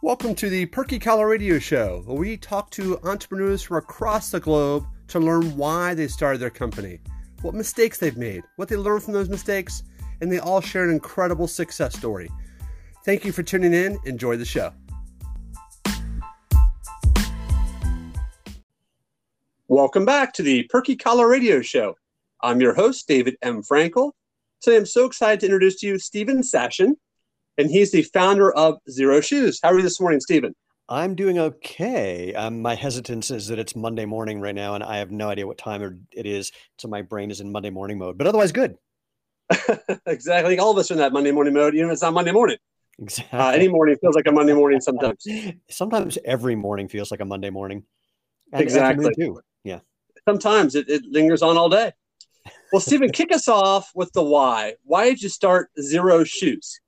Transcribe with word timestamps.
Welcome 0.00 0.36
to 0.36 0.48
the 0.48 0.66
Perky 0.66 1.00
Collar 1.00 1.26
Radio 1.26 1.58
Show, 1.58 2.02
where 2.06 2.16
we 2.16 2.36
talk 2.36 2.70
to 2.70 3.00
entrepreneurs 3.02 3.64
from 3.64 3.78
across 3.78 4.30
the 4.30 4.38
globe 4.38 4.86
to 5.08 5.18
learn 5.18 5.56
why 5.56 5.92
they 5.92 6.06
started 6.06 6.38
their 6.38 6.50
company, 6.50 7.00
what 7.42 7.52
mistakes 7.52 7.98
they've 7.98 8.16
made, 8.16 8.44
what 8.54 8.68
they 8.68 8.76
learned 8.76 9.02
from 9.02 9.12
those 9.12 9.28
mistakes, 9.28 9.82
and 10.20 10.30
they 10.30 10.38
all 10.38 10.60
share 10.60 10.84
an 10.84 10.90
incredible 10.90 11.48
success 11.48 11.96
story. 11.96 12.30
Thank 13.04 13.24
you 13.24 13.32
for 13.32 13.42
tuning 13.42 13.74
in. 13.74 13.98
Enjoy 14.04 14.36
the 14.36 14.44
show. 14.44 14.72
Welcome 19.66 20.04
back 20.04 20.32
to 20.34 20.44
the 20.44 20.62
Perky 20.70 20.94
Collar 20.94 21.28
Radio 21.28 21.60
Show. 21.60 21.96
I'm 22.40 22.60
your 22.60 22.74
host, 22.74 23.08
David 23.08 23.36
M. 23.42 23.64
Frankel. 23.64 24.12
Today 24.60 24.76
I'm 24.76 24.86
so 24.86 25.06
excited 25.06 25.40
to 25.40 25.46
introduce 25.46 25.80
to 25.80 25.88
you 25.88 25.98
Stephen 25.98 26.42
Sashen, 26.42 26.92
and 27.58 27.70
he's 27.70 27.90
the 27.90 28.02
founder 28.02 28.52
of 28.52 28.78
Xero 28.88 29.22
Shoes. 29.22 29.58
How 29.62 29.70
are 29.70 29.76
you 29.76 29.82
this 29.82 30.00
morning, 30.00 30.20
Stephen? 30.20 30.54
I'm 30.88 31.14
doing 31.14 31.38
okay. 31.38 32.32
Um, 32.34 32.62
my 32.62 32.74
hesitance 32.74 33.30
is 33.30 33.48
that 33.48 33.58
it's 33.58 33.76
Monday 33.76 34.06
morning 34.06 34.40
right 34.40 34.54
now, 34.54 34.74
and 34.74 34.82
I 34.82 34.98
have 34.98 35.10
no 35.10 35.28
idea 35.28 35.46
what 35.46 35.58
time 35.58 36.06
it 36.12 36.24
is, 36.24 36.50
so 36.78 36.88
my 36.88 37.02
brain 37.02 37.30
is 37.30 37.40
in 37.40 37.52
Monday 37.52 37.68
morning 37.68 37.98
mode. 37.98 38.16
But 38.16 38.26
otherwise, 38.26 38.52
good. 38.52 38.76
exactly. 40.06 40.58
All 40.58 40.70
of 40.70 40.78
us 40.78 40.90
are 40.90 40.94
in 40.94 41.00
that 41.00 41.12
Monday 41.12 41.32
morning 41.32 41.52
mode. 41.52 41.74
You 41.74 41.84
know, 41.84 41.92
it's 41.92 42.00
not 42.00 42.14
Monday 42.14 42.32
morning. 42.32 42.56
Exactly. 42.98 43.38
Uh, 43.38 43.50
any 43.50 43.68
morning 43.68 43.96
feels 44.00 44.14
like 44.14 44.26
a 44.26 44.32
Monday 44.32 44.54
morning 44.54 44.80
sometimes. 44.80 45.26
sometimes 45.70 46.16
every 46.24 46.56
morning 46.56 46.88
feels 46.88 47.10
like 47.10 47.20
a 47.20 47.24
Monday 47.24 47.50
morning. 47.50 47.84
And 48.52 48.62
exactly. 48.62 49.14
Too. 49.14 49.40
Yeah. 49.64 49.80
Sometimes 50.26 50.74
it, 50.74 50.88
it 50.88 51.02
lingers 51.04 51.42
on 51.42 51.56
all 51.58 51.68
day. 51.68 51.92
Well, 52.72 52.80
Stephen, 52.80 53.10
kick 53.12 53.32
us 53.32 53.46
off 53.46 53.90
with 53.94 54.12
the 54.12 54.22
why. 54.22 54.74
Why 54.84 55.04
did 55.10 55.22
you 55.22 55.28
start 55.28 55.70
Xero 55.78 56.26
Shoes? 56.26 56.80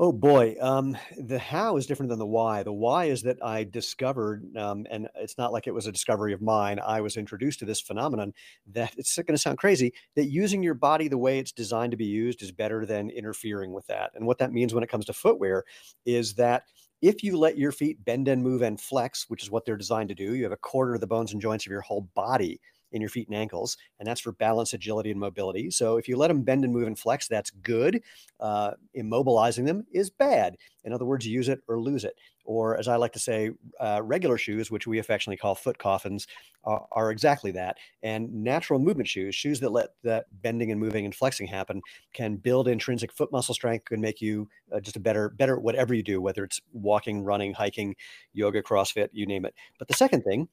Oh 0.00 0.10
boy, 0.10 0.56
um, 0.60 0.96
the 1.16 1.38
how 1.38 1.76
is 1.76 1.86
different 1.86 2.10
than 2.10 2.18
the 2.18 2.26
why. 2.26 2.64
The 2.64 2.72
why 2.72 3.04
is 3.04 3.22
that 3.22 3.38
I 3.44 3.62
discovered, 3.62 4.44
um, 4.56 4.86
and 4.90 5.08
it's 5.14 5.38
not 5.38 5.52
like 5.52 5.68
it 5.68 5.74
was 5.74 5.86
a 5.86 5.92
discovery 5.92 6.32
of 6.32 6.42
mine. 6.42 6.80
I 6.84 7.00
was 7.00 7.16
introduced 7.16 7.60
to 7.60 7.64
this 7.64 7.80
phenomenon 7.80 8.34
that 8.72 8.92
it's 8.96 9.14
going 9.14 9.26
to 9.34 9.38
sound 9.38 9.58
crazy 9.58 9.92
that 10.16 10.24
using 10.26 10.64
your 10.64 10.74
body 10.74 11.06
the 11.06 11.16
way 11.18 11.38
it's 11.38 11.52
designed 11.52 11.92
to 11.92 11.96
be 11.96 12.06
used 12.06 12.42
is 12.42 12.50
better 12.50 12.84
than 12.84 13.08
interfering 13.10 13.72
with 13.72 13.86
that. 13.86 14.10
And 14.16 14.26
what 14.26 14.38
that 14.38 14.52
means 14.52 14.74
when 14.74 14.82
it 14.82 14.90
comes 14.90 15.04
to 15.06 15.12
footwear 15.12 15.62
is 16.04 16.34
that 16.34 16.64
if 17.00 17.22
you 17.22 17.36
let 17.38 17.56
your 17.56 17.70
feet 17.70 18.04
bend 18.04 18.26
and 18.26 18.42
move 18.42 18.62
and 18.62 18.80
flex, 18.80 19.26
which 19.28 19.44
is 19.44 19.50
what 19.50 19.64
they're 19.64 19.76
designed 19.76 20.08
to 20.08 20.14
do, 20.16 20.34
you 20.34 20.42
have 20.42 20.52
a 20.52 20.56
quarter 20.56 20.94
of 20.94 21.02
the 21.02 21.06
bones 21.06 21.32
and 21.32 21.40
joints 21.40 21.66
of 21.66 21.70
your 21.70 21.82
whole 21.82 22.08
body 22.16 22.60
in 22.94 23.02
your 23.02 23.10
feet 23.10 23.28
and 23.28 23.36
ankles, 23.36 23.76
and 23.98 24.06
that's 24.06 24.20
for 24.20 24.32
balance, 24.32 24.72
agility, 24.72 25.10
and 25.10 25.20
mobility. 25.20 25.70
So 25.70 25.96
if 25.96 26.08
you 26.08 26.16
let 26.16 26.28
them 26.28 26.42
bend 26.42 26.64
and 26.64 26.72
move 26.72 26.86
and 26.86 26.98
flex, 26.98 27.28
that's 27.28 27.50
good. 27.50 28.00
Uh, 28.40 28.72
immobilizing 28.96 29.66
them 29.66 29.84
is 29.92 30.08
bad. 30.08 30.56
In 30.84 30.92
other 30.92 31.04
words, 31.04 31.26
use 31.26 31.48
it 31.48 31.60
or 31.68 31.80
lose 31.80 32.04
it. 32.04 32.14
Or 32.44 32.76
as 32.78 32.88
I 32.88 32.96
like 32.96 33.12
to 33.14 33.18
say, 33.18 33.50
uh, 33.80 34.00
regular 34.04 34.36
shoes, 34.36 34.70
which 34.70 34.86
we 34.86 34.98
affectionately 34.98 35.38
call 35.38 35.54
foot 35.54 35.78
coffins, 35.78 36.26
are, 36.64 36.86
are, 36.92 37.10
exactly 37.10 37.50
that. 37.52 37.78
And 38.02 38.32
natural 38.44 38.78
movement 38.78 39.08
shoes, 39.08 39.34
shoes 39.34 39.60
that 39.60 39.70
let 39.70 39.90
that 40.02 40.26
bending 40.42 40.70
and 40.70 40.80
moving 40.80 41.06
and 41.06 41.14
flexing 41.14 41.46
happen, 41.46 41.80
can 42.12 42.36
build 42.36 42.68
intrinsic 42.68 43.12
foot 43.12 43.32
muscle 43.32 43.54
strength, 43.54 43.86
can 43.86 44.00
make 44.00 44.20
you 44.20 44.48
uh, 44.74 44.80
just 44.80 44.96
a 44.96 45.00
better, 45.00 45.30
better 45.30 45.58
whatever 45.58 45.94
you 45.94 46.02
do, 46.02 46.20
whether 46.20 46.44
it's 46.44 46.60
walking, 46.72 47.24
running, 47.24 47.54
hiking, 47.54 47.96
yoga, 48.34 48.62
CrossFit, 48.62 49.08
you 49.12 49.26
name 49.26 49.46
it. 49.46 49.54
But 49.78 49.88
the 49.88 49.94
second 49.94 50.22
thing 50.22 50.48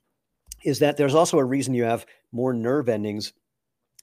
is 0.63 0.79
that 0.79 0.97
there's 0.97 1.15
also 1.15 1.37
a 1.37 1.43
reason 1.43 1.73
you 1.73 1.83
have 1.83 2.05
more 2.31 2.53
nerve 2.53 2.89
endings 2.89 3.33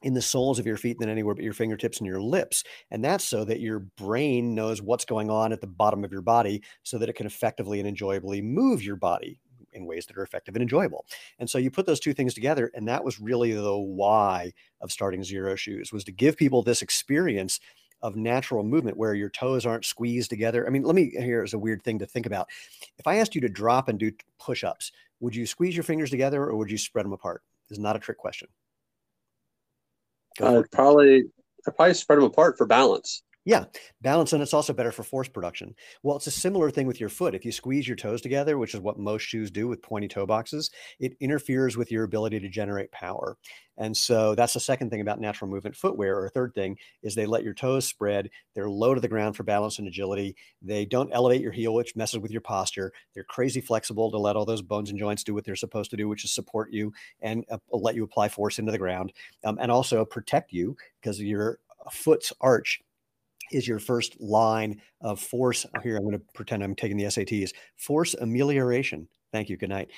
in 0.03 0.15
the 0.15 0.23
soles 0.23 0.59
of 0.59 0.67
your 0.67 0.77
feet 0.77 0.99
than 0.99 1.09
anywhere 1.09 1.35
but 1.35 1.45
your 1.45 1.53
fingertips 1.53 1.99
and 1.99 2.07
your 2.07 2.21
lips. 2.21 2.63
And 2.91 3.05
that's 3.05 3.25
so 3.25 3.45
that 3.45 3.61
your 3.61 3.81
brain 3.81 4.55
knows 4.55 4.81
what's 4.81 5.05
going 5.05 5.31
on 5.31 5.53
at 5.53 5.61
the 5.61 5.67
bottom 5.67 6.05
of 6.05 6.13
your 6.13 6.23
body 6.23 6.63
so 6.83 6.99
that 6.99 7.09
it 7.09 7.15
can 7.15 7.27
effectively 7.27 7.81
and 7.81 7.89
enjoyably 7.89 8.41
move 8.41 8.83
your 8.83 8.97
body 8.97 9.41
in 9.73 9.87
ways 9.87 10.07
that 10.07 10.17
are 10.17 10.23
effective 10.23 10.55
and 10.55 10.63
enjoyable. 10.63 11.05
And 11.39 11.51
so 11.51 11.59
you 11.59 11.71
put 11.71 11.87
those 11.87 12.01
two 12.01 12.15
things 12.15 12.35
together 12.35 12.71
and 12.75 12.87
that 12.89 13.05
was 13.05 13.21
really 13.21 13.53
the 13.53 13.77
why 13.77 14.53
of 14.81 14.93
starting 14.93 15.21
Xero 15.21 15.57
Shoes 15.57 15.93
was 15.93 16.05
to 16.05 16.13
give 16.13 16.37
people 16.37 16.63
this 16.63 16.83
experience 16.83 17.61
of 18.03 18.17
natural 18.17 18.63
movement 18.63 18.97
where 18.97 19.15
your 19.15 19.31
toes 19.31 19.67
aren't 19.67 19.85
squeezed 19.85 20.31
together. 20.31 20.67
I 20.67 20.71
mean, 20.71 20.83
let 20.83 20.95
me 20.95 21.11
here 21.11 21.43
is 21.43 21.55
a 21.55 21.59
weird 21.59 21.83
thing 21.83 21.99
to 21.99 22.07
think 22.07 22.27
about. 22.27 22.49
If 22.99 23.07
I 23.07 23.17
asked 23.17 23.35
you 23.35 23.41
to 23.43 23.49
drop 23.49 23.89
and 23.89 23.99
do 23.99 24.13
push-ups, 24.39 24.93
would 25.21 25.35
you 25.35 25.47
squeeze 25.47 25.77
your 25.77 25.85
fingers 25.85 26.11
together 26.11 26.45
or 26.45 26.57
would 26.57 26.71
you 26.71 26.79
spread 26.79 27.05
them 27.05 27.13
apart? 27.13 27.43
Is 27.71 27.79
not 27.79 27.97
a 27.97 27.99
trick 27.99 28.19
question. 28.19 28.49
Uh, 30.41 30.61
I'd 30.61 30.71
probably 30.71 31.25
I'd 31.67 31.77
probably 31.77 31.95
spread 31.95 32.19
them 32.19 32.25
apart 32.25 32.57
for 32.57 32.67
balance. 32.67 33.23
Yeah, 33.49 33.65
balance, 34.03 34.35
and 34.35 34.43
it's 34.43 34.53
also 34.53 34.75
better 34.75 34.93
for 34.93 35.03
force 35.03 35.27
production. 35.27 35.75
Well, 36.03 36.19
it's 36.19 36.27
a 36.27 36.31
similar 36.31 36.71
thing 36.71 36.87
with 36.87 37.01
your 37.01 37.09
foot. 37.09 37.35
If 37.35 37.47
you 37.47 37.51
squeeze 37.51 37.89
your 37.89 37.97
toes 37.97 38.21
together, 38.21 38.59
which 38.59 38.75
is 38.75 38.81
what 38.83 38.99
most 38.99 39.23
shoes 39.23 39.51
do 39.51 39.67
with 39.67 39.81
pointy 39.81 40.07
toe 40.07 40.27
boxes, 40.27 40.71
it 41.01 41.17
interferes 41.19 41.75
with 41.75 41.91
your 41.91 42.05
ability 42.05 42.41
to 42.41 42.49
generate 42.51 42.93
power. 42.93 43.39
And 43.79 43.97
so 43.97 44.35
that's 44.35 44.53
the 44.53 44.61
second 44.61 44.91
thing 44.91 45.01
about 45.01 45.19
natural 45.19 45.51
movement 45.51 45.77
footwear. 45.77 46.19
Or 46.19 46.29
third 46.29 46.55
thing 46.55 46.77
is 47.03 47.15
they 47.15 47.25
let 47.25 47.43
your 47.43 47.55
toes 47.55 47.87
spread. 47.87 48.29
They're 48.55 48.69
low 48.69 48.95
to 48.95 49.01
the 49.01 49.09
ground 49.09 49.35
for 49.35 49.45
balance 49.45 49.79
and 49.79 49.89
agility. 49.89 50.37
They 50.61 50.85
don't 50.85 51.11
elevate 51.15 51.41
your 51.41 51.53
heel, 51.53 51.73
which 51.73 51.97
messes 51.97 52.21
with 52.21 52.31
your 52.31 52.43
posture. 52.43 52.93
They're 53.15 53.25
crazy 53.25 53.63
flexible 53.63 54.11
to 54.11 54.19
let 54.19 54.37
all 54.37 54.45
those 54.45 54.61
bones 54.61 54.91
and 54.91 54.99
joints 54.99 55.25
do 55.25 55.33
what 55.33 55.47
they're 55.47 55.57
supposed 55.57 55.89
to 55.93 55.97
do, 55.97 56.07
which 56.07 56.23
is 56.27 56.33
support 56.33 56.71
you 56.71 56.93
and 57.23 57.47
uh, 57.51 57.57
let 57.73 57.95
you 57.95 58.05
apply 58.05 58.29
force 58.29 58.59
into 58.59 58.73
the 58.73 58.77
ground, 58.77 59.15
um, 59.43 59.57
and 59.59 59.73
also 59.73 60.05
protect 60.05 60.53
you 60.53 60.77
because 61.01 61.19
your 61.19 61.61
foot's 61.91 62.31
arch 62.43 62.83
is 63.53 63.67
your 63.67 63.79
first 63.79 64.21
line 64.21 64.81
of 65.01 65.21
force. 65.21 65.67
Here, 65.83 65.97
I'm 65.97 66.05
going 66.05 66.19
to 66.19 66.25
pretend 66.35 66.63
I'm 66.63 66.75
taking 66.75 66.97
the 66.97 67.05
SATs. 67.05 67.53
Force 67.77 68.15
amelioration. 68.15 69.09
Thank 69.31 69.51
you. 69.51 69.57
Good 69.57 69.69
night. 69.69 69.91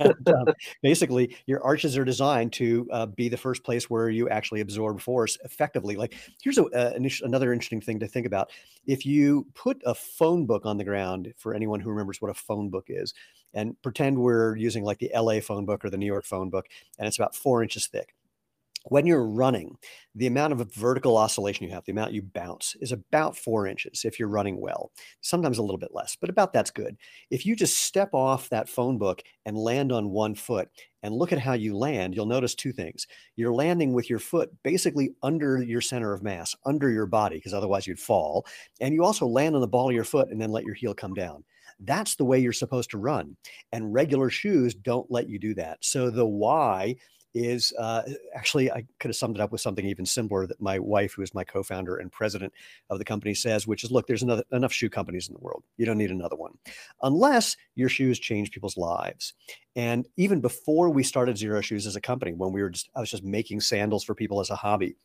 and, 0.00 0.28
um, 0.28 0.54
basically, 0.82 1.36
your 1.46 1.62
arches 1.64 1.96
are 1.96 2.04
designed 2.04 2.52
to 2.54 2.86
uh, 2.92 3.06
be 3.06 3.28
the 3.28 3.36
first 3.36 3.64
place 3.64 3.88
where 3.88 4.10
you 4.10 4.28
actually 4.28 4.60
absorb 4.60 5.00
force 5.00 5.38
effectively. 5.42 5.96
Like, 5.96 6.14
here's 6.42 6.58
a, 6.58 6.64
uh, 6.64 6.98
another 7.22 7.52
interesting 7.52 7.80
thing 7.80 7.98
to 8.00 8.06
think 8.06 8.26
about. 8.26 8.50
If 8.86 9.06
you 9.06 9.46
put 9.54 9.80
a 9.86 9.94
phone 9.94 10.44
book 10.44 10.66
on 10.66 10.76
the 10.76 10.84
ground, 10.84 11.32
for 11.38 11.54
anyone 11.54 11.80
who 11.80 11.90
remembers 11.90 12.20
what 12.20 12.30
a 12.30 12.34
phone 12.34 12.68
book 12.68 12.86
is, 12.88 13.14
and 13.54 13.80
pretend 13.82 14.18
we're 14.18 14.54
using 14.56 14.84
like 14.84 14.98
the 14.98 15.10
LA 15.14 15.40
phone 15.40 15.64
book 15.64 15.84
or 15.84 15.90
the 15.90 15.98
New 15.98 16.06
York 16.06 16.24
phone 16.24 16.50
book, 16.50 16.66
and 16.98 17.08
it's 17.08 17.18
about 17.18 17.34
four 17.34 17.62
inches 17.62 17.86
thick 17.86 18.14
when 18.88 19.06
you're 19.06 19.26
running, 19.26 19.76
the 20.14 20.26
amount 20.26 20.52
of 20.52 20.74
vertical 20.74 21.16
oscillation 21.16 21.66
you 21.66 21.72
have, 21.72 21.84
the 21.84 21.92
amount 21.92 22.12
you 22.12 22.22
bounce, 22.22 22.76
is 22.80 22.92
about 22.92 23.36
four 23.36 23.66
inches 23.66 24.04
if 24.04 24.18
you're 24.18 24.28
running 24.28 24.60
well. 24.60 24.90
Sometimes 25.20 25.58
a 25.58 25.62
little 25.62 25.78
bit 25.78 25.94
less, 25.94 26.16
but 26.18 26.30
about 26.30 26.52
that's 26.52 26.70
good. 26.70 26.96
If 27.30 27.44
you 27.44 27.54
just 27.54 27.78
step 27.78 28.10
off 28.14 28.48
that 28.48 28.68
phone 28.68 28.96
book 28.96 29.22
and 29.44 29.56
land 29.56 29.92
on 29.92 30.10
one 30.10 30.34
foot 30.34 30.68
and 31.02 31.14
look 31.14 31.32
at 31.32 31.38
how 31.38 31.52
you 31.52 31.76
land, 31.76 32.14
you'll 32.14 32.26
notice 32.26 32.54
two 32.54 32.72
things. 32.72 33.06
You're 33.36 33.52
landing 33.52 33.92
with 33.92 34.08
your 34.08 34.18
foot 34.18 34.50
basically 34.62 35.12
under 35.22 35.62
your 35.62 35.80
center 35.80 36.14
of 36.14 36.22
mass, 36.22 36.54
under 36.64 36.90
your 36.90 37.06
body, 37.06 37.36
because 37.36 37.54
otherwise 37.54 37.86
you'd 37.86 37.98
fall. 37.98 38.46
And 38.80 38.94
you 38.94 39.04
also 39.04 39.26
land 39.26 39.54
on 39.54 39.60
the 39.60 39.68
ball 39.68 39.88
of 39.88 39.94
your 39.94 40.04
foot 40.04 40.30
and 40.30 40.40
then 40.40 40.50
let 40.50 40.64
your 40.64 40.74
heel 40.74 40.94
come 40.94 41.14
down. 41.14 41.44
That's 41.80 42.14
the 42.16 42.24
way 42.24 42.38
you're 42.38 42.52
supposed 42.52 42.90
to 42.90 42.98
run. 42.98 43.36
And 43.72 43.92
regular 43.92 44.28
shoes 44.28 44.74
don't 44.74 45.10
let 45.10 45.28
you 45.28 45.38
do 45.38 45.54
that. 45.54 45.78
So 45.80 46.10
the 46.10 46.26
why 46.26 46.96
is 47.34 47.72
uh, 47.78 48.02
actually 48.34 48.70
I 48.70 48.84
could 48.98 49.08
have 49.08 49.16
summed 49.16 49.36
it 49.36 49.40
up 49.40 49.52
with 49.52 49.60
something 49.60 49.86
even 49.86 50.06
simpler 50.06 50.46
that 50.46 50.60
my 50.60 50.78
wife, 50.78 51.14
who 51.14 51.22
is 51.22 51.34
my 51.34 51.44
co-founder 51.44 51.96
and 51.96 52.10
president 52.10 52.52
of 52.88 52.98
the 52.98 53.04
company, 53.04 53.34
says, 53.34 53.66
which 53.66 53.84
is, 53.84 53.90
look, 53.90 54.06
there's 54.06 54.22
another, 54.22 54.44
enough 54.52 54.72
shoe 54.72 54.90
companies 54.90 55.28
in 55.28 55.34
the 55.34 55.40
world. 55.40 55.62
You 55.76 55.86
don't 55.86 55.98
need 55.98 56.10
another 56.10 56.36
one, 56.36 56.52
unless 57.02 57.56
your 57.74 57.88
shoes 57.88 58.18
change 58.18 58.50
people's 58.50 58.76
lives. 58.76 59.34
And 59.76 60.08
even 60.16 60.40
before 60.40 60.90
we 60.90 61.02
started 61.02 61.36
Xero 61.36 61.62
Shoes 61.62 61.86
as 61.86 61.96
a 61.96 62.00
company, 62.00 62.32
when 62.32 62.52
we 62.52 62.62
were 62.62 62.70
just, 62.70 62.90
I 62.96 63.00
was 63.00 63.10
just 63.10 63.24
making 63.24 63.60
sandals 63.60 64.04
for 64.04 64.14
people 64.14 64.40
as 64.40 64.50
a 64.50 64.56
hobby 64.56 64.96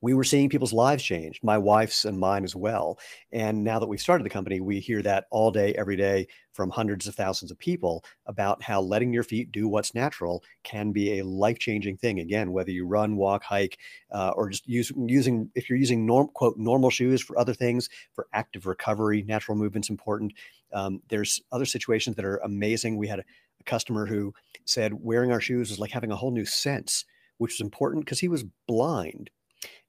we 0.00 0.14
were 0.14 0.24
seeing 0.24 0.48
people's 0.48 0.72
lives 0.72 1.02
change, 1.02 1.40
my 1.42 1.58
wife's 1.58 2.04
and 2.04 2.18
mine 2.18 2.44
as 2.44 2.56
well. 2.56 2.98
And 3.32 3.62
now 3.62 3.78
that 3.78 3.86
we've 3.86 4.00
started 4.00 4.24
the 4.24 4.30
company, 4.30 4.60
we 4.60 4.80
hear 4.80 5.02
that 5.02 5.26
all 5.30 5.50
day, 5.50 5.74
every 5.74 5.96
day 5.96 6.26
from 6.52 6.70
hundreds 6.70 7.06
of 7.06 7.14
thousands 7.14 7.50
of 7.50 7.58
people 7.58 8.04
about 8.26 8.62
how 8.62 8.80
letting 8.80 9.12
your 9.12 9.22
feet 9.22 9.52
do 9.52 9.68
what's 9.68 9.94
natural 9.94 10.42
can 10.62 10.92
be 10.92 11.18
a 11.18 11.24
life 11.24 11.58
changing 11.58 11.96
thing. 11.96 12.20
Again, 12.20 12.52
whether 12.52 12.70
you 12.70 12.86
run, 12.86 13.16
walk, 13.16 13.42
hike, 13.42 13.78
uh, 14.10 14.32
or 14.36 14.50
just 14.50 14.66
use, 14.66 14.92
using, 15.06 15.50
if 15.54 15.70
you're 15.70 15.78
using 15.78 16.04
norm, 16.04 16.28
quote, 16.34 16.56
normal 16.58 16.90
shoes 16.90 17.20
for 17.22 17.38
other 17.38 17.54
things, 17.54 17.88
for 18.12 18.26
active 18.32 18.66
recovery, 18.66 19.22
natural 19.22 19.56
movement's 19.56 19.90
important. 19.90 20.32
Um, 20.72 21.00
there's 21.08 21.40
other 21.52 21.64
situations 21.66 22.16
that 22.16 22.24
are 22.24 22.38
amazing. 22.38 22.96
We 22.96 23.08
had 23.08 23.20
a, 23.20 23.24
a 23.60 23.64
customer 23.64 24.06
who 24.06 24.34
said 24.64 24.92
wearing 24.94 25.32
our 25.32 25.40
shoes 25.40 25.70
was 25.70 25.78
like 25.78 25.90
having 25.90 26.10
a 26.10 26.16
whole 26.16 26.30
new 26.30 26.44
sense, 26.46 27.04
which 27.38 27.54
was 27.54 27.60
important 27.60 28.04
because 28.04 28.20
he 28.20 28.28
was 28.28 28.44
blind 28.66 29.30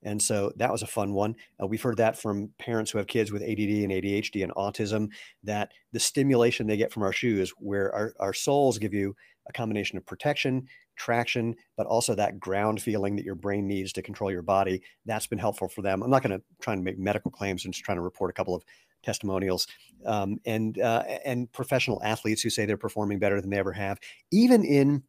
and 0.03 0.21
so 0.21 0.51
that 0.55 0.71
was 0.71 0.81
a 0.81 0.87
fun 0.87 1.13
one. 1.13 1.35
Uh, 1.61 1.67
we've 1.67 1.81
heard 1.81 1.97
that 1.97 2.17
from 2.17 2.49
parents 2.57 2.91
who 2.91 2.97
have 2.97 3.07
kids 3.07 3.31
with 3.31 3.41
ADD 3.41 3.49
and 3.59 3.91
ADHD 3.91 4.43
and 4.43 4.53
autism 4.53 5.09
that 5.43 5.71
the 5.91 5.99
stimulation 5.99 6.67
they 6.67 6.77
get 6.77 6.91
from 6.91 7.03
our 7.03 7.13
shoes, 7.13 7.53
where 7.57 7.93
our, 7.93 8.13
our 8.19 8.33
soles 8.33 8.77
give 8.77 8.93
you 8.93 9.15
a 9.47 9.53
combination 9.53 9.97
of 9.97 10.05
protection, 10.05 10.67
traction, 10.95 11.55
but 11.77 11.87
also 11.87 12.15
that 12.15 12.39
ground 12.39 12.81
feeling 12.81 13.15
that 13.15 13.25
your 13.25 13.35
brain 13.35 13.67
needs 13.67 13.91
to 13.93 14.01
control 14.01 14.31
your 14.31 14.41
body, 14.41 14.81
that's 15.05 15.27
been 15.27 15.39
helpful 15.39 15.67
for 15.67 15.81
them. 15.81 16.03
I'm 16.03 16.11
not 16.11 16.23
going 16.23 16.37
to 16.37 16.43
try 16.61 16.73
and 16.73 16.83
make 16.83 16.99
medical 16.99 17.31
claims. 17.31 17.65
I'm 17.65 17.71
just 17.71 17.83
trying 17.83 17.97
to 17.97 18.03
report 18.03 18.29
a 18.29 18.33
couple 18.33 18.55
of 18.55 18.63
testimonials 19.03 19.67
um, 20.05 20.39
and 20.45 20.79
uh, 20.79 21.03
and 21.25 21.51
professional 21.51 22.01
athletes 22.03 22.41
who 22.41 22.49
say 22.49 22.65
they're 22.65 22.77
performing 22.77 23.19
better 23.19 23.41
than 23.41 23.49
they 23.49 23.57
ever 23.57 23.73
have, 23.73 23.99
even 24.31 24.63
in 24.63 25.03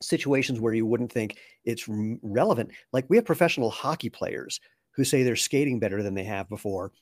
situations 0.00 0.60
where 0.60 0.74
you 0.74 0.86
wouldn't 0.86 1.12
think 1.12 1.38
it's 1.64 1.86
relevant. 2.22 2.70
Like 2.92 3.06
we 3.08 3.16
have 3.16 3.24
professional 3.24 3.70
hockey 3.70 4.10
players 4.10 4.60
who 4.92 5.04
say 5.04 5.22
they're 5.22 5.36
skating 5.36 5.78
better 5.78 6.02
than 6.02 6.14
they 6.14 6.24
have 6.24 6.48
before 6.48 6.92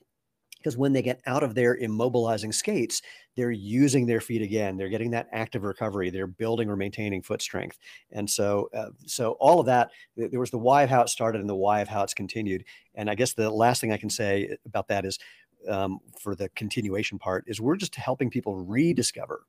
because 0.57 0.77
when 0.77 0.91
they 0.91 1.01
get 1.01 1.21
out 1.25 1.43
of 1.43 1.55
their 1.55 1.77
immobilizing 1.79 2.53
skates, 2.53 3.01
they're 3.35 3.51
using 3.51 4.05
their 4.05 4.19
feet 4.19 4.41
again. 4.41 4.75
They're 4.75 4.89
getting 4.89 5.11
that 5.11 5.27
active 5.31 5.63
recovery. 5.63 6.09
They're 6.09 6.27
building 6.27 6.69
or 6.69 6.75
maintaining 6.75 7.21
foot 7.21 7.41
strength. 7.41 7.77
And 8.11 8.29
so, 8.29 8.69
uh, 8.73 8.89
so 9.05 9.37
all 9.39 9.59
of 9.59 9.67
that, 9.67 9.91
there 10.15 10.39
was 10.39 10.51
the 10.51 10.57
why 10.57 10.83
of 10.83 10.89
how 10.89 11.01
it 11.01 11.09
started 11.09 11.41
and 11.41 11.49
the 11.49 11.55
why 11.55 11.81
of 11.81 11.87
how 11.87 12.03
it's 12.03 12.13
continued. 12.13 12.65
And 12.95 13.09
I 13.09 13.15
guess 13.15 13.33
the 13.33 13.49
last 13.49 13.79
thing 13.79 13.91
I 13.91 13.97
can 13.97 14.09
say 14.09 14.57
about 14.65 14.87
that 14.87 15.05
is 15.05 15.19
um, 15.69 15.99
for 16.19 16.35
the 16.35 16.49
continuation 16.49 17.19
part 17.19 17.43
is 17.47 17.61
we're 17.61 17.75
just 17.75 17.95
helping 17.95 18.29
people 18.29 18.55
rediscover 18.55 19.45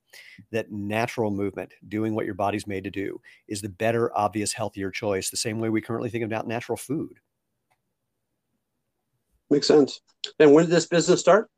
that 0.50 0.70
natural 0.70 1.30
movement, 1.30 1.72
doing 1.88 2.14
what 2.14 2.26
your 2.26 2.34
body's 2.34 2.66
made 2.66 2.84
to 2.84 2.90
do, 2.90 3.20
is 3.46 3.60
the 3.60 3.68
better, 3.68 4.16
obvious, 4.16 4.52
healthier 4.52 4.90
choice, 4.90 5.30
the 5.30 5.36
same 5.36 5.58
way 5.58 5.68
we 5.68 5.80
currently 5.80 6.10
think 6.10 6.24
about 6.24 6.46
natural 6.46 6.76
food. 6.76 7.18
Makes 9.50 9.68
sense. 9.68 10.00
And 10.38 10.52
when 10.52 10.64
did 10.64 10.74
this 10.74 10.86
business 10.86 11.20
start? 11.20 11.50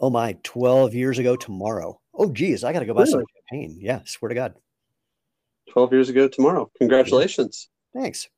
Oh 0.00 0.10
my, 0.10 0.36
12 0.42 0.94
years 0.94 1.18
ago 1.18 1.36
tomorrow. 1.36 2.00
Oh 2.14 2.30
geez, 2.30 2.64
I 2.64 2.72
gotta 2.72 2.86
go 2.86 2.94
buy 2.94 3.02
really? 3.02 3.12
some 3.12 3.24
champagne. 3.50 3.78
Yeah, 3.80 4.00
swear 4.04 4.28
to 4.28 4.34
God. 4.34 4.54
12 5.70 5.92
years 5.92 6.08
ago 6.08 6.28
tomorrow. 6.28 6.70
Congratulations. 6.78 7.68
Thanks. 7.94 8.28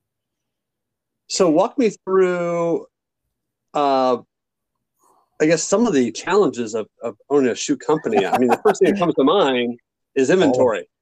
So 1.28 1.50
walk 1.50 1.78
me 1.78 1.90
through 2.04 2.86
uh 3.74 4.18
I 5.40 5.46
guess 5.46 5.62
some 5.62 5.86
of 5.86 5.92
the 5.92 6.10
challenges 6.12 6.74
of, 6.74 6.88
of 7.02 7.16
owning 7.28 7.50
a 7.50 7.54
shoe 7.54 7.76
company. 7.76 8.24
I 8.24 8.38
mean, 8.38 8.48
the 8.48 8.60
first 8.64 8.80
thing 8.80 8.92
that 8.92 8.98
comes 8.98 9.14
to 9.14 9.24
mind 9.24 9.78
is 10.14 10.30
inventory. 10.30 10.86
Oh. 10.88 10.92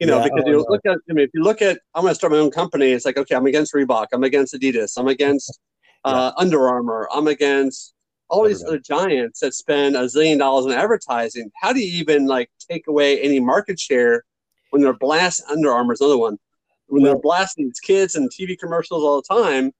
You 0.00 0.06
know, 0.06 0.18
yeah, 0.18 0.24
because 0.24 0.44
oh, 0.46 0.50
you 0.50 0.66
look 0.68 0.80
at 0.86 0.98
I 1.08 1.12
mean, 1.12 1.24
if 1.24 1.30
you 1.34 1.42
look 1.42 1.62
at 1.62 1.78
I'm 1.94 2.02
gonna 2.02 2.14
start 2.14 2.32
my 2.32 2.38
own 2.38 2.50
company, 2.50 2.90
it's 2.90 3.04
like, 3.04 3.16
okay, 3.16 3.34
I'm 3.34 3.46
against 3.46 3.72
Reebok, 3.74 4.06
I'm 4.12 4.24
against 4.24 4.54
Adidas, 4.54 4.94
I'm 4.96 5.08
against 5.08 5.60
uh, 6.04 6.32
Under 6.36 6.68
Armour. 6.68 7.08
I'm 7.12 7.28
against 7.28 7.94
all 8.28 8.44
these 8.44 8.64
other 8.64 8.78
giants 8.78 9.40
that 9.40 9.54
spend 9.54 9.94
a 9.94 10.04
zillion 10.04 10.38
dollars 10.38 10.66
on 10.66 10.72
advertising. 10.72 11.50
How 11.60 11.72
do 11.72 11.80
you 11.80 12.00
even 12.00 12.26
like 12.26 12.50
take 12.70 12.86
away 12.88 13.20
any 13.20 13.38
market 13.38 13.78
share 13.78 14.24
when 14.70 14.82
they're 14.82 14.94
blasting 14.94 15.46
Under 15.50 15.70
Armour's 15.70 16.00
another 16.00 16.18
one? 16.18 16.38
When 16.88 17.02
they're 17.02 17.18
blasting 17.18 17.66
these 17.66 17.80
kids 17.80 18.16
and 18.16 18.30
TV 18.30 18.58
commercials 18.58 19.04
all 19.04 19.22
the 19.22 19.42
time, 19.42 19.72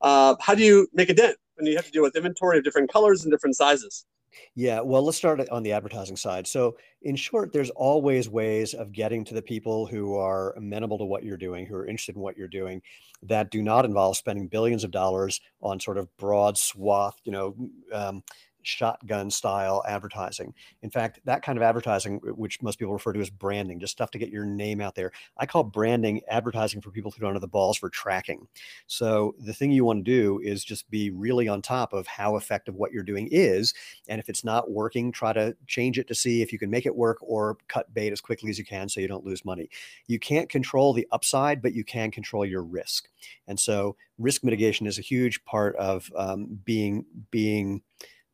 uh, 0.00 0.36
how 0.40 0.54
do 0.54 0.62
you 0.62 0.86
make 0.92 1.08
a 1.08 1.14
dent 1.14 1.36
when 1.56 1.66
you 1.66 1.76
have 1.76 1.86
to 1.86 1.92
deal 1.92 2.02
with 2.02 2.16
inventory 2.16 2.58
of 2.58 2.64
different 2.64 2.92
colors 2.92 3.24
and 3.24 3.32
different 3.32 3.56
sizes? 3.56 4.06
Yeah, 4.54 4.80
well, 4.80 5.02
let's 5.02 5.16
start 5.16 5.46
on 5.50 5.62
the 5.62 5.72
advertising 5.72 6.16
side. 6.16 6.46
So, 6.46 6.76
in 7.02 7.16
short, 7.16 7.52
there's 7.52 7.70
always 7.70 8.28
ways 8.28 8.74
of 8.74 8.92
getting 8.92 9.24
to 9.24 9.34
the 9.34 9.42
people 9.42 9.86
who 9.86 10.16
are 10.16 10.52
amenable 10.56 10.98
to 10.98 11.04
what 11.04 11.24
you're 11.24 11.36
doing, 11.36 11.66
who 11.66 11.74
are 11.74 11.86
interested 11.86 12.16
in 12.16 12.22
what 12.22 12.36
you're 12.36 12.48
doing, 12.48 12.82
that 13.22 13.50
do 13.50 13.62
not 13.62 13.84
involve 13.84 14.16
spending 14.16 14.48
billions 14.48 14.84
of 14.84 14.90
dollars 14.90 15.40
on 15.62 15.80
sort 15.80 15.98
of 15.98 16.14
broad 16.16 16.58
swath, 16.58 17.16
you 17.24 17.32
know, 17.32 17.54
um, 17.92 18.22
shotgun 18.66 19.30
style 19.30 19.82
advertising. 19.86 20.52
In 20.82 20.90
fact, 20.90 21.20
that 21.24 21.42
kind 21.42 21.58
of 21.58 21.62
advertising, 21.62 22.18
which 22.22 22.60
most 22.62 22.78
people 22.78 22.92
refer 22.92 23.12
to 23.12 23.20
as 23.20 23.30
branding, 23.30 23.80
just 23.80 23.92
stuff 23.92 24.10
to 24.12 24.18
get 24.18 24.30
your 24.30 24.44
name 24.44 24.80
out 24.80 24.94
there. 24.94 25.12
I 25.38 25.46
call 25.46 25.64
branding 25.64 26.20
advertising 26.28 26.80
for 26.80 26.90
people 26.90 27.10
who 27.10 27.20
don't 27.20 27.34
have 27.34 27.40
the 27.40 27.48
balls 27.48 27.78
for 27.78 27.88
tracking. 27.88 28.46
So 28.86 29.34
the 29.38 29.52
thing 29.52 29.70
you 29.70 29.84
want 29.84 30.04
to 30.04 30.10
do 30.10 30.40
is 30.42 30.64
just 30.64 30.90
be 30.90 31.10
really 31.10 31.48
on 31.48 31.62
top 31.62 31.92
of 31.92 32.06
how 32.06 32.36
effective 32.36 32.74
what 32.74 32.92
you're 32.92 33.02
doing 33.02 33.28
is. 33.30 33.74
And 34.08 34.20
if 34.20 34.28
it's 34.28 34.44
not 34.44 34.70
working, 34.70 35.12
try 35.12 35.32
to 35.32 35.56
change 35.66 35.98
it 35.98 36.08
to 36.08 36.14
see 36.14 36.42
if 36.42 36.52
you 36.52 36.58
can 36.58 36.70
make 36.70 36.86
it 36.86 36.94
work 36.94 37.18
or 37.20 37.56
cut 37.68 37.92
bait 37.94 38.12
as 38.12 38.20
quickly 38.20 38.50
as 38.50 38.58
you 38.58 38.64
can 38.64 38.88
so 38.88 39.00
you 39.00 39.08
don't 39.08 39.24
lose 39.24 39.44
money. 39.44 39.68
You 40.06 40.18
can't 40.18 40.48
control 40.48 40.92
the 40.92 41.06
upside, 41.12 41.62
but 41.62 41.74
you 41.74 41.84
can 41.84 42.10
control 42.10 42.44
your 42.44 42.62
risk. 42.62 43.08
And 43.46 43.58
so 43.58 43.96
risk 44.18 44.44
mitigation 44.44 44.86
is 44.86 44.98
a 44.98 45.02
huge 45.02 45.44
part 45.44 45.76
of 45.76 46.10
um, 46.16 46.58
being 46.64 47.04
being 47.30 47.82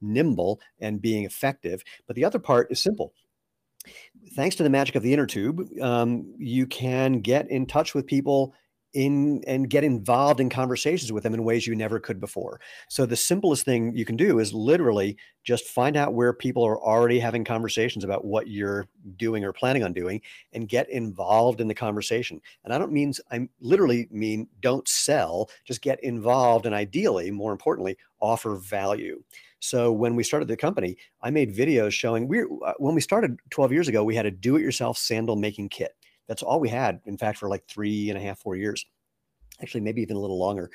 nimble 0.03 0.61
and 0.81 1.01
being 1.01 1.25
effective. 1.25 1.83
But 2.07 2.17
the 2.17 2.25
other 2.25 2.39
part 2.39 2.71
is 2.71 2.83
simple. 2.83 3.15
Thanks 4.35 4.57
to 4.57 4.63
the 4.63 4.71
magic 4.71 4.95
of 4.95 5.03
the 5.03 5.13
inner 5.13 5.27
tube, 5.27 5.69
um, 5.81 6.35
you 6.39 6.67
can 6.67 7.21
get 7.21 7.51
in 7.51 7.67
touch 7.67 7.95
with 7.95 8.07
people 8.07 8.55
in 8.95 9.43
and 9.47 9.71
get 9.71 9.85
involved 9.85 10.41
in 10.41 10.51
conversations 10.51 11.13
with 11.13 11.23
them 11.23 11.35
in 11.35 11.45
ways 11.45 11.67
you 11.67 11.75
never 11.75 11.99
could 11.99 12.21
before. 12.21 12.61
So 12.89 13.07
the 13.07 13.17
simplest 13.17 13.65
thing 13.65 13.97
you 13.97 14.05
can 14.05 14.17
do 14.17 14.39
is 14.39 14.53
literally 14.53 15.17
just 15.45 15.67
find 15.67 15.97
out 15.97 16.15
where 16.15 16.33
people 16.33 16.65
are 16.65 16.81
already 16.81 17.19
having 17.19 17.45
conversations 17.45 18.05
about 18.05 18.25
what 18.25 18.49
you're 18.49 18.87
doing 19.17 19.45
or 19.45 19.53
planning 19.53 19.83
on 19.83 19.93
doing 19.93 20.21
and 20.53 20.69
get 20.69 20.89
involved 20.91 21.61
in 21.61 21.69
the 21.69 21.75
conversation. 21.75 22.41
And 22.65 22.73
I 22.73 22.79
don't 22.79 22.93
mean 22.93 23.13
I 23.31 23.49
literally 23.61 24.09
mean 24.11 24.49
don't 24.61 24.87
sell, 24.87 25.51
just 25.65 25.83
get 25.83 26.03
involved 26.05 26.67
and 26.67 26.75
ideally, 26.75 27.31
more 27.31 27.53
importantly, 27.53 27.97
offer 28.21 28.57
value. 28.57 29.23
So 29.63 29.93
when 29.93 30.17
we 30.17 30.25
started 30.25 30.49
the 30.49 30.57
company, 30.57 30.97
I 31.23 31.31
made 31.31 31.55
videos 31.55 31.93
showing 31.93 32.27
we 32.27 32.43
uh, 32.43 32.73
when 32.79 32.95
we 32.95 33.01
started 33.01 33.39
12 33.51 33.73
years 33.73 33.89
ago, 33.89 34.03
we 34.03 34.17
had 34.17 34.27
a 34.27 34.31
do-it-yourself 34.31 34.99
sandal 34.99 35.37
making 35.37 35.69
kit. 35.69 35.97
That's 36.33 36.43
all 36.43 36.61
we 36.61 36.71
had, 36.71 37.03
in 37.05 37.19
fact, 37.19 37.37
for 37.37 37.51
like 37.51 37.67
three 37.69 38.09
and 38.09 38.19
a 38.19 38.23
half, 38.23 38.39
four 38.39 38.57
years. 38.57 38.87
Actually, 39.61 39.83
maybe 39.83 40.01
even 40.01 40.17
a 40.17 40.19
little 40.19 40.39
longer. 40.39 40.71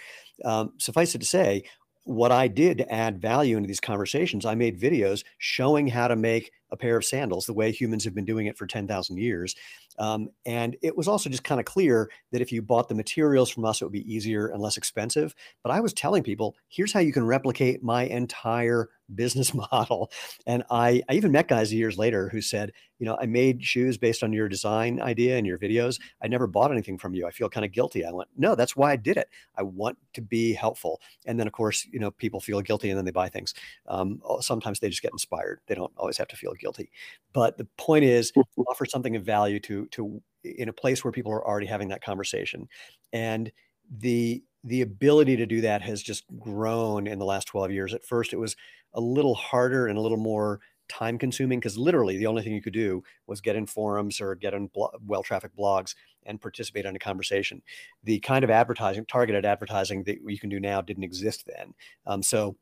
Um, 0.46 0.74
suffice 0.78 1.16
it 1.16 1.18
to 1.18 1.26
say, 1.26 1.64
what 2.04 2.32
I 2.32 2.48
did 2.48 2.78
to 2.78 2.94
add 2.94 3.20
value 3.20 3.58
into 3.58 3.66
these 3.66 3.80
conversations, 3.80 4.46
I 4.46 4.54
made 4.54 4.80
videos 4.80 5.24
showing 5.40 5.88
how 5.88 6.10
to 6.10 6.16
make 6.16 6.52
a 6.72 6.78
pair 6.78 6.98
of 6.98 7.06
sandals 7.06 7.46
the 7.46 7.54
way 7.54 7.72
humans 7.72 8.04
have 8.04 8.16
been 8.16 8.26
doing 8.26 8.48
it 8.48 8.58
for 8.58 8.68
10,000 8.68 9.18
years. 9.18 9.56
Um, 10.00 10.30
and 10.46 10.76
it 10.82 10.96
was 10.96 11.08
also 11.08 11.30
just 11.30 11.44
kind 11.44 11.60
of 11.60 11.66
clear 11.66 12.10
that 12.32 12.42
if 12.42 12.52
you 12.52 12.62
bought 12.62 12.90
the 12.90 12.96
materials 12.96 13.50
from 13.50 13.66
us, 13.66 13.82
it 13.82 13.86
would 13.86 13.94
be 13.94 14.14
easier 14.14 14.48
and 14.48 14.62
less 14.62 14.78
expensive. 14.78 15.34
But 15.64 15.72
I 15.72 15.80
was 15.80 15.94
telling 15.94 16.24
people, 16.24 16.56
here's 16.70 16.94
how 16.94 17.00
you 17.00 17.14
can 17.14 17.26
replicate 17.26 17.84
my 17.84 18.04
entire 18.04 18.90
business 19.16 19.54
model. 19.72 20.12
And 20.46 20.64
I, 20.70 21.02
I 21.10 21.14
even 21.14 21.32
met 21.32 21.48
guys 21.48 21.74
years 21.74 21.98
later 21.98 22.30
who 22.30 22.42
said, 22.42 22.74
you 23.00 23.06
know, 23.06 23.18
I 23.22 23.26
made 23.26 23.64
shoes 23.64 23.98
based 23.98 24.24
on 24.24 24.34
your 24.34 24.50
design 24.50 25.02
idea 25.02 25.38
and 25.38 25.46
your 25.46 25.58
videos. 25.58 26.00
I 26.22 26.28
never 26.28 26.48
bought 26.48 26.72
anything 26.72 26.98
from 26.98 27.14
you. 27.14 27.28
I 27.28 27.32
feel 27.32 27.50
kind 27.50 27.66
of 27.66 27.72
guilty. 27.72 28.04
I 28.04 28.12
went, 28.12 28.30
no, 28.36 28.56
that's 28.56 28.76
why 28.76 28.92
I 28.92 28.96
did 28.96 29.18
it. 29.18 29.30
I 29.56 29.64
want 29.64 29.98
to 30.14 30.22
be 30.22 30.54
helpful. 30.54 31.00
And 31.26 31.40
then, 31.40 31.48
of 31.48 31.54
course, 31.54 31.88
you 31.92 32.00
know, 32.00 32.12
people 32.12 32.40
feel 32.40 32.62
guilty 32.62 32.90
and 32.90 32.98
then 32.98 33.06
they 33.06 33.12
buy 33.12 33.30
things. 33.30 33.54
Um, 33.88 34.22
sometimes 34.42 34.80
they 34.80 34.90
just 34.90 35.04
get 35.04 35.12
inspired. 35.12 35.62
They 35.68 35.76
don't 35.76 35.94
always 35.98 36.18
have 36.18 36.28
to 36.30 36.36
feel 36.36 36.54
guilty. 36.58 36.92
But 37.34 37.58
the 37.58 37.68
point 37.78 38.04
is, 38.06 38.32
offer 38.68 38.86
something 38.86 39.16
of 39.16 39.24
value 39.24 39.60
to 39.62 39.88
to 39.88 40.22
in 40.44 40.70
a 40.70 40.74
place 40.74 41.04
where 41.04 41.12
people 41.12 41.32
are 41.32 41.46
already 41.46 41.68
having 41.68 41.90
that 41.90 42.04
conversation, 42.04 42.68
and 43.14 43.52
the 44.00 44.44
the 44.64 44.82
ability 44.82 45.38
to 45.38 45.46
do 45.46 45.62
that 45.62 45.82
has 45.82 46.02
just 46.02 46.26
grown 46.40 47.08
in 47.08 47.20
the 47.20 47.26
last 47.26 47.46
12 47.48 47.72
years. 47.72 47.94
At 47.94 48.04
first, 48.04 48.34
it 48.34 48.38
was 48.38 48.56
a 48.94 49.00
little 49.00 49.36
harder 49.36 49.88
and 49.88 49.98
a 49.98 50.02
little 50.02 50.18
more 50.18 50.60
time 50.90 51.18
consuming 51.18 51.60
because 51.60 51.78
literally 51.78 52.18
the 52.18 52.28
only 52.28 52.42
thing 52.42 52.54
you 52.54 52.62
could 52.62 52.74
do 52.74 53.04
was 53.28 53.42
get 53.42 53.56
in 53.56 53.66
forums 53.66 54.22
or 54.22 54.36
get 54.36 54.54
in 54.54 54.68
blo- 54.68 54.92
well 55.06 55.24
trafficked 55.24 55.58
blogs 55.58 55.96
and 56.26 56.42
participate 56.42 56.86
in 56.86 56.96
a 56.96 57.00
conversation. 57.00 57.62
The 58.04 58.20
kind 58.20 58.44
of 58.44 58.50
advertising, 58.50 59.06
targeted 59.06 59.46
advertising 59.46 60.04
that 60.04 60.20
you 60.26 60.40
can 60.40 60.50
do 60.50 60.60
now 60.60 60.82
didn't 60.82 61.04
exist 61.04 61.46
then. 61.46 61.74
Um, 62.06 62.24
so 62.24 62.58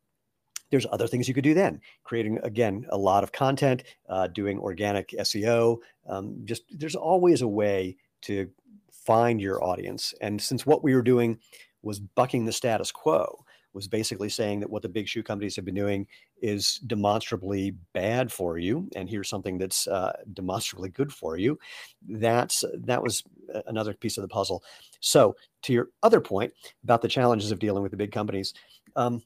there's 0.71 0.87
other 0.91 1.07
things 1.07 1.27
you 1.27 1.33
could 1.33 1.43
do 1.43 1.53
then. 1.53 1.81
Creating 2.03 2.39
again 2.43 2.85
a 2.89 2.97
lot 2.97 3.23
of 3.23 3.31
content 3.31 3.83
uh, 4.09 4.27
doing 4.27 4.59
organic 4.59 5.09
seo 5.09 5.77
um, 6.07 6.41
just 6.45 6.63
there's 6.71 6.95
always 6.95 7.41
a 7.41 7.47
way 7.47 7.95
to 8.21 8.49
find 8.91 9.39
your 9.39 9.63
audience. 9.63 10.13
And 10.21 10.41
since 10.41 10.65
what 10.65 10.83
we 10.83 10.95
were 10.95 11.01
doing 11.01 11.39
was 11.83 11.99
bucking 11.99 12.45
the 12.45 12.51
status 12.51 12.91
quo 12.91 13.45
was 13.73 13.87
basically 13.89 14.29
saying 14.29 14.61
that 14.61 14.69
what 14.69 14.81
the 14.81 14.89
big 14.89 15.07
shoe 15.07 15.21
companies 15.21 15.55
have 15.55 15.65
been 15.65 15.75
doing 15.75 16.07
is 16.41 16.79
demonstrably 16.87 17.75
bad 17.93 18.31
for 18.31 18.57
you 18.57 18.89
and 18.95 19.09
here's 19.09 19.29
something 19.29 19.57
that's 19.57 19.85
uh, 19.87 20.13
demonstrably 20.33 20.89
good 20.89 21.11
for 21.11 21.37
you 21.37 21.59
that's 22.07 22.63
that 22.73 23.03
was 23.03 23.23
another 23.67 23.93
piece 23.93 24.17
of 24.17 24.21
the 24.21 24.27
puzzle. 24.27 24.63
So 25.01 25.35
to 25.63 25.73
your 25.73 25.89
other 26.03 26.21
point 26.21 26.53
about 26.83 27.01
the 27.01 27.07
challenges 27.07 27.51
of 27.51 27.59
dealing 27.59 27.83
with 27.83 27.91
the 27.91 27.97
big 27.97 28.11
companies 28.11 28.53
um, 28.95 29.21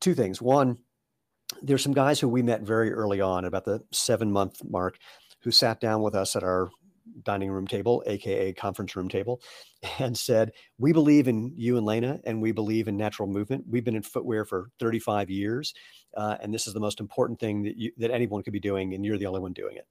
two 0.00 0.14
things. 0.14 0.40
One, 0.40 0.78
there's 1.62 1.82
some 1.82 1.94
guys 1.94 2.20
who 2.20 2.28
we 2.28 2.42
met 2.42 2.62
very 2.62 2.92
early 2.92 3.20
on, 3.20 3.44
about 3.44 3.64
the 3.64 3.80
seven 3.92 4.30
month 4.30 4.62
mark, 4.64 4.98
who 5.42 5.50
sat 5.50 5.80
down 5.80 6.02
with 6.02 6.14
us 6.14 6.36
at 6.36 6.42
our 6.42 6.70
dining 7.24 7.50
room 7.50 7.66
table, 7.66 8.02
aka 8.06 8.52
conference 8.52 8.94
room 8.94 9.08
table, 9.08 9.40
and 9.98 10.16
said, 10.16 10.52
"We 10.78 10.92
believe 10.92 11.28
in 11.28 11.52
you 11.56 11.76
and 11.76 11.86
Lena, 11.86 12.20
and 12.24 12.40
we 12.40 12.52
believe 12.52 12.88
in 12.88 12.96
natural 12.96 13.28
movement. 13.28 13.64
We've 13.68 13.84
been 13.84 13.96
in 13.96 14.02
footwear 14.02 14.44
for 14.44 14.70
35 14.78 15.30
years, 15.30 15.74
uh, 16.16 16.36
and 16.40 16.52
this 16.52 16.66
is 16.66 16.74
the 16.74 16.80
most 16.80 17.00
important 17.00 17.38
thing 17.38 17.62
that 17.62 17.76
you, 17.76 17.92
that 17.98 18.10
anyone 18.10 18.42
could 18.42 18.52
be 18.52 18.60
doing, 18.60 18.94
and 18.94 19.04
you're 19.04 19.18
the 19.18 19.26
only 19.26 19.40
one 19.40 19.52
doing 19.52 19.76
it. 19.76 19.86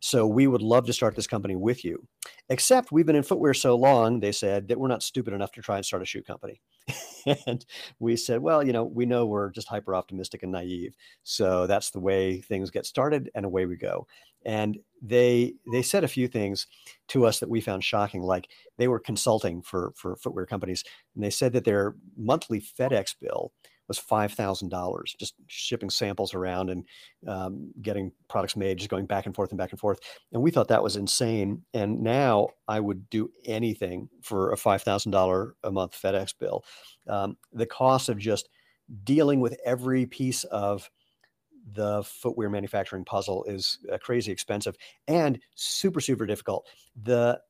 So 0.00 0.26
we 0.26 0.46
would 0.46 0.62
love 0.62 0.86
to 0.86 0.92
start 0.92 1.16
this 1.16 1.26
company 1.26 1.56
with 1.56 1.84
you. 1.84 2.06
Except 2.48 2.92
we've 2.92 3.06
been 3.06 3.16
in 3.16 3.22
footwear 3.22 3.54
so 3.54 3.76
long, 3.76 4.20
they 4.20 4.32
said, 4.32 4.68
that 4.68 4.78
we're 4.78 4.88
not 4.88 5.02
stupid 5.02 5.34
enough 5.34 5.52
to 5.52 5.62
try 5.62 5.76
and 5.76 5.84
start 5.84 6.02
a 6.02 6.06
shoe 6.06 6.22
company." 6.22 6.60
and 7.46 7.64
we 7.98 8.16
said, 8.16 8.40
well, 8.40 8.64
you 8.64 8.72
know, 8.72 8.84
we 8.84 9.06
know 9.06 9.26
we're 9.26 9.50
just 9.50 9.68
hyper 9.68 9.94
optimistic 9.94 10.42
and 10.42 10.52
naive. 10.52 10.94
So 11.22 11.66
that's 11.66 11.90
the 11.90 12.00
way 12.00 12.40
things 12.40 12.70
get 12.70 12.86
started 12.86 13.30
and 13.34 13.44
away 13.44 13.66
we 13.66 13.76
go. 13.76 14.06
And 14.44 14.78
they 15.02 15.54
they 15.70 15.82
said 15.82 16.02
a 16.02 16.08
few 16.08 16.26
things 16.26 16.66
to 17.08 17.26
us 17.26 17.40
that 17.40 17.50
we 17.50 17.60
found 17.60 17.84
shocking. 17.84 18.22
Like 18.22 18.48
they 18.78 18.88
were 18.88 18.98
consulting 18.98 19.60
for 19.60 19.92
for 19.96 20.16
footwear 20.16 20.46
companies, 20.46 20.82
and 21.14 21.22
they 21.22 21.30
said 21.30 21.52
that 21.52 21.64
their 21.64 21.94
monthly 22.16 22.60
FedEx 22.60 23.14
bill 23.20 23.52
was 23.90 23.98
five 23.98 24.32
thousand 24.32 24.68
dollars, 24.68 25.16
just 25.18 25.34
shipping 25.48 25.90
samples 25.90 26.32
around 26.32 26.70
and 26.70 26.86
um, 27.26 27.72
getting 27.82 28.12
products 28.28 28.54
made, 28.54 28.78
just 28.78 28.88
going 28.88 29.04
back 29.04 29.26
and 29.26 29.34
forth 29.34 29.50
and 29.50 29.58
back 29.58 29.72
and 29.72 29.80
forth. 29.80 29.98
And 30.32 30.40
we 30.40 30.52
thought 30.52 30.68
that 30.68 30.82
was 30.82 30.94
insane. 30.94 31.62
And 31.74 32.00
now 32.00 32.50
I 32.68 32.78
would 32.78 33.10
do 33.10 33.28
anything 33.44 34.08
for 34.22 34.52
a 34.52 34.56
five 34.56 34.82
thousand 34.82 35.10
dollar 35.10 35.56
a 35.64 35.72
month 35.72 36.00
FedEx 36.00 36.32
bill. 36.38 36.64
Um, 37.08 37.36
the 37.52 37.66
cost 37.66 38.08
of 38.08 38.16
just 38.16 38.48
dealing 39.02 39.40
with 39.40 39.58
every 39.64 40.06
piece 40.06 40.44
of 40.44 40.88
the 41.72 42.04
footwear 42.04 42.48
manufacturing 42.48 43.04
puzzle 43.04 43.44
is 43.44 43.80
uh, 43.92 43.98
crazy 43.98 44.30
expensive 44.30 44.76
and 45.08 45.40
super 45.56 46.00
super 46.00 46.26
difficult. 46.26 46.66
The 47.02 47.40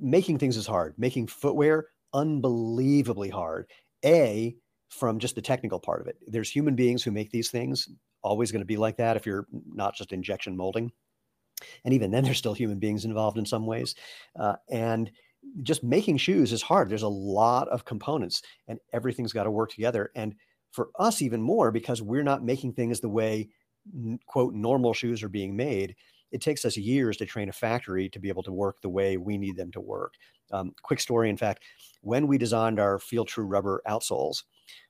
making 0.00 0.38
things 0.38 0.56
is 0.56 0.66
hard. 0.66 0.94
Making 0.96 1.26
footwear 1.26 1.88
unbelievably 2.14 3.28
hard. 3.28 3.70
A 4.04 4.56
from 4.88 5.18
just 5.18 5.34
the 5.34 5.42
technical 5.42 5.80
part 5.80 6.00
of 6.00 6.06
it. 6.06 6.16
There's 6.26 6.50
human 6.50 6.74
beings 6.74 7.02
who 7.02 7.10
make 7.10 7.30
these 7.30 7.50
things, 7.50 7.88
always 8.22 8.52
going 8.52 8.60
to 8.60 8.66
be 8.66 8.76
like 8.76 8.96
that 8.96 9.16
if 9.16 9.26
you're 9.26 9.46
not 9.72 9.94
just 9.94 10.12
injection 10.12 10.56
molding. 10.56 10.92
And 11.84 11.94
even 11.94 12.10
then, 12.10 12.24
there's 12.24 12.38
still 12.38 12.54
human 12.54 12.78
beings 12.78 13.04
involved 13.04 13.38
in 13.38 13.46
some 13.46 13.66
ways. 13.66 13.94
Uh, 14.38 14.56
and 14.70 15.10
just 15.62 15.82
making 15.82 16.16
shoes 16.18 16.52
is 16.52 16.62
hard. 16.62 16.88
There's 16.88 17.02
a 17.02 17.08
lot 17.08 17.68
of 17.68 17.84
components, 17.84 18.42
and 18.68 18.78
everything's 18.92 19.32
got 19.32 19.44
to 19.44 19.50
work 19.50 19.70
together. 19.70 20.10
And 20.14 20.34
for 20.72 20.90
us, 20.98 21.22
even 21.22 21.40
more 21.40 21.70
because 21.70 22.02
we're 22.02 22.22
not 22.22 22.44
making 22.44 22.74
things 22.74 23.00
the 23.00 23.08
way, 23.08 23.48
quote, 24.26 24.54
normal 24.54 24.92
shoes 24.92 25.22
are 25.22 25.28
being 25.28 25.56
made. 25.56 25.94
It 26.32 26.40
takes 26.40 26.64
us 26.64 26.76
years 26.76 27.16
to 27.18 27.26
train 27.26 27.48
a 27.48 27.52
factory 27.52 28.08
to 28.10 28.18
be 28.18 28.28
able 28.28 28.42
to 28.42 28.52
work 28.52 28.80
the 28.82 28.88
way 28.88 29.16
we 29.16 29.38
need 29.38 29.56
them 29.56 29.70
to 29.72 29.80
work. 29.80 30.14
Um, 30.50 30.72
quick 30.82 31.00
story, 31.00 31.30
in 31.30 31.36
fact, 31.36 31.62
when 32.02 32.26
we 32.26 32.36
designed 32.36 32.78
our 32.78 32.98
FeelTrue 32.98 33.44
rubber 33.48 33.82
outsoles, 33.88 34.42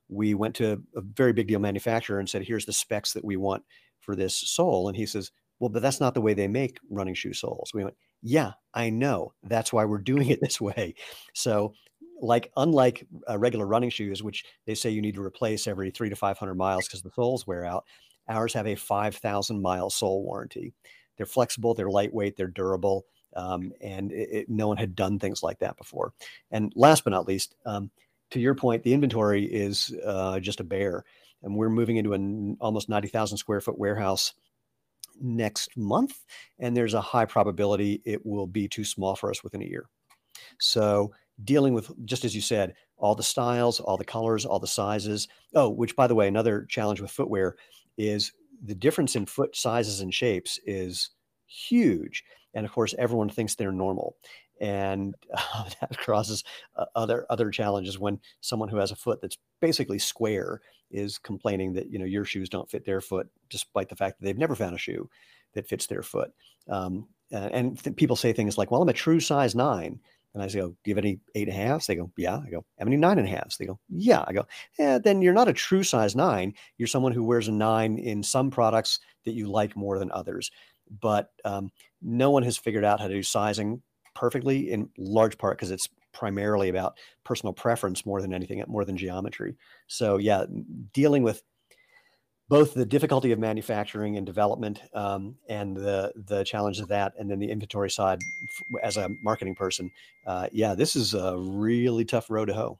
we 0.09 0.33
went 0.33 0.55
to 0.55 0.81
a 0.95 1.01
very 1.01 1.33
big 1.33 1.47
deal 1.47 1.59
manufacturer 1.59 2.19
and 2.19 2.29
said, 2.29 2.43
here's 2.43 2.65
the 2.65 2.73
specs 2.73 3.13
that 3.13 3.25
we 3.25 3.37
want 3.37 3.63
for 3.99 4.15
this 4.15 4.35
sole. 4.35 4.87
And 4.87 4.95
he 4.95 5.05
says, 5.05 5.31
well, 5.59 5.69
but 5.69 5.81
that's 5.81 5.99
not 5.99 6.13
the 6.13 6.21
way 6.21 6.33
they 6.33 6.47
make 6.47 6.79
running 6.89 7.15
shoe 7.15 7.33
soles. 7.33 7.71
We 7.73 7.83
went, 7.83 7.95
yeah, 8.21 8.53
I 8.73 8.89
know. 8.89 9.33
That's 9.43 9.73
why 9.73 9.85
we're 9.85 9.97
doing 9.97 10.29
it 10.29 10.39
this 10.41 10.61
way. 10.61 10.95
So, 11.33 11.73
like, 12.21 12.51
unlike 12.57 13.05
uh, 13.29 13.37
regular 13.37 13.67
running 13.67 13.89
shoes, 13.91 14.23
which 14.23 14.43
they 14.65 14.73
say 14.73 14.89
you 14.89 15.01
need 15.01 15.15
to 15.15 15.23
replace 15.23 15.67
every 15.67 15.91
three 15.91 16.09
to 16.09 16.15
500 16.15 16.55
miles 16.55 16.87
because 16.87 17.01
the 17.01 17.11
soles 17.11 17.45
wear 17.45 17.65
out, 17.65 17.85
ours 18.27 18.53
have 18.53 18.67
a 18.67 18.75
5,000 18.75 19.61
mile 19.61 19.89
sole 19.89 20.23
warranty. 20.23 20.73
They're 21.17 21.25
flexible, 21.25 21.73
they're 21.73 21.89
lightweight, 21.89 22.35
they're 22.35 22.47
durable. 22.47 23.05
Um, 23.35 23.71
and 23.81 24.11
it, 24.11 24.29
it, 24.31 24.49
no 24.49 24.67
one 24.67 24.77
had 24.77 24.95
done 24.95 25.19
things 25.19 25.43
like 25.43 25.59
that 25.59 25.77
before. 25.77 26.13
And 26.49 26.71
last 26.75 27.03
but 27.03 27.11
not 27.11 27.27
least, 27.27 27.55
um, 27.65 27.91
to 28.31 28.39
your 28.39 28.55
point, 28.55 28.83
the 28.83 28.93
inventory 28.93 29.45
is 29.45 29.95
uh, 30.05 30.39
just 30.39 30.59
a 30.59 30.63
bear, 30.63 31.03
and 31.43 31.55
we're 31.55 31.69
moving 31.69 31.97
into 31.97 32.13
an 32.13 32.57
almost 32.59 32.89
ninety 32.89 33.07
thousand 33.07 33.37
square 33.37 33.61
foot 33.61 33.77
warehouse 33.77 34.33
next 35.19 35.75
month, 35.77 36.23
and 36.59 36.75
there's 36.75 36.93
a 36.93 37.01
high 37.01 37.25
probability 37.25 38.01
it 38.05 38.25
will 38.25 38.47
be 38.47 38.67
too 38.67 38.83
small 38.83 39.15
for 39.15 39.29
us 39.29 39.43
within 39.43 39.61
a 39.61 39.65
year. 39.65 39.89
So 40.59 41.11
dealing 41.43 41.73
with 41.73 41.91
just 42.05 42.25
as 42.25 42.35
you 42.35 42.41
said, 42.41 42.73
all 42.97 43.15
the 43.15 43.23
styles, 43.23 43.79
all 43.79 43.97
the 43.97 44.05
colors, 44.05 44.45
all 44.45 44.59
the 44.59 44.67
sizes. 44.67 45.27
Oh, 45.53 45.69
which 45.69 45.95
by 45.95 46.07
the 46.07 46.15
way, 46.15 46.27
another 46.27 46.65
challenge 46.69 47.01
with 47.01 47.11
footwear 47.11 47.55
is 47.97 48.31
the 48.63 48.75
difference 48.75 49.15
in 49.15 49.25
foot 49.25 49.55
sizes 49.55 50.01
and 50.01 50.13
shapes 50.13 50.59
is 50.65 51.11
huge. 51.45 52.23
And 52.53 52.65
of 52.65 52.71
course, 52.71 52.95
everyone 52.97 53.29
thinks 53.29 53.55
they're 53.55 53.71
normal 53.71 54.15
and 54.61 55.15
uh, 55.33 55.69
that 55.81 55.97
causes 55.99 56.43
uh, 56.75 56.85
other 56.95 57.25
other 57.29 57.49
challenges 57.49 57.99
when 57.99 58.19
someone 58.41 58.69
who 58.69 58.77
has 58.77 58.91
a 58.91 58.95
foot 58.95 59.21
that's 59.21 59.37
basically 59.61 59.99
square 59.99 60.61
is 60.91 61.17
complaining 61.17 61.73
that 61.73 61.91
you 61.91 61.99
know 61.99 62.05
your 62.05 62.25
shoes 62.25 62.49
don't 62.49 62.69
fit 62.69 62.85
their 62.85 63.01
foot 63.01 63.27
despite 63.49 63.89
the 63.89 63.95
fact 63.95 64.19
that 64.19 64.25
they've 64.25 64.37
never 64.37 64.55
found 64.55 64.75
a 64.75 64.79
shoe 64.79 65.09
that 65.53 65.67
fits 65.67 65.87
their 65.87 66.03
foot 66.03 66.31
um, 66.69 67.07
and 67.31 67.81
th- 67.83 67.95
people 67.95 68.15
say 68.15 68.31
things 68.31 68.57
like 68.57 68.71
well 68.71 68.81
i'm 68.81 68.89
a 68.89 68.93
true 68.93 69.19
size 69.19 69.53
nine 69.53 69.99
and 70.37 70.43
I 70.43 70.49
say, 70.49 70.61
oh, 70.61 70.67
do 70.67 70.75
you 70.85 70.93
have 70.93 71.03
any 71.03 71.19
eight 71.33 71.47
and 71.47 71.57
a 71.57 71.59
halves? 71.59 71.87
They 71.87 71.95
go, 71.95 72.11
yeah. 72.15 72.39
I 72.45 72.51
go, 72.51 72.63
have 72.77 72.87
any 72.87 72.95
nine 72.95 73.17
and 73.17 73.27
a 73.27 73.31
halves? 73.31 73.57
They 73.57 73.65
go, 73.65 73.79
yeah. 73.89 74.23
I 74.27 74.33
go, 74.33 74.45
yeah, 74.77 74.99
then 74.99 75.23
you're 75.23 75.33
not 75.33 75.47
a 75.47 75.53
true 75.53 75.81
size 75.81 76.15
nine. 76.15 76.53
You're 76.77 76.87
someone 76.87 77.11
who 77.11 77.23
wears 77.23 77.47
a 77.47 77.51
nine 77.51 77.97
in 77.97 78.21
some 78.21 78.51
products 78.51 78.99
that 79.25 79.33
you 79.33 79.49
like 79.49 79.75
more 79.75 79.97
than 79.97 80.11
others. 80.11 80.51
But 81.01 81.31
um, 81.43 81.71
no 82.03 82.29
one 82.29 82.43
has 82.43 82.55
figured 82.55 82.85
out 82.85 82.99
how 82.99 83.07
to 83.07 83.15
do 83.15 83.23
sizing 83.23 83.81
perfectly 84.17 84.71
in 84.71 84.89
large 84.97 85.37
part 85.37 85.57
because 85.57 85.71
it's 85.71 85.87
primarily 86.11 86.69
about 86.69 86.97
personal 87.23 87.53
preference 87.53 88.05
more 88.05 88.21
than 88.21 88.33
anything 88.33 88.63
more 88.67 88.83
than 88.83 88.97
geometry. 88.97 89.55
So 89.87 90.17
yeah 90.17 90.45
dealing 90.93 91.23
with 91.23 91.43
both 92.49 92.73
the 92.73 92.85
difficulty 92.85 93.31
of 93.31 93.39
manufacturing 93.39 94.17
and 94.17 94.25
development 94.25 94.81
um, 94.93 95.35
and 95.49 95.75
the 95.75 96.11
the 96.27 96.43
challenge 96.43 96.79
of 96.79 96.87
that 96.87 97.13
and 97.19 97.29
then 97.29 97.39
the 97.39 97.51
inventory 97.51 97.91
side 97.91 98.19
as 98.81 98.97
a 98.97 99.09
marketing 99.23 99.55
person 99.55 99.91
uh, 100.25 100.47
yeah 100.51 100.73
this 100.73 100.95
is 100.95 101.13
a 101.13 101.37
really 101.37 102.05
tough 102.05 102.29
road 102.29 102.45
to 102.45 102.53
hoe 102.53 102.79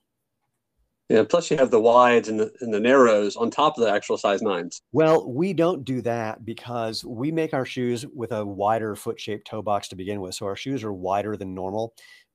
yeah, 1.09 1.23
plus 1.23 1.49
you 1.49 1.57
have 1.57 1.71
the 1.71 1.79
wides 1.79 2.27
and 2.27 2.39
the, 2.39 2.51
and 2.59 2.73
the 2.73 2.79
narrows 2.79 3.35
on 3.35 3.49
top 3.49 3.77
of 3.77 3.83
the 3.83 3.91
actual 3.91 4.17
size 4.17 4.41
nines. 4.41 4.81
Well, 4.91 5.29
we 5.29 5.53
don't 5.53 5.85
do 5.85 6.01
that 6.01 6.43
because 6.43 7.05
we 7.05 7.31
make 7.31 7.53
our 7.53 7.65
shoes 7.65 8.05
with 8.13 8.33
a 8.33 8.45
wider 8.45 8.95
foot 8.95 9.19
shaped 9.19 9.47
toe 9.47 9.61
box 9.61 9.87
to 9.89 9.95
begin 9.95 10.19
with. 10.19 10.35
So 10.35 10.45
our 10.45 10.55
shoes 10.55 10.83
are 10.83 10.93
wider 10.93 11.37
than 11.37 11.53
normal 11.53 11.93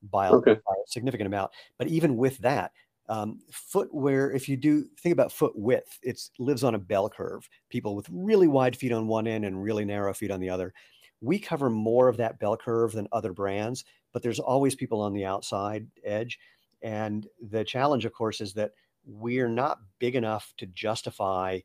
by, 0.09 0.29
okay. 0.29 0.53
by 0.53 0.73
a 0.73 0.87
significant 0.87 1.27
amount. 1.27 1.51
But 1.77 1.87
even 1.89 2.17
with 2.17 2.39
that, 2.39 2.71
um, 3.09 3.39
footwear, 3.51 4.31
if 4.31 4.49
you 4.49 4.57
do 4.57 4.85
think 4.99 5.13
about 5.13 5.31
foot 5.31 5.53
width, 5.55 5.99
it 6.01 6.19
lives 6.39 6.63
on 6.63 6.73
a 6.73 6.79
bell 6.79 7.09
curve. 7.09 7.47
People 7.69 7.95
with 7.95 8.07
really 8.09 8.47
wide 8.47 8.75
feet 8.75 8.91
on 8.91 9.07
one 9.07 9.27
end 9.27 9.45
and 9.45 9.61
really 9.61 9.85
narrow 9.85 10.13
feet 10.13 10.31
on 10.31 10.39
the 10.39 10.49
other. 10.49 10.73
We 11.21 11.37
cover 11.37 11.69
more 11.69 12.07
of 12.07 12.17
that 12.17 12.39
bell 12.39 12.57
curve 12.57 12.93
than 12.93 13.07
other 13.11 13.33
brands, 13.33 13.85
but 14.13 14.23
there's 14.23 14.39
always 14.39 14.75
people 14.75 15.01
on 15.01 15.13
the 15.13 15.25
outside 15.25 15.87
edge. 16.03 16.39
And 16.83 17.27
the 17.41 17.63
challenge, 17.63 18.05
of 18.05 18.13
course, 18.13 18.41
is 18.41 18.53
that 18.53 18.71
we're 19.05 19.49
not 19.49 19.79
big 19.99 20.15
enough 20.15 20.53
to 20.57 20.65
justify 20.67 21.59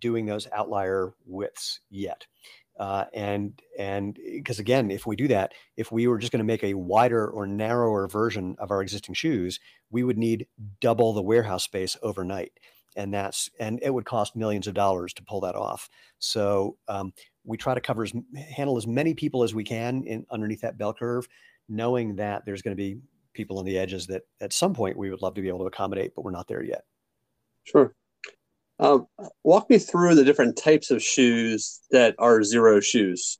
doing 0.00 0.26
those 0.26 0.46
outlier 0.52 1.14
widths 1.24 1.80
yet. 1.90 2.26
Uh, 2.78 3.04
and 3.12 3.60
and 3.76 4.18
because 4.34 4.60
again, 4.60 4.90
if 4.90 5.04
we 5.04 5.16
do 5.16 5.26
that, 5.26 5.52
if 5.76 5.90
we 5.90 6.06
were 6.06 6.18
just 6.18 6.30
going 6.30 6.38
to 6.38 6.44
make 6.44 6.62
a 6.62 6.74
wider 6.74 7.28
or 7.28 7.46
narrower 7.46 8.06
version 8.06 8.54
of 8.60 8.70
our 8.70 8.82
existing 8.82 9.14
shoes, 9.14 9.58
we 9.90 10.04
would 10.04 10.18
need 10.18 10.46
double 10.80 11.12
the 11.12 11.22
warehouse 11.22 11.64
space 11.64 11.96
overnight, 12.02 12.52
and 12.94 13.12
that's 13.12 13.50
and 13.58 13.80
it 13.82 13.92
would 13.92 14.04
cost 14.04 14.36
millions 14.36 14.68
of 14.68 14.74
dollars 14.74 15.12
to 15.14 15.24
pull 15.24 15.40
that 15.40 15.56
off. 15.56 15.90
So 16.20 16.76
um, 16.86 17.12
we 17.42 17.56
try 17.56 17.74
to 17.74 17.80
cover 17.80 18.04
as 18.04 18.12
handle 18.56 18.76
as 18.76 18.86
many 18.86 19.12
people 19.12 19.42
as 19.42 19.56
we 19.56 19.64
can 19.64 20.04
in 20.04 20.24
underneath 20.30 20.60
that 20.60 20.78
bell 20.78 20.94
curve, 20.94 21.26
knowing 21.68 22.14
that 22.16 22.44
there's 22.46 22.62
going 22.62 22.76
to 22.76 22.80
be 22.80 22.98
people 23.34 23.58
on 23.58 23.64
the 23.64 23.78
edges 23.78 24.06
that 24.06 24.22
at 24.40 24.52
some 24.52 24.74
point 24.74 24.96
we 24.96 25.10
would 25.10 25.22
love 25.22 25.34
to 25.34 25.42
be 25.42 25.48
able 25.48 25.60
to 25.60 25.66
accommodate, 25.66 26.12
but 26.14 26.24
we're 26.24 26.30
not 26.30 26.48
there 26.48 26.62
yet. 26.62 26.82
Sure. 27.64 27.94
Uh, 28.80 29.00
walk 29.42 29.68
me 29.68 29.78
through 29.78 30.14
the 30.14 30.24
different 30.24 30.56
types 30.56 30.90
of 30.90 31.02
shoes 31.02 31.80
that 31.90 32.14
are 32.18 32.40
Xero 32.40 32.82
shoes. 32.82 33.38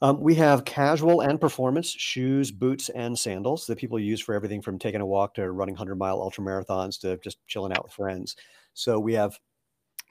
Um, 0.00 0.20
we 0.20 0.34
have 0.34 0.64
casual 0.64 1.22
and 1.22 1.40
performance 1.40 1.88
shoes, 1.88 2.50
boots, 2.50 2.88
and 2.90 3.18
sandals 3.18 3.66
that 3.66 3.78
people 3.78 3.98
use 3.98 4.20
for 4.20 4.34
everything 4.34 4.60
from 4.60 4.78
taking 4.78 5.00
a 5.00 5.06
walk 5.06 5.34
to 5.34 5.50
running 5.50 5.74
100 5.74 5.96
mile 5.96 6.20
ultra 6.20 6.44
marathons 6.44 7.00
to 7.00 7.16
just 7.18 7.38
chilling 7.46 7.72
out 7.72 7.84
with 7.84 7.92
friends. 7.92 8.36
So 8.74 8.98
we 8.98 9.14
have 9.14 9.38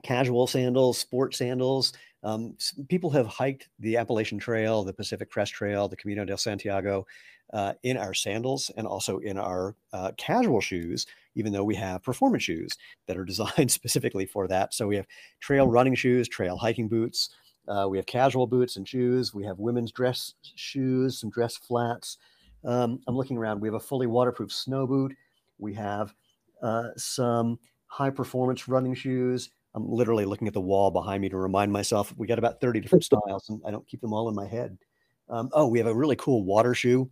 casual 0.03 0.47
sandals, 0.47 0.97
sport 0.97 1.35
sandals. 1.35 1.93
Um, 2.23 2.55
people 2.87 3.09
have 3.11 3.27
hiked 3.27 3.69
the 3.79 3.97
Appalachian 3.97 4.39
Trail, 4.39 4.83
the 4.83 4.93
Pacific 4.93 5.29
Crest 5.29 5.53
Trail, 5.53 5.87
the 5.87 5.95
Camino 5.95 6.23
del 6.25 6.37
Santiago, 6.37 7.05
uh, 7.51 7.73
in 7.83 7.97
our 7.97 8.13
sandals 8.13 8.71
and 8.77 8.87
also 8.87 9.19
in 9.19 9.37
our 9.37 9.75
uh, 9.93 10.11
casual 10.17 10.59
shoes, 10.59 11.05
even 11.35 11.53
though 11.53 11.63
we 11.63 11.75
have 11.75 12.01
performance 12.01 12.43
shoes 12.43 12.77
that 13.07 13.17
are 13.17 13.25
designed 13.33 13.71
specifically 13.71 14.25
for 14.25 14.47
that. 14.47 14.73
So 14.73 14.87
we 14.87 14.95
have 14.95 15.07
trail 15.39 15.67
running 15.67 15.95
shoes, 15.95 16.27
trail 16.27 16.57
hiking 16.57 16.87
boots. 16.87 17.29
Uh, 17.67 17.87
we 17.89 17.97
have 17.97 18.05
casual 18.05 18.47
boots 18.47 18.75
and 18.75 18.87
shoes. 18.87 19.33
We 19.33 19.45
have 19.45 19.59
women's 19.59 19.91
dress 19.91 20.33
shoes, 20.55 21.19
some 21.19 21.29
dress 21.29 21.55
flats. 21.55 22.17
Um, 22.65 22.99
I'm 23.07 23.15
looking 23.15 23.37
around. 23.37 23.61
We 23.61 23.67
have 23.67 23.75
a 23.75 23.79
fully 23.79 24.07
waterproof 24.07 24.51
snow 24.51 24.87
boot. 24.87 25.15
We 25.59 25.73
have 25.75 26.13
uh, 26.61 26.89
some 26.97 27.59
high 27.87 28.09
performance 28.09 28.67
running 28.67 28.95
shoes. 28.95 29.49
I'm 29.75 29.89
literally 29.89 30.25
looking 30.25 30.47
at 30.47 30.53
the 30.53 30.61
wall 30.61 30.91
behind 30.91 31.21
me 31.21 31.29
to 31.29 31.37
remind 31.37 31.71
myself 31.71 32.13
we 32.17 32.27
got 32.27 32.39
about 32.39 32.61
30 32.61 32.79
different 32.79 33.03
styles, 33.05 33.49
and 33.49 33.61
I 33.65 33.71
don't 33.71 33.87
keep 33.87 34.01
them 34.01 34.13
all 34.13 34.29
in 34.29 34.35
my 34.35 34.47
head. 34.47 34.77
Um, 35.29 35.49
oh, 35.53 35.67
we 35.67 35.79
have 35.79 35.87
a 35.87 35.95
really 35.95 36.15
cool 36.15 36.43
water 36.43 36.73
shoe 36.73 37.09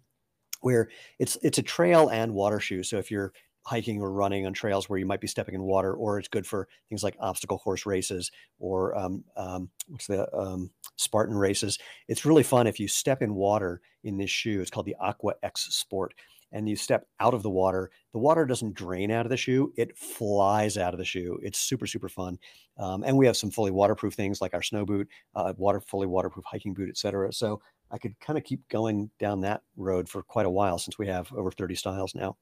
where 0.61 0.89
it's 1.19 1.37
it's 1.41 1.57
a 1.57 1.63
trail 1.63 2.09
and 2.09 2.33
water 2.33 2.59
shoe. 2.59 2.83
So 2.83 2.97
if 2.97 3.09
you're 3.09 3.33
hiking 3.63 4.01
or 4.01 4.11
running 4.11 4.45
on 4.45 4.53
trails 4.53 4.89
where 4.89 4.97
you 4.97 5.05
might 5.05 5.21
be 5.21 5.27
stepping 5.27 5.55
in 5.55 5.61
water, 5.61 5.93
or 5.93 6.17
it's 6.17 6.27
good 6.27 6.45
for 6.45 6.67
things 6.89 7.03
like 7.03 7.15
obstacle 7.19 7.59
course 7.59 7.85
races 7.85 8.31
or 8.59 8.97
um, 8.97 9.23
um, 9.37 9.69
what's 9.87 10.07
the 10.07 10.33
um, 10.35 10.71
Spartan 10.95 11.35
races. 11.35 11.77
It's 12.07 12.25
really 12.25 12.43
fun 12.43 12.67
if 12.67 12.79
you 12.79 12.87
step 12.87 13.21
in 13.21 13.35
water 13.35 13.81
in 14.03 14.17
this 14.17 14.29
shoe. 14.29 14.61
It's 14.61 14.71
called 14.71 14.85
the 14.87 14.95
Aqua 14.99 15.33
X 15.43 15.67
Sport. 15.75 16.13
And 16.51 16.67
you 16.67 16.75
step 16.75 17.07
out 17.19 17.33
of 17.33 17.43
the 17.43 17.49
water, 17.49 17.91
the 18.11 18.19
water 18.19 18.45
doesn't 18.45 18.73
drain 18.73 19.09
out 19.11 19.25
of 19.25 19.29
the 19.29 19.37
shoe, 19.37 19.71
it 19.77 19.97
flies 19.97 20.77
out 20.77 20.93
of 20.93 20.97
the 20.97 21.05
shoe. 21.05 21.39
It's 21.41 21.59
super, 21.59 21.87
super 21.87 22.09
fun. 22.09 22.37
Um, 22.77 23.03
and 23.03 23.17
we 23.17 23.25
have 23.25 23.37
some 23.37 23.51
fully 23.51 23.71
waterproof 23.71 24.13
things 24.13 24.41
like 24.41 24.53
our 24.53 24.61
snow 24.61 24.85
boot, 24.85 25.07
uh, 25.35 25.53
water, 25.57 25.79
fully 25.79 26.07
waterproof 26.07 26.45
hiking 26.45 26.73
boot, 26.73 26.89
etc. 26.89 27.31
So 27.31 27.61
I 27.91 27.97
could 27.97 28.19
kind 28.19 28.37
of 28.37 28.43
keep 28.43 28.67
going 28.69 29.09
down 29.19 29.41
that 29.41 29.61
road 29.75 30.09
for 30.09 30.23
quite 30.23 30.45
a 30.45 30.49
while 30.49 30.77
since 30.77 30.97
we 30.97 31.07
have 31.07 31.31
over 31.33 31.51
30 31.51 31.75
styles 31.75 32.15
now. 32.15 32.37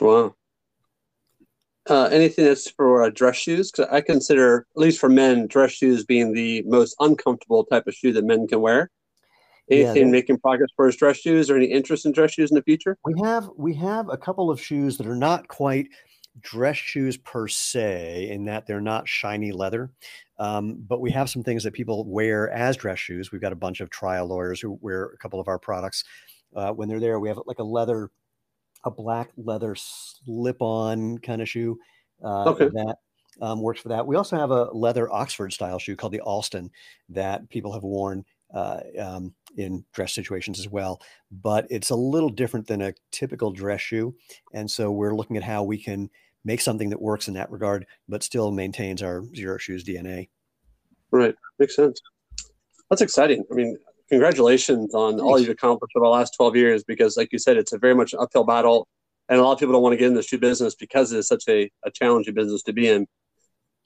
Wow. 0.00 0.34
Uh, 1.88 2.08
anything 2.12 2.44
that's 2.44 2.70
for 2.70 3.02
uh, 3.02 3.10
dress 3.10 3.36
shoes? 3.36 3.72
Because 3.72 3.88
I 3.90 4.00
consider, 4.00 4.66
at 4.76 4.80
least 4.80 5.00
for 5.00 5.08
men, 5.08 5.46
dress 5.46 5.72
shoes 5.72 6.04
being 6.04 6.32
the 6.32 6.62
most 6.66 6.94
uncomfortable 7.00 7.64
type 7.64 7.86
of 7.86 7.94
shoe 7.94 8.12
that 8.12 8.24
men 8.24 8.46
can 8.46 8.60
wear. 8.60 8.90
Anything 9.70 10.06
yeah, 10.06 10.12
making 10.12 10.38
progress 10.38 10.70
for 10.74 10.86
his 10.86 10.96
dress 10.96 11.18
shoes, 11.18 11.48
or 11.48 11.56
any 11.56 11.66
interest 11.66 12.04
in 12.04 12.12
dress 12.12 12.32
shoes 12.32 12.50
in 12.50 12.56
the 12.56 12.62
future? 12.62 12.96
We 13.04 13.14
have 13.22 13.48
we 13.56 13.74
have 13.74 14.08
a 14.08 14.16
couple 14.16 14.50
of 14.50 14.60
shoes 14.60 14.96
that 14.98 15.06
are 15.06 15.16
not 15.16 15.48
quite 15.48 15.88
dress 16.40 16.76
shoes 16.76 17.16
per 17.16 17.48
se, 17.48 18.28
in 18.30 18.44
that 18.46 18.66
they're 18.66 18.80
not 18.80 19.08
shiny 19.08 19.52
leather. 19.52 19.90
Um, 20.38 20.82
but 20.88 21.00
we 21.00 21.10
have 21.10 21.28
some 21.28 21.42
things 21.42 21.62
that 21.64 21.72
people 21.72 22.04
wear 22.06 22.50
as 22.50 22.76
dress 22.76 22.98
shoes. 22.98 23.30
We've 23.30 23.40
got 23.40 23.52
a 23.52 23.56
bunch 23.56 23.80
of 23.80 23.90
trial 23.90 24.26
lawyers 24.26 24.60
who 24.60 24.78
wear 24.80 25.04
a 25.04 25.18
couple 25.18 25.38
of 25.38 25.48
our 25.48 25.58
products. 25.58 26.04
Uh, 26.56 26.72
when 26.72 26.88
they're 26.88 27.00
there, 27.00 27.20
we 27.20 27.28
have 27.28 27.38
like 27.46 27.58
a 27.58 27.64
leather 27.64 28.10
a 28.84 28.90
black 28.90 29.30
leather 29.36 29.74
slip-on 29.76 31.18
kind 31.18 31.42
of 31.42 31.48
shoe 31.48 31.78
uh, 32.24 32.44
okay. 32.44 32.68
that 32.72 32.96
um, 33.42 33.60
works 33.60 33.80
for 33.80 33.88
that. 33.90 34.06
We 34.06 34.16
also 34.16 34.36
have 34.36 34.50
a 34.50 34.64
leather 34.72 35.12
Oxford 35.12 35.52
style 35.52 35.78
shoe 35.78 35.96
called 35.96 36.12
the 36.12 36.20
Alston 36.20 36.70
that 37.10 37.48
people 37.50 37.72
have 37.72 37.82
worn 37.82 38.24
uh, 38.54 38.80
um, 38.98 39.34
in 39.56 39.84
dress 39.92 40.12
situations 40.12 40.58
as 40.58 40.68
well. 40.68 41.00
But 41.30 41.66
it's 41.70 41.90
a 41.90 41.96
little 41.96 42.28
different 42.28 42.66
than 42.66 42.82
a 42.82 42.94
typical 43.10 43.50
dress 43.52 43.80
shoe, 43.80 44.14
and 44.52 44.70
so 44.70 44.90
we're 44.90 45.14
looking 45.14 45.36
at 45.36 45.42
how 45.42 45.62
we 45.62 45.78
can 45.78 46.10
make 46.44 46.60
something 46.60 46.90
that 46.90 47.00
works 47.00 47.28
in 47.28 47.34
that 47.34 47.50
regard, 47.50 47.86
but 48.08 48.22
still 48.22 48.50
maintains 48.50 49.02
our 49.02 49.22
Xero 49.22 49.58
shoes 49.58 49.84
DNA. 49.84 50.28
Right, 51.10 51.34
makes 51.58 51.76
sense. 51.76 52.00
That's 52.88 53.02
exciting. 53.02 53.44
I 53.50 53.54
mean, 53.54 53.76
congratulations 54.10 54.94
on 54.94 55.12
Thanks. 55.12 55.22
all 55.22 55.38
you've 55.38 55.50
accomplished 55.50 55.92
over 55.96 56.04
the 56.04 56.10
last 56.10 56.34
12 56.36 56.56
years 56.56 56.84
because 56.84 57.16
like 57.16 57.28
you 57.32 57.38
said 57.38 57.56
it's 57.56 57.72
a 57.72 57.78
very 57.78 57.94
much 57.94 58.12
an 58.12 58.18
uphill 58.20 58.44
battle 58.44 58.88
and 59.28 59.38
a 59.38 59.42
lot 59.42 59.52
of 59.52 59.58
people 59.60 59.72
don't 59.72 59.82
want 59.82 59.92
to 59.92 59.96
get 59.96 60.08
in 60.08 60.14
the 60.14 60.22
shoe 60.22 60.38
business 60.38 60.74
because 60.74 61.12
it 61.12 61.18
is 61.18 61.28
such 61.28 61.44
a, 61.48 61.70
a 61.84 61.90
challenging 61.92 62.34
business 62.34 62.62
to 62.64 62.72
be 62.72 62.88
in 62.88 63.06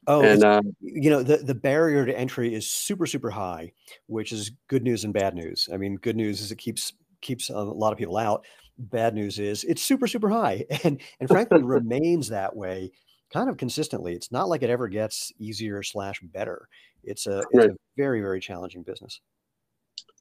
oh 0.06 0.22
and 0.22 0.44
uh, 0.44 0.60
you 0.80 1.10
know 1.10 1.22
the, 1.22 1.38
the 1.38 1.54
barrier 1.54 2.04
to 2.04 2.16
entry 2.18 2.54
is 2.54 2.70
super 2.70 3.06
super 3.06 3.30
high 3.30 3.72
which 4.06 4.32
is 4.32 4.52
good 4.68 4.82
news 4.82 5.04
and 5.04 5.12
bad 5.12 5.34
news 5.34 5.68
i 5.72 5.76
mean 5.76 5.96
good 5.96 6.16
news 6.16 6.40
is 6.40 6.52
it 6.52 6.58
keeps 6.58 6.92
keeps 7.20 7.50
a 7.50 7.58
lot 7.58 7.92
of 7.92 7.98
people 7.98 8.16
out 8.16 8.44
bad 8.78 9.14
news 9.14 9.38
is 9.38 9.64
it's 9.64 9.82
super 9.82 10.06
super 10.06 10.28
high 10.28 10.64
and 10.84 11.00
and 11.20 11.28
frankly 11.28 11.62
remains 11.62 12.28
that 12.28 12.54
way 12.54 12.90
kind 13.32 13.48
of 13.48 13.56
consistently 13.56 14.14
it's 14.14 14.30
not 14.30 14.48
like 14.48 14.62
it 14.62 14.70
ever 14.70 14.88
gets 14.88 15.32
easier 15.38 15.82
slash 15.82 16.20
better 16.22 16.68
it's 17.02 17.26
a, 17.26 17.38
it's 17.38 17.48
right. 17.54 17.70
a 17.70 17.76
very 17.96 18.20
very 18.20 18.40
challenging 18.40 18.82
business 18.82 19.20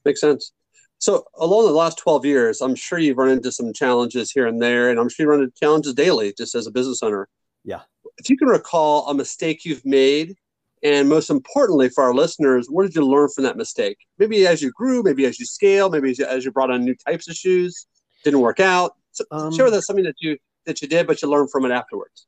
Makes 0.05 0.21
sense. 0.21 0.51
So, 0.99 1.25
along 1.35 1.65
the 1.65 1.71
last 1.71 1.97
12 1.97 2.25
years, 2.25 2.61
I'm 2.61 2.75
sure 2.75 2.99
you've 2.99 3.17
run 3.17 3.29
into 3.29 3.51
some 3.51 3.73
challenges 3.73 4.31
here 4.31 4.47
and 4.47 4.61
there, 4.61 4.89
and 4.89 4.99
I'm 4.99 5.09
sure 5.09 5.25
you 5.25 5.29
run 5.29 5.41
into 5.41 5.59
challenges 5.59 5.93
daily 5.93 6.33
just 6.37 6.55
as 6.55 6.67
a 6.67 6.71
business 6.71 7.03
owner. 7.03 7.27
Yeah. 7.63 7.81
If 8.17 8.29
you 8.29 8.37
can 8.37 8.47
recall 8.47 9.09
a 9.09 9.13
mistake 9.13 9.65
you've 9.65 9.85
made, 9.85 10.35
and 10.83 11.07
most 11.07 11.29
importantly 11.29 11.89
for 11.89 12.03
our 12.03 12.13
listeners, 12.13 12.67
what 12.69 12.83
did 12.83 12.93
you 12.93 13.05
learn 13.05 13.29
from 13.33 13.45
that 13.45 13.55
mistake? 13.57 13.97
Maybe 14.19 14.45
as 14.45 14.61
you 14.61 14.71
grew, 14.71 15.01
maybe 15.01 15.25
as 15.25 15.39
you 15.39 15.45
scale, 15.45 15.89
maybe 15.89 16.11
as 16.11 16.19
you, 16.19 16.25
as 16.25 16.43
you 16.43 16.51
brought 16.51 16.71
on 16.71 16.83
new 16.83 16.95
types 16.95 17.29
of 17.29 17.35
shoes, 17.35 17.87
didn't 18.23 18.41
work 18.41 18.59
out. 18.59 18.95
So 19.11 19.23
um, 19.31 19.53
share 19.53 19.65
with 19.65 19.73
us 19.73 19.85
something 19.85 20.05
that 20.05 20.15
you 20.19 20.37
that 20.65 20.81
you 20.81 20.87
did, 20.87 21.07
but 21.07 21.21
you 21.21 21.29
learned 21.29 21.51
from 21.51 21.65
it 21.65 21.71
afterwards. 21.71 22.27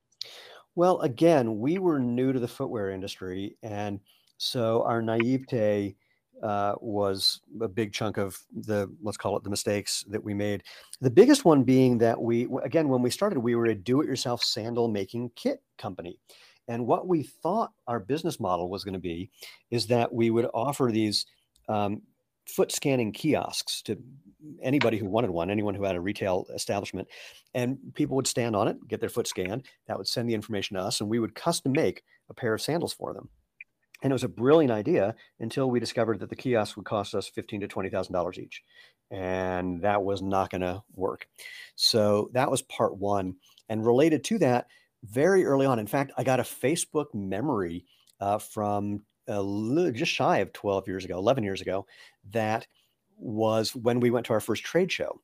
Well, 0.75 0.99
again, 1.01 1.59
we 1.59 1.77
were 1.77 1.99
new 1.99 2.33
to 2.33 2.39
the 2.39 2.47
footwear 2.47 2.91
industry, 2.91 3.57
and 3.63 3.99
so 4.37 4.83
our 4.83 5.01
naivete 5.01 5.95
uh, 6.43 6.75
was 6.79 7.41
a 7.61 7.67
big 7.67 7.93
chunk 7.93 8.17
of 8.17 8.37
the 8.53 8.91
let's 9.01 9.17
call 9.17 9.37
it 9.37 9.43
the 9.43 9.49
mistakes 9.49 10.03
that 10.09 10.23
we 10.23 10.33
made. 10.33 10.63
The 11.01 11.09
biggest 11.09 11.45
one 11.45 11.63
being 11.63 11.97
that 11.99 12.21
we 12.21 12.47
again 12.63 12.89
when 12.89 13.01
we 13.01 13.09
started 13.09 13.39
we 13.39 13.55
were 13.55 13.67
a 13.67 13.75
do-it-yourself 13.75 14.43
sandal 14.43 14.87
making 14.87 15.31
kit 15.35 15.61
company. 15.77 16.19
And 16.67 16.87
what 16.87 17.07
we 17.07 17.23
thought 17.23 17.71
our 17.87 17.99
business 17.99 18.39
model 18.39 18.69
was 18.69 18.83
going 18.83 18.93
to 18.93 18.99
be 18.99 19.29
is 19.69 19.87
that 19.87 20.11
we 20.11 20.31
would 20.31 20.47
offer 20.53 20.89
these 20.91 21.25
um, 21.69 22.01
foot 22.47 22.71
scanning 22.71 23.11
kiosks 23.11 23.81
to 23.83 23.97
anybody 24.61 24.97
who 24.97 25.05
wanted 25.05 25.29
one, 25.29 25.49
anyone 25.49 25.75
who 25.75 25.83
had 25.83 25.95
a 25.95 26.01
retail 26.01 26.45
establishment, 26.53 27.07
and 27.53 27.77
people 27.93 28.15
would 28.15 28.27
stand 28.27 28.55
on 28.55 28.67
it, 28.67 28.77
get 28.87 28.99
their 28.99 29.09
foot 29.09 29.27
scanned. 29.27 29.65
That 29.87 29.97
would 29.97 30.07
send 30.07 30.29
the 30.29 30.33
information 30.33 30.75
to 30.75 30.83
us, 30.83 31.01
and 31.01 31.09
we 31.09 31.19
would 31.19 31.35
custom 31.35 31.71
make 31.71 32.03
a 32.29 32.33
pair 32.33 32.53
of 32.53 32.61
sandals 32.61 32.93
for 32.93 33.13
them. 33.13 33.29
And 34.05 34.11
it 34.11 34.13
was 34.13 34.23
a 34.23 34.29
brilliant 34.29 34.71
idea 34.71 35.15
until 35.39 35.67
we 35.67 35.79
discovered 35.79 36.19
that 36.19 36.29
the 36.29 36.35
kiosk 36.35 36.77
would 36.77 36.85
cost 36.85 37.15
us 37.15 37.27
fifteen 37.27 37.59
to 37.61 37.67
twenty 37.67 37.89
thousand 37.89 38.13
dollars 38.13 38.37
each, 38.37 38.61
and 39.09 39.81
that 39.81 40.03
was 40.03 40.21
not 40.21 40.51
going 40.51 40.61
to 40.61 40.83
work. 40.93 41.27
So 41.75 42.29
that 42.33 42.51
was 42.51 42.61
part 42.61 42.97
one. 42.97 43.33
And 43.67 43.83
related 43.83 44.23
to 44.25 44.37
that, 44.37 44.67
very 45.03 45.43
early 45.43 45.65
on, 45.65 45.79
in 45.79 45.87
fact, 45.87 46.11
I 46.17 46.23
got 46.23 46.39
a 46.39 46.43
Facebook 46.43 47.07
memory 47.15 47.83
uh, 48.19 48.37
from 48.37 49.01
just 49.27 50.11
shy 50.11 50.37
of 50.37 50.53
twelve 50.53 50.87
years 50.87 51.03
ago, 51.03 51.17
eleven 51.17 51.43
years 51.43 51.61
ago, 51.61 51.87
that 52.29 52.67
was 53.17 53.75
when 53.75 53.99
we 53.99 54.11
went 54.11 54.27
to 54.27 54.33
our 54.33 54.39
first 54.39 54.63
trade 54.63 54.91
show, 54.91 55.19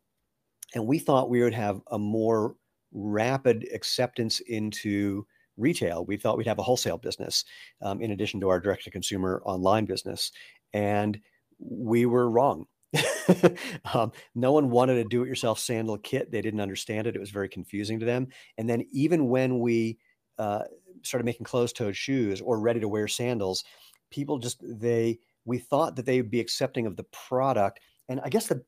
and 0.73 0.87
we 0.87 0.97
thought 0.97 1.29
we 1.29 1.43
would 1.43 1.53
have 1.53 1.81
a 1.91 1.99
more 1.99 2.55
rapid 2.91 3.67
acceptance 3.75 4.39
into 4.39 5.27
retail. 5.57 6.05
We 6.05 6.17
thought 6.17 6.37
we'd 6.37 6.47
have 6.47 6.59
a 6.59 6.63
wholesale 6.63 6.97
business 6.97 7.45
um, 7.81 8.01
in 8.01 8.11
addition 8.11 8.39
to 8.41 8.49
our 8.49 8.59
direct 8.59 8.83
to 8.85 8.91
consumer 8.91 9.41
online 9.45 9.85
business. 9.85 10.31
And 10.73 11.19
we 11.59 12.05
were 12.05 12.29
wrong. 12.29 12.65
um, 13.93 14.11
no 14.35 14.51
one 14.51 14.69
wanted 14.69 14.97
a 14.97 15.03
do 15.05 15.23
it 15.23 15.27
yourself 15.27 15.59
sandal 15.59 15.97
kit. 15.97 16.31
They 16.31 16.41
didn't 16.41 16.59
understand 16.59 17.07
it. 17.07 17.15
It 17.15 17.19
was 17.19 17.29
very 17.29 17.47
confusing 17.47 17.99
to 17.99 18.05
them. 18.05 18.27
And 18.57 18.69
then, 18.69 18.85
even 18.91 19.29
when 19.29 19.59
we 19.59 19.97
uh, 20.37 20.63
started 21.03 21.25
making 21.25 21.45
closed 21.45 21.75
toed 21.75 21.95
shoes 21.95 22.41
or 22.41 22.59
ready 22.59 22.79
to 22.79 22.89
wear 22.89 23.07
sandals, 23.07 23.63
people 24.09 24.39
just, 24.39 24.61
they, 24.61 25.19
we 25.45 25.57
thought 25.57 25.95
that 25.95 26.05
they 26.05 26.21
would 26.21 26.31
be 26.31 26.39
accepting 26.39 26.85
of 26.85 26.97
the 26.97 27.05
product. 27.05 27.79
And 28.09 28.19
I 28.23 28.29
guess 28.29 28.47
the, 28.47 28.63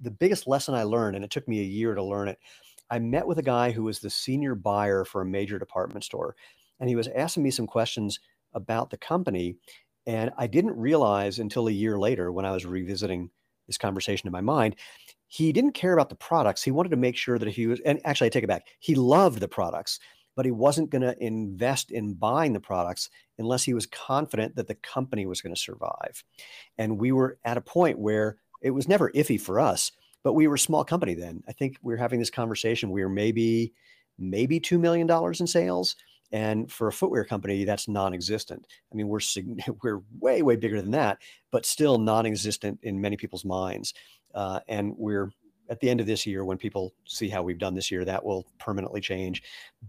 the 0.00 0.10
biggest 0.10 0.46
lesson 0.46 0.74
I 0.74 0.84
learned, 0.84 1.16
and 1.16 1.24
it 1.24 1.30
took 1.30 1.48
me 1.48 1.60
a 1.60 1.64
year 1.64 1.94
to 1.94 2.02
learn 2.02 2.28
it, 2.28 2.38
I 2.90 2.98
met 2.98 3.26
with 3.26 3.38
a 3.38 3.42
guy 3.42 3.70
who 3.70 3.84
was 3.84 4.00
the 4.00 4.10
senior 4.10 4.54
buyer 4.54 5.04
for 5.04 5.22
a 5.22 5.26
major 5.26 5.58
department 5.58 6.04
store, 6.04 6.34
and 6.78 6.88
he 6.88 6.96
was 6.96 7.08
asking 7.08 7.42
me 7.42 7.50
some 7.50 7.66
questions 7.66 8.18
about 8.54 8.90
the 8.90 8.96
company. 8.96 9.56
And 10.06 10.30
I 10.36 10.46
didn't 10.46 10.76
realize 10.76 11.38
until 11.38 11.68
a 11.68 11.72
year 11.72 11.98
later 11.98 12.32
when 12.32 12.44
I 12.44 12.50
was 12.52 12.66
revisiting 12.66 13.30
this 13.66 13.78
conversation 13.78 14.26
in 14.26 14.32
my 14.32 14.40
mind, 14.40 14.76
he 15.28 15.52
didn't 15.52 15.72
care 15.72 15.92
about 15.92 16.08
the 16.08 16.16
products. 16.16 16.62
He 16.62 16.72
wanted 16.72 16.88
to 16.88 16.96
make 16.96 17.16
sure 17.16 17.38
that 17.38 17.48
he 17.48 17.68
was, 17.68 17.80
and 17.80 18.00
actually, 18.04 18.26
I 18.26 18.30
take 18.30 18.44
it 18.44 18.48
back, 18.48 18.66
he 18.80 18.96
loved 18.96 19.38
the 19.38 19.46
products, 19.46 20.00
but 20.34 20.44
he 20.44 20.50
wasn't 20.50 20.90
going 20.90 21.02
to 21.02 21.22
invest 21.22 21.92
in 21.92 22.14
buying 22.14 22.52
the 22.52 22.60
products 22.60 23.10
unless 23.38 23.62
he 23.62 23.74
was 23.74 23.86
confident 23.86 24.56
that 24.56 24.66
the 24.66 24.74
company 24.74 25.26
was 25.26 25.40
going 25.40 25.54
to 25.54 25.60
survive. 25.60 26.24
And 26.78 26.98
we 26.98 27.12
were 27.12 27.38
at 27.44 27.56
a 27.56 27.60
point 27.60 27.98
where 27.98 28.38
it 28.62 28.70
was 28.70 28.88
never 28.88 29.10
iffy 29.12 29.40
for 29.40 29.60
us 29.60 29.92
but 30.22 30.34
we 30.34 30.46
were 30.46 30.54
a 30.54 30.58
small 30.58 30.84
company 30.84 31.14
then. 31.14 31.42
I 31.48 31.52
think 31.52 31.76
we 31.82 31.92
were 31.92 31.98
having 31.98 32.18
this 32.18 32.30
conversation. 32.30 32.90
We 32.90 33.02
were 33.02 33.08
maybe 33.08 33.72
maybe 34.18 34.60
two 34.60 34.78
million 34.78 35.06
dollars 35.06 35.40
in 35.40 35.46
sales, 35.46 35.96
and 36.32 36.70
for 36.70 36.88
a 36.88 36.92
footwear 36.92 37.24
company, 37.24 37.64
that's 37.64 37.88
non-existent. 37.88 38.66
I 38.92 38.94
mean, 38.94 39.08
we're 39.08 39.20
we're 39.82 40.02
way 40.18 40.42
way 40.42 40.56
bigger 40.56 40.80
than 40.80 40.92
that, 40.92 41.18
but 41.50 41.66
still 41.66 41.98
non-existent 41.98 42.80
in 42.82 43.00
many 43.00 43.16
people's 43.16 43.44
minds. 43.44 43.94
Uh, 44.34 44.60
and 44.68 44.94
we're 44.96 45.32
at 45.70 45.78
the 45.78 45.88
end 45.88 46.00
of 46.00 46.06
this 46.06 46.26
year, 46.26 46.44
when 46.44 46.58
people 46.58 46.92
see 47.06 47.28
how 47.28 47.42
we've 47.42 47.58
done 47.58 47.74
this 47.74 47.90
year, 47.90 48.04
that 48.04 48.24
will 48.24 48.44
permanently 48.58 49.00
change. 49.00 49.42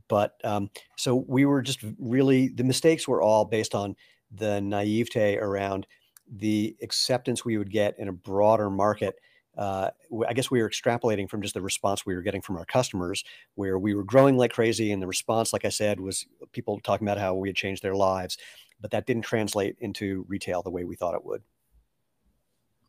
But 0.07 0.35
um, 0.43 0.69
so 0.95 1.25
we 1.27 1.45
were 1.45 1.61
just 1.61 1.79
really 1.99 2.49
the 2.49 2.63
mistakes 2.63 3.07
were 3.07 3.21
all 3.21 3.45
based 3.45 3.75
on 3.75 3.95
the 4.31 4.61
naivete 4.61 5.37
around 5.37 5.87
the 6.33 6.77
acceptance 6.81 7.43
we 7.43 7.57
would 7.57 7.71
get 7.71 7.99
in 7.99 8.07
a 8.07 8.13
broader 8.13 8.69
market 8.69 9.15
uh, 9.57 9.89
I 10.27 10.33
guess 10.33 10.49
we 10.49 10.61
were 10.61 10.69
extrapolating 10.69 11.29
from 11.29 11.41
just 11.41 11.53
the 11.53 11.61
response 11.61 12.05
we 12.05 12.15
were 12.15 12.21
getting 12.21 12.41
from 12.41 12.57
our 12.57 12.65
customers, 12.65 13.23
where 13.55 13.77
we 13.77 13.93
were 13.93 14.03
growing 14.03 14.37
like 14.37 14.53
crazy, 14.53 14.91
and 14.91 15.01
the 15.01 15.07
response, 15.07 15.53
like 15.53 15.65
I 15.65 15.69
said, 15.69 15.99
was 15.99 16.25
people 16.51 16.79
talking 16.79 17.07
about 17.07 17.17
how 17.17 17.35
we 17.35 17.49
had 17.49 17.55
changed 17.55 17.83
their 17.83 17.95
lives, 17.95 18.37
but 18.79 18.91
that 18.91 19.05
didn't 19.05 19.23
translate 19.23 19.75
into 19.79 20.25
retail 20.27 20.61
the 20.61 20.71
way 20.71 20.83
we 20.83 20.95
thought 20.95 21.15
it 21.15 21.25
would. 21.25 21.43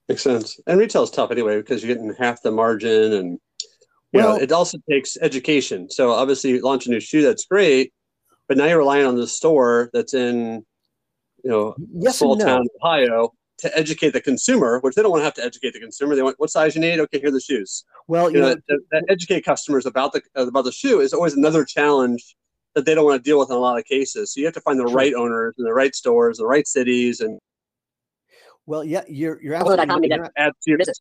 Makes 0.09 0.22
sense. 0.22 0.61
And 0.66 0.79
retail 0.79 1.03
is 1.03 1.11
tough 1.11 1.31
anyway 1.31 1.57
because 1.59 1.83
you're 1.83 1.94
getting 1.94 2.14
half 2.14 2.42
the 2.42 2.51
margin, 2.51 3.12
and 3.12 3.38
You 4.12 4.20
well, 4.20 4.37
know, 4.37 4.42
it 4.42 4.53
also 4.53 4.79
takes 4.90 5.16
education. 5.22 5.88
So 5.90 6.12
obviously, 6.12 6.61
launch 6.61 6.87
a 6.87 6.90
new 6.90 7.01
shoe 7.01 7.22
that's 7.22 7.46
great, 7.46 7.92
but 8.46 8.59
now 8.59 8.66
you're 8.66 8.79
relying 8.79 9.07
on 9.07 9.16
the 9.16 9.27
store 9.27 9.88
that's 9.94 10.12
in, 10.12 10.64
you 11.42 11.51
know, 11.51 11.75
yes 11.94 12.18
small 12.18 12.37
no. 12.37 12.44
town 12.44 12.66
Ohio 12.83 13.33
to 13.59 13.79
educate 13.79 14.11
the 14.11 14.21
consumer, 14.21 14.81
which 14.81 14.95
they 14.95 15.03
don't 15.03 15.11
want 15.11 15.21
to 15.21 15.25
have 15.25 15.35
to 15.35 15.45
educate 15.45 15.73
the 15.73 15.81
consumer. 15.81 16.17
They 16.17 16.23
want 16.23 16.38
what 16.38 16.51
size 16.51 16.75
you 16.75 16.81
need. 16.81 16.99
Okay, 17.01 17.21
here 17.21 17.29
are 17.29 17.33
the 17.33 17.41
shoes. 17.41 17.85
Well, 18.09 18.31
you, 18.31 18.37
you 18.37 18.43
know, 18.43 18.55
know 18.69 18.79
that, 18.91 19.05
educate 19.09 19.45
customers 19.45 19.87
about 19.87 20.12
the 20.12 20.23
about 20.37 20.65
the 20.65 20.73
shoe 20.73 21.01
is 21.01 21.12
always 21.12 21.35
another 21.35 21.65
challenge 21.65 22.37
that 22.75 22.87
they 22.87 22.95
don't 22.95 23.05
want 23.05 23.23
to 23.23 23.29
deal 23.29 23.38
with 23.38 23.51
in 23.51 23.57
a 23.57 23.61
lot 23.61 23.79
of 23.79 23.85
cases. 23.85 24.33
So 24.33 24.41
you 24.41 24.47
have 24.47 24.55
to 24.55 24.61
find 24.62 24.79
the 24.79 24.87
right 24.87 25.15
owners 25.15 25.55
and 25.59 25.67
the 25.67 25.75
right 25.75 25.95
stores, 25.95 26.38
the 26.38 26.47
right 26.47 26.67
cities, 26.67 27.21
and 27.21 27.38
well, 28.67 28.85
yeah, 28.85 29.03
you're 29.09 29.41
you're 29.43 29.55
absolutely 29.55 30.09
you're, 30.09 30.31
add 30.37 30.53
to 30.62 30.71
your 30.71 30.79
business. 30.79 31.01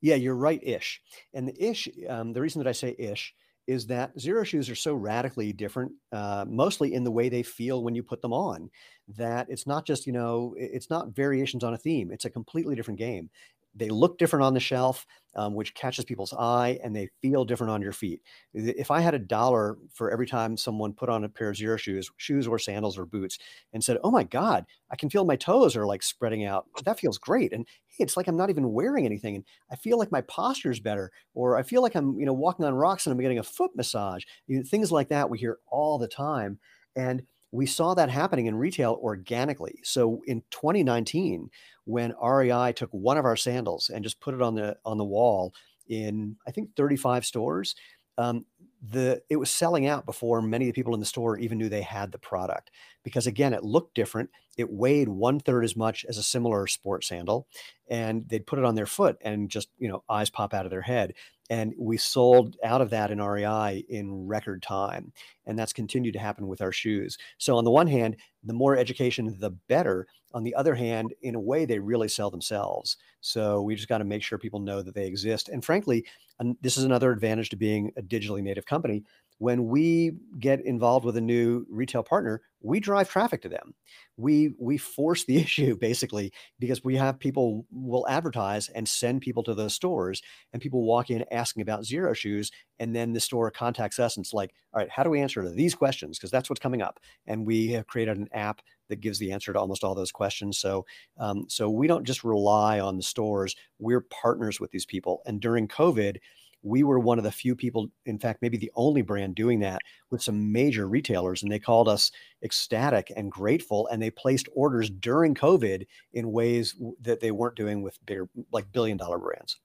Yeah, 0.00 0.14
you're 0.14 0.36
right, 0.36 0.60
ish. 0.62 1.00
And 1.34 1.48
the 1.48 1.62
ish, 1.62 1.88
um, 2.08 2.32
the 2.32 2.40
reason 2.40 2.62
that 2.62 2.68
I 2.68 2.72
say 2.72 2.94
ish 2.98 3.34
is 3.68 3.86
that 3.88 4.16
Xero 4.16 4.44
shoes 4.44 4.70
are 4.70 4.74
so 4.74 4.94
radically 4.94 5.52
different, 5.52 5.92
uh, 6.12 6.44
mostly 6.48 6.94
in 6.94 7.04
the 7.04 7.12
way 7.12 7.28
they 7.28 7.42
feel 7.44 7.84
when 7.84 7.94
you 7.94 8.02
put 8.02 8.22
them 8.22 8.32
on, 8.32 8.70
that 9.16 9.46
it's 9.50 9.66
not 9.66 9.86
just, 9.86 10.06
you 10.06 10.12
know, 10.12 10.54
it's 10.58 10.90
not 10.90 11.10
variations 11.14 11.64
on 11.64 11.74
a 11.74 11.78
theme. 11.78 12.10
It's 12.10 12.24
a 12.24 12.30
completely 12.30 12.74
different 12.74 12.98
game 12.98 13.30
they 13.74 13.90
look 13.90 14.18
different 14.18 14.44
on 14.44 14.54
the 14.54 14.60
shelf, 14.60 15.06
um, 15.36 15.54
which 15.54 15.74
catches 15.74 16.04
people's 16.04 16.32
eye, 16.32 16.80
and 16.82 16.96
they 16.96 17.08
feel 17.22 17.44
different 17.44 17.70
on 17.70 17.82
your 17.82 17.92
feet. 17.92 18.20
If 18.52 18.90
I 18.90 19.00
had 19.00 19.14
a 19.14 19.18
dollar 19.20 19.76
for 19.92 20.10
every 20.10 20.26
time 20.26 20.56
someone 20.56 20.92
put 20.94 21.08
on 21.08 21.22
a 21.22 21.28
pair 21.28 21.50
of 21.50 21.56
Xero 21.56 21.78
shoes, 21.78 22.10
shoes 22.16 22.48
or 22.48 22.58
sandals 22.58 22.98
or 22.98 23.04
boots, 23.06 23.38
and 23.72 23.84
said, 23.84 23.98
"Oh 24.02 24.10
my 24.10 24.24
God, 24.24 24.66
I 24.90 24.96
can 24.96 25.10
feel 25.10 25.24
my 25.24 25.36
toes 25.36 25.76
are 25.76 25.86
like 25.86 26.02
spreading 26.02 26.44
out. 26.44 26.66
That 26.84 26.98
feels 26.98 27.18
great." 27.18 27.52
And 27.52 27.68
hey, 27.98 28.04
it's 28.04 28.16
like 28.16 28.28
I'm 28.28 28.36
not 28.36 28.50
even 28.50 28.72
wearing 28.72 29.04
anything, 29.06 29.36
and 29.36 29.44
I 29.70 29.76
feel 29.76 29.98
like 29.98 30.12
my 30.12 30.22
posture 30.22 30.70
is 30.70 30.80
better, 30.80 31.10
or 31.34 31.56
I 31.56 31.62
feel 31.62 31.82
like 31.82 31.94
I'm, 31.94 32.18
you 32.18 32.26
know, 32.26 32.32
walking 32.32 32.64
on 32.64 32.74
rocks 32.74 33.06
and 33.06 33.12
I'm 33.12 33.20
getting 33.20 33.38
a 33.38 33.42
foot 33.42 33.72
massage. 33.76 34.24
You 34.46 34.58
know, 34.58 34.64
things 34.64 34.92
like 34.92 35.08
that 35.08 35.30
we 35.30 35.38
hear 35.38 35.58
all 35.70 35.98
the 35.98 36.08
time, 36.08 36.58
and 36.96 37.22
we 37.50 37.66
saw 37.66 37.94
that 37.94 38.10
happening 38.10 38.46
in 38.46 38.54
retail 38.56 38.98
organically. 39.02 39.80
So 39.82 40.20
in 40.26 40.42
2019, 40.50 41.50
when 41.84 42.14
REI 42.22 42.72
took 42.72 42.90
one 42.90 43.16
of 43.16 43.24
our 43.24 43.36
sandals 43.36 43.90
and 43.90 44.04
just 44.04 44.20
put 44.20 44.34
it 44.34 44.42
on 44.42 44.54
the 44.54 44.76
on 44.84 44.98
the 44.98 45.04
wall 45.04 45.54
in 45.88 46.36
I 46.46 46.50
think 46.50 46.76
35 46.76 47.24
stores, 47.24 47.74
um, 48.18 48.44
the 48.80 49.20
it 49.28 49.36
was 49.36 49.50
selling 49.50 49.86
out 49.86 50.06
before 50.06 50.40
many 50.40 50.66
of 50.66 50.68
the 50.68 50.78
people 50.78 50.94
in 50.94 51.00
the 51.00 51.06
store 51.06 51.36
even 51.38 51.58
knew 51.58 51.68
they 51.68 51.82
had 51.82 52.12
the 52.12 52.18
product 52.18 52.70
because 53.02 53.26
again 53.26 53.52
it 53.52 53.64
looked 53.64 53.94
different 53.94 54.30
it 54.56 54.70
weighed 54.70 55.08
one 55.08 55.40
third 55.40 55.64
as 55.64 55.76
much 55.76 56.04
as 56.08 56.16
a 56.16 56.22
similar 56.22 56.66
sport 56.66 57.02
sandal 57.02 57.48
and 57.90 58.28
they'd 58.28 58.46
put 58.46 58.58
it 58.58 58.64
on 58.64 58.76
their 58.76 58.86
foot 58.86 59.16
and 59.22 59.50
just 59.50 59.68
you 59.78 59.88
know 59.88 60.04
eyes 60.08 60.30
pop 60.30 60.54
out 60.54 60.64
of 60.64 60.70
their 60.70 60.82
head 60.82 61.12
and 61.50 61.74
we 61.78 61.96
sold 61.96 62.56
out 62.62 62.80
of 62.80 62.90
that 62.90 63.10
in 63.10 63.22
REI 63.22 63.84
in 63.88 64.26
record 64.26 64.62
time. 64.62 65.12
And 65.46 65.58
that's 65.58 65.72
continued 65.72 66.12
to 66.12 66.18
happen 66.18 66.46
with 66.46 66.60
our 66.60 66.72
shoes. 66.72 67.16
So, 67.38 67.56
on 67.56 67.64
the 67.64 67.70
one 67.70 67.86
hand, 67.86 68.16
the 68.44 68.52
more 68.52 68.76
education, 68.76 69.36
the 69.38 69.50
better. 69.50 70.06
On 70.34 70.44
the 70.44 70.54
other 70.54 70.74
hand, 70.74 71.14
in 71.22 71.34
a 71.34 71.40
way, 71.40 71.64
they 71.64 71.78
really 71.78 72.08
sell 72.08 72.30
themselves. 72.30 72.98
So, 73.20 73.62
we 73.62 73.74
just 73.74 73.88
got 73.88 73.98
to 73.98 74.04
make 74.04 74.22
sure 74.22 74.38
people 74.38 74.60
know 74.60 74.82
that 74.82 74.94
they 74.94 75.06
exist. 75.06 75.48
And 75.48 75.64
frankly, 75.64 76.04
and 76.38 76.56
this 76.60 76.76
is 76.76 76.84
another 76.84 77.12
advantage 77.12 77.48
to 77.50 77.56
being 77.56 77.92
a 77.96 78.02
digitally 78.02 78.42
native 78.42 78.66
company 78.66 79.04
when 79.38 79.66
we 79.66 80.12
get 80.38 80.64
involved 80.64 81.04
with 81.04 81.16
a 81.16 81.20
new 81.20 81.64
retail 81.70 82.02
partner, 82.02 82.42
we 82.60 82.80
drive 82.80 83.08
traffic 83.08 83.40
to 83.42 83.48
them. 83.48 83.74
We 84.16 84.54
we 84.58 84.78
force 84.78 85.24
the 85.24 85.36
issue 85.42 85.76
basically 85.76 86.32
because 86.58 86.82
we 86.82 86.96
have 86.96 87.18
people 87.18 87.66
will 87.70 88.06
advertise 88.08 88.68
and 88.68 88.88
send 88.88 89.20
people 89.20 89.42
to 89.44 89.54
those 89.54 89.74
stores, 89.74 90.22
and 90.52 90.60
people 90.60 90.84
walk 90.84 91.10
in 91.10 91.24
asking 91.30 91.62
about 91.62 91.82
Xero 91.82 92.14
shoes, 92.14 92.50
and 92.78 92.94
then 92.94 93.12
the 93.12 93.20
store 93.20 93.50
contacts 93.50 93.98
us 93.98 94.16
and 94.16 94.24
it's 94.24 94.34
like, 94.34 94.52
all 94.74 94.80
right, 94.80 94.90
how 94.90 95.02
do 95.02 95.10
we 95.10 95.20
answer 95.20 95.48
these 95.48 95.74
questions? 95.74 96.18
Because 96.18 96.30
that's 96.30 96.50
what's 96.50 96.60
coming 96.60 96.82
up, 96.82 96.98
and 97.26 97.46
we 97.46 97.68
have 97.68 97.86
created 97.86 98.18
an 98.18 98.28
app 98.32 98.60
that 98.88 99.00
gives 99.00 99.18
the 99.18 99.32
answer 99.32 99.52
to 99.52 99.60
almost 99.60 99.84
all 99.84 99.94
those 99.94 100.12
questions. 100.12 100.58
So 100.58 100.84
um, 101.18 101.44
so 101.48 101.70
we 101.70 101.86
don't 101.86 102.04
just 102.04 102.24
rely 102.24 102.80
on 102.80 102.96
the 102.96 103.02
stores; 103.02 103.54
we're 103.78 104.00
partners 104.00 104.58
with 104.58 104.72
these 104.72 104.86
people. 104.86 105.22
And 105.26 105.40
during 105.40 105.68
COVID 105.68 106.16
we 106.62 106.82
were 106.82 106.98
one 106.98 107.18
of 107.18 107.24
the 107.24 107.30
few 107.30 107.54
people, 107.54 107.88
in 108.06 108.18
fact, 108.18 108.42
maybe 108.42 108.56
the 108.56 108.72
only 108.74 109.02
brand 109.02 109.34
doing 109.34 109.60
that 109.60 109.80
with 110.10 110.22
some 110.22 110.52
major 110.52 110.88
retailers. 110.88 111.42
And 111.42 111.52
they 111.52 111.58
called 111.58 111.88
us 111.88 112.10
ecstatic 112.42 113.12
and 113.16 113.30
grateful. 113.30 113.86
And 113.88 114.02
they 114.02 114.10
placed 114.10 114.48
orders 114.54 114.90
during 114.90 115.34
COVID 115.34 115.86
in 116.12 116.32
ways 116.32 116.74
that 117.02 117.20
they 117.20 117.30
weren't 117.30 117.56
doing 117.56 117.82
with 117.82 118.04
bigger, 118.06 118.28
like 118.52 118.70
billion 118.72 118.96
dollar 118.96 119.18
brands. 119.18 119.56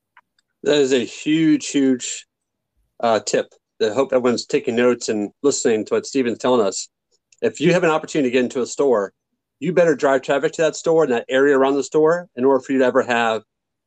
That 0.64 0.78
is 0.78 0.94
a 0.94 1.04
huge, 1.04 1.68
huge 1.68 2.26
uh, 3.00 3.20
tip. 3.20 3.54
I 3.82 3.90
hope 3.90 4.14
everyone's 4.14 4.46
taking 4.46 4.76
notes 4.76 5.10
and 5.10 5.32
listening 5.42 5.86
to 5.86 5.96
what 5.96 6.06
Steven's 6.06 6.38
telling 6.38 6.66
us. 6.66 6.90
If 7.42 7.60
you 7.60 7.74
have 7.74 7.84
an 7.84 7.90
opportunity 7.90 8.30
to 8.30 8.34
get 8.34 8.44
into 8.46 8.62
a 8.62 8.66
store, 8.66 9.14
you 9.60 9.74
better 9.74 9.96
drive 9.96 10.22
traffic 10.22 10.54
to 10.54 10.62
that 10.62 10.76
store 10.76 11.04
and 11.04 11.12
that 11.12 11.26
area 11.28 11.58
around 11.58 11.76
the 11.76 11.84
store 11.84 12.30
in 12.36 12.46
order 12.46 12.62
for 12.62 12.72
you 12.72 12.80
to 12.80 12.86
ever 12.86 13.02
have 13.02 13.44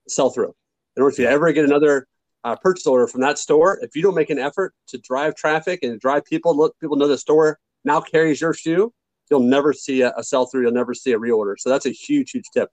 sell 0.08 0.30
through. 0.30 0.54
In 0.96 1.02
order 1.02 1.14
for 1.14 1.22
you 1.22 1.28
to 1.28 1.32
ever 1.32 1.52
get 1.52 1.64
another 1.64 2.06
uh, 2.46 2.54
purchase 2.54 2.86
order 2.86 3.08
from 3.08 3.20
that 3.22 3.38
store, 3.38 3.80
if 3.82 3.96
you 3.96 4.02
don't 4.02 4.14
make 4.14 4.30
an 4.30 4.38
effort 4.38 4.72
to 4.86 4.98
drive 4.98 5.34
traffic 5.34 5.80
and 5.82 5.98
drive 5.98 6.24
people, 6.24 6.56
let 6.56 6.70
people 6.80 6.96
know 6.96 7.08
the 7.08 7.18
store 7.18 7.58
now 7.84 8.00
carries 8.00 8.40
your 8.40 8.54
shoe, 8.54 8.92
you'll 9.30 9.40
never 9.40 9.72
see 9.72 10.02
a, 10.02 10.12
a 10.16 10.22
sell 10.22 10.46
through. 10.46 10.62
You'll 10.62 10.72
never 10.72 10.94
see 10.94 11.12
a 11.12 11.18
reorder. 11.18 11.54
So 11.58 11.70
that's 11.70 11.86
a 11.86 11.90
huge, 11.90 12.30
huge 12.30 12.46
tip 12.54 12.70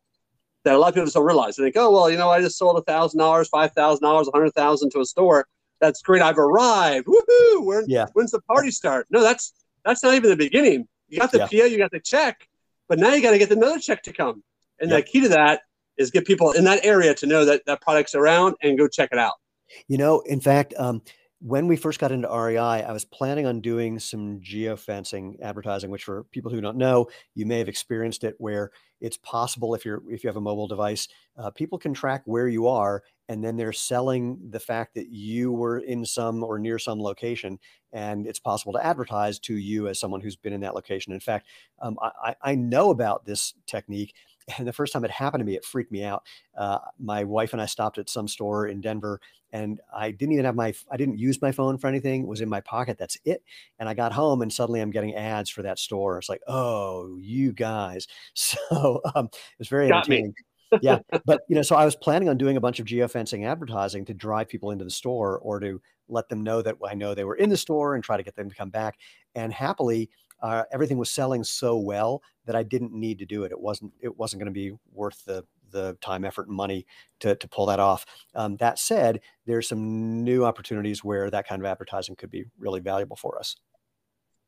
that 0.63 0.75
a 0.75 0.77
lot 0.77 0.89
of 0.89 0.93
people 0.93 1.05
just 1.05 1.15
don't 1.15 1.25
realize. 1.25 1.55
They 1.55 1.63
think, 1.63 1.75
oh, 1.77 1.91
well, 1.91 2.09
you 2.09 2.17
know, 2.17 2.29
I 2.29 2.39
just 2.39 2.57
sold 2.57 2.77
a 2.77 2.83
thousand 2.83 3.19
dollars, 3.19 3.49
five 3.49 3.71
thousand 3.73 4.03
dollars, 4.03 4.27
a 4.27 4.31
hundred 4.31 4.53
thousand 4.53 4.91
to 4.91 5.01
a 5.01 5.05
store. 5.05 5.47
That's 5.81 6.01
great. 6.03 6.21
I've 6.21 6.37
arrived. 6.37 7.07
Woohoo! 7.07 7.65
When, 7.65 7.85
yeah. 7.87 8.05
When's 8.13 8.31
the 8.31 8.41
party 8.41 8.69
start? 8.69 9.07
No, 9.09 9.21
that's 9.21 9.53
that's 9.83 10.03
not 10.03 10.13
even 10.13 10.29
the 10.29 10.37
beginning. 10.37 10.87
You 11.09 11.19
got 11.19 11.31
the 11.31 11.39
yeah. 11.39 11.47
PO, 11.47 11.65
you 11.65 11.77
got 11.77 11.91
the 11.91 11.99
check, 11.99 12.47
but 12.87 12.99
now 12.99 13.13
you 13.13 13.21
got 13.21 13.31
to 13.31 13.39
get 13.39 13.51
another 13.51 13.79
check 13.79 14.03
to 14.03 14.13
come. 14.13 14.43
And 14.79 14.91
the 14.91 15.01
key 15.01 15.21
to 15.21 15.29
that 15.29 15.61
is 15.97 16.11
get 16.11 16.25
people 16.25 16.51
in 16.51 16.63
that 16.63 16.83
area 16.85 17.13
to 17.15 17.25
know 17.25 17.45
that 17.45 17.65
that 17.65 17.81
product's 17.81 18.15
around 18.15 18.55
and 18.61 18.77
go 18.77 18.87
check 18.87 19.09
it 19.11 19.19
out. 19.19 19.33
You 19.87 19.97
know, 19.97 20.21
in 20.21 20.39
fact, 20.39 20.73
um, 20.77 21.01
when 21.43 21.67
we 21.67 21.75
first 21.75 21.99
got 21.99 22.13
into 22.13 22.29
REI, 22.29 22.57
I 22.57 22.93
was 22.93 23.03
planning 23.03 23.45
on 23.45 23.59
doing 23.59 23.99
some 23.99 24.39
geofencing 24.39 25.41
advertising, 25.41 25.89
which 25.89 26.05
for 26.05 26.23
people 26.31 26.49
who 26.49 26.61
don't 26.61 26.77
know, 26.77 27.07
you 27.35 27.45
may 27.45 27.57
have 27.59 27.67
experienced 27.67 28.23
it 28.23 28.35
where 28.37 28.71
it's 29.01 29.17
possible 29.17 29.75
if 29.75 29.83
you're 29.83 30.01
if 30.09 30.23
you 30.23 30.29
have 30.29 30.37
a 30.37 30.41
mobile 30.41 30.69
device, 30.69 31.09
uh, 31.37 31.51
people 31.51 31.77
can 31.77 31.93
track 31.93 32.21
where 32.23 32.47
you 32.47 32.67
are, 32.67 33.03
and 33.27 33.43
then 33.43 33.57
they're 33.57 33.73
selling 33.73 34.39
the 34.51 34.59
fact 34.59 34.93
that 34.95 35.09
you 35.09 35.51
were 35.51 35.79
in 35.79 36.05
some 36.05 36.41
or 36.45 36.57
near 36.57 36.79
some 36.79 37.01
location, 37.01 37.59
and 37.91 38.25
it's 38.25 38.39
possible 38.39 38.71
to 38.71 38.85
advertise 38.85 39.37
to 39.39 39.55
you 39.55 39.89
as 39.89 39.99
someone 39.99 40.21
who's 40.21 40.37
been 40.37 40.53
in 40.53 40.61
that 40.61 40.75
location. 40.75 41.11
In 41.11 41.19
fact, 41.19 41.47
um, 41.81 41.97
I, 42.01 42.35
I 42.41 42.55
know 42.55 42.89
about 42.89 43.25
this 43.25 43.53
technique 43.67 44.13
and 44.57 44.67
the 44.67 44.73
first 44.73 44.93
time 44.93 45.05
it 45.05 45.11
happened 45.11 45.41
to 45.41 45.45
me, 45.45 45.55
it 45.55 45.65
freaked 45.65 45.91
me 45.91 46.03
out. 46.03 46.23
Uh, 46.57 46.79
my 46.99 47.23
wife 47.23 47.53
and 47.53 47.61
I 47.61 47.65
stopped 47.65 47.97
at 47.97 48.09
some 48.09 48.27
store 48.27 48.67
in 48.67 48.81
Denver, 48.81 49.19
and 49.51 49.79
I 49.95 50.11
didn't 50.11 50.33
even 50.33 50.45
have 50.45 50.55
my, 50.55 50.73
I 50.91 50.97
didn't 50.97 51.19
use 51.19 51.41
my 51.41 51.51
phone 51.51 51.77
for 51.77 51.87
anything. 51.87 52.23
It 52.23 52.27
was 52.27 52.41
in 52.41 52.49
my 52.49 52.61
pocket. 52.61 52.97
That's 52.97 53.17
it. 53.25 53.43
And 53.79 53.87
I 53.87 53.93
got 53.93 54.11
home, 54.11 54.41
and 54.41 54.51
suddenly 54.51 54.81
I'm 54.81 54.91
getting 54.91 55.15
ads 55.15 55.49
for 55.49 55.61
that 55.63 55.79
store. 55.79 56.17
It's 56.17 56.29
like, 56.29 56.41
oh, 56.47 57.17
you 57.19 57.53
guys. 57.53 58.07
So 58.35 59.01
um, 59.15 59.25
it 59.25 59.59
was 59.59 59.67
very 59.67 59.87
got 59.87 60.05
entertaining. 60.09 60.33
yeah, 60.81 60.99
but 61.25 61.41
you 61.47 61.55
know, 61.55 61.61
so 61.61 61.75
I 61.75 61.85
was 61.85 61.95
planning 61.95 62.29
on 62.29 62.37
doing 62.37 62.57
a 62.57 62.61
bunch 62.61 62.79
of 62.79 62.85
geofencing 62.85 63.45
advertising 63.45 64.05
to 64.05 64.13
drive 64.13 64.49
people 64.49 64.71
into 64.71 64.83
the 64.83 64.91
store 64.91 65.39
or 65.39 65.59
to 65.59 65.79
let 66.09 66.29
them 66.29 66.43
know 66.43 66.61
that 66.61 66.77
I 66.85 66.93
know 66.93 67.13
they 67.13 67.23
were 67.23 67.35
in 67.35 67.49
the 67.49 67.57
store 67.57 67.95
and 67.95 68.03
try 68.03 68.17
to 68.17 68.23
get 68.23 68.35
them 68.35 68.49
to 68.49 68.55
come 68.55 68.69
back. 68.69 68.97
And 69.35 69.53
happily, 69.53 70.09
uh, 70.43 70.65
everything 70.71 70.97
was 70.97 71.09
selling 71.09 71.43
so 71.43 71.77
well 71.77 72.21
that 72.45 72.55
I 72.55 72.63
didn't 72.63 72.93
need 72.93 73.17
to 73.19 73.25
do 73.25 73.45
it. 73.45 73.51
It 73.51 73.59
wasn't 73.59 73.93
it 74.01 74.15
wasn't 74.17 74.41
going 74.41 74.53
to 74.53 74.59
be 74.59 74.75
worth 74.93 75.23
the 75.25 75.45
the 75.71 75.97
time, 76.01 76.23
effort, 76.23 76.47
and 76.47 76.55
money 76.55 76.85
to, 77.21 77.35
to 77.35 77.47
pull 77.47 77.65
that 77.65 77.79
off. 77.79 78.05
Um, 78.35 78.57
that 78.57 78.77
said, 78.77 79.21
there's 79.47 79.67
some 79.67 80.23
new 80.23 80.45
opportunities 80.45 81.03
where 81.03 81.31
that 81.31 81.47
kind 81.47 81.59
of 81.61 81.65
advertising 81.65 82.15
could 82.15 82.29
be 82.29 82.45
really 82.59 82.79
valuable 82.79 83.15
for 83.15 83.39
us. 83.39 83.55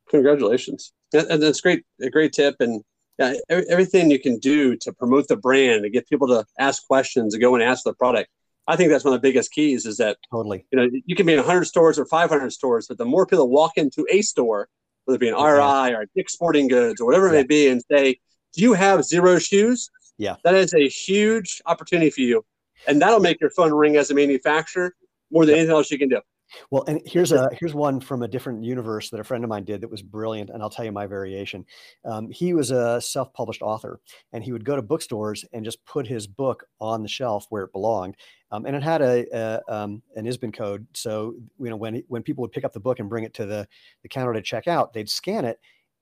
Congratulations, 0.09 0.93
and 1.13 1.41
that's 1.41 1.61
great. 1.61 1.83
A 2.01 2.09
great 2.09 2.33
tip, 2.33 2.57
and 2.59 2.83
yeah, 3.17 3.33
everything 3.49 4.11
you 4.11 4.19
can 4.19 4.37
do 4.37 4.75
to 4.75 4.93
promote 4.93 5.27
the 5.29 5.37
brand 5.37 5.85
and 5.85 5.93
get 5.93 6.07
people 6.09 6.27
to 6.27 6.45
ask 6.59 6.85
questions 6.85 7.33
and 7.33 7.41
go 7.41 7.55
and 7.55 7.63
ask 7.63 7.83
the 7.85 7.93
product. 7.93 8.29
I 8.67 8.75
think 8.75 8.89
that's 8.89 9.05
one 9.05 9.13
of 9.13 9.21
the 9.21 9.27
biggest 9.27 9.51
keys. 9.51 9.85
Is 9.85 9.97
that 9.97 10.17
totally 10.29 10.65
you 10.71 10.77
know 10.77 10.89
you 11.05 11.15
can 11.15 11.25
be 11.25 11.33
in 11.33 11.39
100 11.39 11.63
stores 11.63 11.97
or 11.97 12.05
500 12.05 12.51
stores, 12.51 12.87
but 12.87 12.97
the 12.97 13.05
more 13.05 13.25
people 13.25 13.49
walk 13.49 13.77
into 13.77 14.05
a 14.11 14.21
store 14.21 14.67
whether 15.05 15.15
it 15.15 15.19
be 15.19 15.29
an 15.29 15.35
REI 15.35 15.93
or 15.93 16.05
Dick 16.15 16.29
Sporting 16.29 16.67
Goods 16.67 16.99
or 16.99 17.05
whatever 17.05 17.29
it 17.29 17.31
may 17.31 17.43
be, 17.43 17.69
and 17.69 17.81
say, 17.89 18.19
"Do 18.53 18.61
you 18.61 18.73
have 18.73 18.99
Xero 19.01 19.43
shoes?" 19.43 19.89
Yeah, 20.17 20.35
that 20.43 20.55
is 20.55 20.73
a 20.73 20.87
huge 20.87 21.61
opportunity 21.65 22.09
for 22.09 22.21
you, 22.21 22.45
and 22.87 23.01
that'll 23.01 23.19
make 23.19 23.39
your 23.41 23.49
phone 23.51 23.73
ring 23.73 23.97
as 23.97 24.11
a 24.11 24.13
manufacturer 24.13 24.95
more 25.31 25.45
than 25.45 25.55
anything 25.55 25.71
else 25.75 25.91
you 25.91 25.97
can 25.97 26.09
do. 26.09 26.21
Well, 26.71 26.83
and 26.87 27.01
here's 27.05 27.31
a 27.31 27.47
here's 27.59 27.73
one 27.73 27.99
from 27.99 28.21
a 28.21 28.27
different 28.27 28.63
universe 28.63 29.09
that 29.09 29.19
a 29.19 29.23
friend 29.23 29.43
of 29.43 29.49
mine 29.49 29.63
did 29.65 29.81
that 29.81 29.89
was 29.89 30.01
brilliant, 30.01 30.49
and 30.49 30.61
I'll 30.61 30.69
tell 30.69 30.85
you 30.85 30.91
my 30.91 31.07
variation. 31.07 31.65
Um, 32.05 32.29
he 32.29 32.53
was 32.53 32.71
a 32.71 33.01
self-published 33.01 33.61
author, 33.61 33.99
and 34.31 34.43
he 34.43 34.51
would 34.51 34.65
go 34.65 34.75
to 34.75 34.81
bookstores 34.81 35.43
and 35.53 35.65
just 35.65 35.83
put 35.85 36.07
his 36.07 36.27
book 36.27 36.65
on 36.79 37.01
the 37.01 37.09
shelf 37.09 37.45
where 37.49 37.63
it 37.63 37.71
belonged, 37.71 38.15
um, 38.51 38.65
and 38.65 38.75
it 38.75 38.83
had 38.83 39.01
a, 39.01 39.25
a 39.33 39.61
um, 39.73 40.01
an 40.15 40.27
ISBN 40.27 40.51
code. 40.51 40.87
So 40.93 41.35
you 41.59 41.69
know 41.69 41.77
when 41.77 42.03
when 42.07 42.23
people 42.23 42.41
would 42.43 42.51
pick 42.51 42.63
up 42.63 42.73
the 42.73 42.79
book 42.79 42.99
and 42.99 43.09
bring 43.09 43.23
it 43.23 43.33
to 43.35 43.45
the 43.45 43.67
the 44.03 44.09
counter 44.09 44.33
to 44.33 44.41
check 44.41 44.67
out, 44.67 44.93
they'd 44.93 45.09
scan 45.09 45.45
it, 45.45 45.59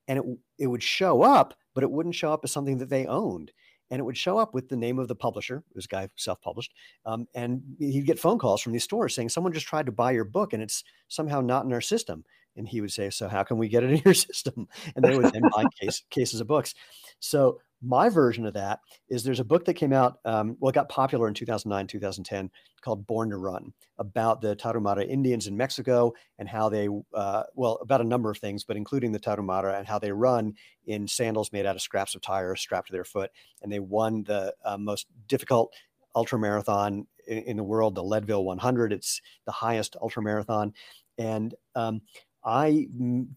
and 0.08 0.20
it 0.20 0.26
it 0.60 0.68
would 0.68 0.84
show 0.84 1.22
up, 1.22 1.54
but 1.74 1.84
it 1.84 1.92
wouldn't 1.92 2.16
show 2.16 2.34
up 2.34 2.42
as 2.44 2.52
something 2.52 2.78
that 2.80 2.90
they 2.90 3.06
owned 3.06 3.52
and 3.94 4.00
it 4.00 4.04
would 4.04 4.18
show 4.18 4.40
up 4.40 4.56
with 4.56 4.70
the 4.70 4.76
name 4.76 4.98
of 4.98 5.08
the 5.08 5.14
publisher. 5.14 5.64
This 5.76 5.86
guy 5.86 6.10
self-published, 6.16 6.74
um, 7.06 7.28
and 7.36 7.62
he'd 7.78 8.08
get 8.08 8.18
phone 8.18 8.40
calls 8.40 8.60
from 8.60 8.74
these 8.74 8.84
stores 8.84 9.14
saying 9.14 9.30
someone 9.30 9.54
just 9.54 9.68
tried 9.68 9.86
to 9.86 9.92
buy 9.92 10.10
your 10.10 10.24
book 10.26 10.54
and 10.54 10.64
it's 10.64 10.84
somehow 11.10 11.42
not 11.42 11.66
in 11.66 11.72
our 11.72 11.80
system. 11.80 12.26
And 12.56 12.68
he 12.68 12.82
would 12.82 12.92
say, 12.92 13.12
"So 13.12 13.28
how 13.28 13.44
can 13.44 13.60
we 13.60 13.70
get 13.70 13.84
it 13.84 13.92
in 13.92 14.02
your 14.04 14.14
system?" 14.16 14.68
And 14.96 15.06
they 15.06 15.16
would 15.16 15.32
then 15.32 15.44
buy 15.54 15.66
case, 15.80 16.02
cases 16.10 16.42
of 16.42 16.48
books. 16.48 16.74
So 17.20 17.60
my 17.84 18.10
version 18.10 18.46
of 18.46 18.54
that 18.54 18.80
is 19.10 19.24
there's 19.24 19.40
a 19.40 19.46
book 19.46 19.66
that 19.66 19.74
came 19.74 19.94
out, 19.94 20.20
um, 20.26 20.56
well, 20.60 20.70
it 20.70 20.76
got 20.76 20.90
popular 20.90 21.28
in 21.28 21.34
2009, 21.34 21.88
2010, 21.88 22.50
called 22.82 23.06
Born 23.06 23.30
to 23.30 23.38
Run, 23.38 23.74
about 23.98 24.42
the 24.42 24.56
Tarahumara 24.56 25.08
Indians 25.08 25.48
in 25.48 25.58
Mexico 25.58 26.14
and 26.40 26.48
how 26.48 26.70
they, 26.70 26.88
uh, 27.14 27.44
well, 27.56 27.80
about 27.82 28.02
a 28.02 28.06
number 28.06 28.30
of 28.30 28.38
things, 28.38 28.64
but 28.64 28.78
including 28.78 29.12
the 29.12 29.20
Tarahumara 29.20 29.78
and 29.78 29.88
how 29.88 30.00
they 30.00 30.12
run 30.12 30.54
in 30.86 31.08
sandals 31.08 31.52
made 31.52 31.66
out 31.66 31.76
of 31.76 31.82
scraps 31.82 32.16
of 32.16 32.22
tires 32.22 32.62
strapped 32.62 32.88
to 32.88 32.94
their 32.94 33.06
foot. 33.06 33.32
And 33.62 33.72
they 33.72 33.80
won 33.80 34.24
the 34.24 34.54
uh, 34.64 34.78
most 34.78 35.08
difficult 35.28 35.74
ultra 36.16 36.40
marathon 36.40 37.08
in, 37.28 37.40
in, 37.40 37.58
the 37.58 37.64
world, 37.64 37.96
the 37.96 38.04
Leadville 38.04 38.44
100. 38.44 38.94
It's 38.94 39.22
the 39.46 39.52
highest 39.52 39.96
ultra 40.02 40.22
marathon. 40.22 40.74
And 41.18 41.54
um, 41.76 42.02
I 42.46 42.88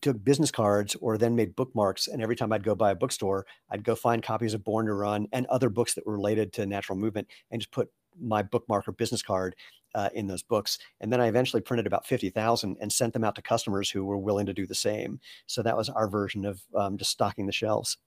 took 0.01 0.23
business 0.25 0.51
cards 0.51 0.97
or 1.01 1.17
then 1.17 1.37
made 1.37 1.55
bookmarks. 1.55 2.09
And 2.09 2.23
every 2.23 2.37
time 2.37 2.53
I'd 2.53 2.65
go 2.65 2.75
by 2.75 2.91
a 2.91 2.95
bookstore, 2.95 3.47
I'd 3.71 3.85
go 3.85 3.95
find 3.95 4.23
copies 4.23 4.55
of 4.55 4.65
Born 4.65 4.87
to 4.87 4.95
Run 4.95 5.29
and 5.33 5.47
other 5.47 5.69
books 5.69 5.95
that 5.95 6.07
were 6.07 6.15
related 6.15 6.53
to 6.55 6.67
natural 6.67 6.99
movement 6.99 7.29
and 7.51 7.61
just 7.61 7.71
put 7.71 7.89
my 8.21 8.43
bookmark 8.43 8.89
or 8.89 8.93
business 8.93 9.23
card 9.23 9.55
uh, 9.95 10.09
in 10.15 10.27
those 10.27 10.43
books. 10.43 10.79
And 11.01 11.13
then 11.13 11.21
I 11.21 11.29
eventually 11.29 11.63
printed 11.63 11.87
about 11.87 12.07
50,000 12.07 12.77
and 12.81 12.93
sent 12.93 13.13
them 13.13 13.25
out 13.25 13.35
to 13.37 13.43
customers 13.43 13.91
who 13.91 14.05
were 14.05 14.19
willing 14.19 14.47
to 14.47 14.55
do 14.55 14.67
the 14.67 14.75
same. 14.75 15.21
So 15.47 15.63
that 15.63 15.77
was 15.77 15.89
our 15.89 16.09
version 16.09 16.45
of 16.45 16.61
um, 16.75 16.99
just 16.99 17.11
stocking 17.11 17.47
the 17.47 17.53
shelves. 17.53 17.99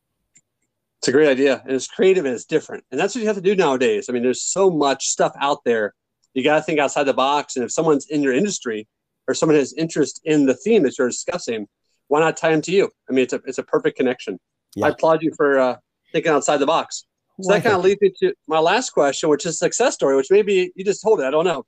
It's 1.00 1.08
a 1.08 1.12
great 1.12 1.30
idea. 1.30 1.62
And 1.64 1.74
it's 1.74 1.88
creative 1.88 2.26
and 2.26 2.34
it's 2.34 2.46
different. 2.46 2.84
And 2.92 3.00
that's 3.00 3.16
what 3.16 3.22
you 3.22 3.28
have 3.28 3.38
to 3.38 3.42
do 3.42 3.56
nowadays. 3.56 4.08
I 4.10 4.14
mean, 4.14 4.24
there's 4.24 4.44
so 4.44 4.70
much 4.70 5.08
stuff 5.08 5.34
out 5.40 5.64
there. 5.64 5.94
You 6.34 6.44
got 6.44 6.58
to 6.58 6.62
think 6.62 6.80
outside 6.80 7.06
the 7.06 7.14
box. 7.14 7.56
And 7.56 7.64
if 7.64 7.72
someone's 7.72 8.08
in 8.08 8.22
your 8.22 8.34
industry, 8.34 8.88
or 9.30 9.36
someone 9.36 9.58
has 9.58 9.74
interest 9.74 10.20
in 10.26 10.48
the 10.48 10.56
theme 10.56 10.82
that 10.82 10.98
you're 10.98 11.08
discussing, 11.08 11.68
why 12.08 12.20
not 12.20 12.36
tie 12.36 12.50
them 12.50 12.64
to 12.64 12.72
you? 12.72 12.90
I 13.08 13.14
mean, 13.14 13.24
it's 13.24 13.34
a 13.34 13.42
it's 13.46 13.60
a 13.60 13.64
perfect 13.64 13.96
connection. 13.96 14.40
Yeah. 14.76 14.88
I 14.88 14.90
applaud 14.90 15.22
you 15.22 15.32
for 15.38 15.60
uh, 15.60 15.76
thinking 16.12 16.32
outside 16.32 16.58
the 16.58 16.66
box. 16.66 17.06
So 17.42 17.54
that 17.54 17.64
kind 17.64 17.76
of 17.76 17.84
leads 17.84 18.02
me 18.02 18.12
to 18.22 18.34
my 18.48 18.60
last 18.60 18.90
question, 18.90 19.30
which 19.30 19.46
is 19.46 19.60
success 19.60 19.94
story, 19.94 20.16
which 20.18 20.30
maybe 20.30 20.74
you 20.76 20.84
just 20.84 21.02
told 21.02 21.22
it. 21.22 21.26
I 21.26 21.32
don't 21.32 21.46
know. 21.46 21.64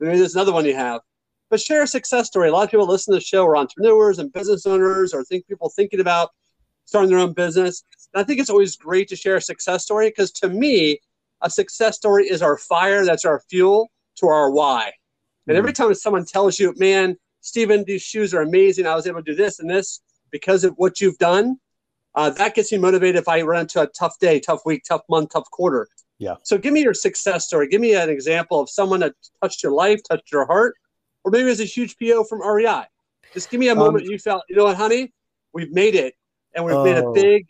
Maybe 0.00 0.18
there's 0.18 0.34
another 0.34 0.52
one 0.52 0.66
you 0.66 0.74
have. 0.74 1.00
But 1.50 1.60
share 1.60 1.82
a 1.82 1.86
success 1.86 2.26
story. 2.26 2.48
A 2.48 2.52
lot 2.52 2.64
of 2.64 2.70
people 2.70 2.86
listen 2.86 3.14
to 3.14 3.20
the 3.20 3.24
show 3.24 3.46
are 3.46 3.56
entrepreneurs 3.56 4.18
and 4.18 4.32
business 4.32 4.66
owners 4.66 5.14
or 5.14 5.24
think 5.24 5.46
people 5.46 5.70
thinking 5.70 6.00
about 6.00 6.30
starting 6.84 7.10
their 7.10 7.20
own 7.20 7.32
business. 7.32 7.84
And 8.12 8.20
I 8.20 8.24
think 8.24 8.40
it's 8.40 8.50
always 8.50 8.76
great 8.76 9.08
to 9.08 9.16
share 9.16 9.36
a 9.36 9.40
success 9.40 9.84
story 9.84 10.08
because 10.08 10.32
to 10.32 10.48
me, 10.48 10.98
a 11.40 11.48
success 11.48 11.96
story 11.96 12.28
is 12.28 12.42
our 12.42 12.58
fire, 12.58 13.04
that's 13.04 13.24
our 13.24 13.40
fuel 13.48 13.88
to 14.16 14.26
our 14.26 14.50
why. 14.50 14.92
And 15.46 15.56
every 15.56 15.72
mm-hmm. 15.72 15.84
time 15.84 15.94
someone 15.94 16.24
tells 16.24 16.58
you, 16.58 16.74
man, 16.76 17.16
Stephen, 17.40 17.84
these 17.86 18.02
shoes 18.02 18.32
are 18.32 18.42
amazing. 18.42 18.86
I 18.86 18.94
was 18.94 19.06
able 19.06 19.22
to 19.22 19.30
do 19.30 19.34
this 19.34 19.60
and 19.60 19.68
this 19.68 20.00
because 20.30 20.64
of 20.64 20.74
what 20.76 21.00
you've 21.00 21.18
done. 21.18 21.58
Uh, 22.14 22.30
that 22.30 22.54
gets 22.54 22.70
me 22.72 22.78
motivated 22.78 23.16
if 23.16 23.28
I 23.28 23.42
run 23.42 23.62
into 23.62 23.80
a 23.80 23.86
tough 23.88 24.18
day, 24.18 24.40
tough 24.40 24.60
week, 24.64 24.84
tough 24.88 25.02
month, 25.08 25.30
tough 25.32 25.50
quarter. 25.50 25.88
Yeah. 26.18 26.36
So 26.44 26.56
give 26.56 26.72
me 26.72 26.82
your 26.82 26.94
success 26.94 27.46
story. 27.46 27.68
Give 27.68 27.80
me 27.80 27.94
an 27.94 28.08
example 28.08 28.60
of 28.60 28.70
someone 28.70 29.00
that 29.00 29.14
touched 29.42 29.62
your 29.62 29.72
life, 29.72 30.00
touched 30.08 30.30
your 30.30 30.46
heart, 30.46 30.76
or 31.24 31.30
maybe 31.30 31.50
it's 31.50 31.60
a 31.60 31.64
huge 31.64 31.96
PO 31.98 32.24
from 32.24 32.40
REI. 32.40 32.84
Just 33.32 33.50
give 33.50 33.58
me 33.58 33.68
a 33.68 33.72
um, 33.72 33.78
moment 33.78 34.04
um, 34.04 34.10
you 34.10 34.18
felt, 34.18 34.44
you 34.48 34.56
know 34.56 34.64
what, 34.64 34.76
honey, 34.76 35.12
we've 35.52 35.72
made 35.72 35.96
it, 35.96 36.14
and 36.54 36.64
we've 36.64 36.78
made 36.82 36.96
a 36.96 37.04
oh. 37.04 37.12
big, 37.12 37.46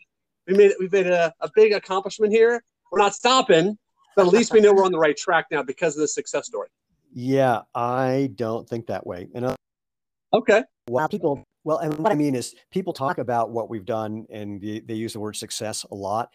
we 0.47 0.55
made 0.55 0.71
it, 0.71 0.77
we've 0.79 0.91
made 0.91 1.07
a, 1.07 1.31
a 1.41 1.49
big 1.53 1.73
accomplishment 1.73 2.33
here. 2.33 2.63
We're 2.91 2.99
not 2.99 3.13
stopping, 3.13 3.77
but 4.15 4.25
at 4.25 4.33
least 4.33 4.51
we 4.51 4.61
know 4.61 4.73
we're 4.73 4.85
on 4.85 4.91
the 4.91 4.99
right 4.99 5.15
track 5.15 5.45
now 5.51 5.61
because 5.61 5.95
of 5.95 6.01
the 6.01 6.07
success 6.07 6.47
story. 6.47 6.69
Yeah, 7.15 7.61
I 7.73 8.29
don't 8.35 8.67
think 8.67 8.87
that 8.87 9.07
way. 9.07 9.29
And 9.33 9.45
uh, 9.45 9.55
okay, 10.33 10.63
well, 10.89 11.07
people. 11.07 11.43
Well, 11.63 11.77
and 11.79 11.97
what 11.97 12.11
I 12.11 12.15
mean 12.15 12.35
is, 12.35 12.53
people 12.71 12.93
talk 12.93 13.17
about 13.17 13.49
what 13.51 13.71
we've 13.71 13.85
done, 13.85 14.27
and 14.29 14.61
they, 14.61 14.81
they 14.81 14.93
use 14.93 15.13
the 15.13 15.19
word 15.19 15.35
success 15.35 15.83
a 15.89 15.95
lot. 15.95 16.29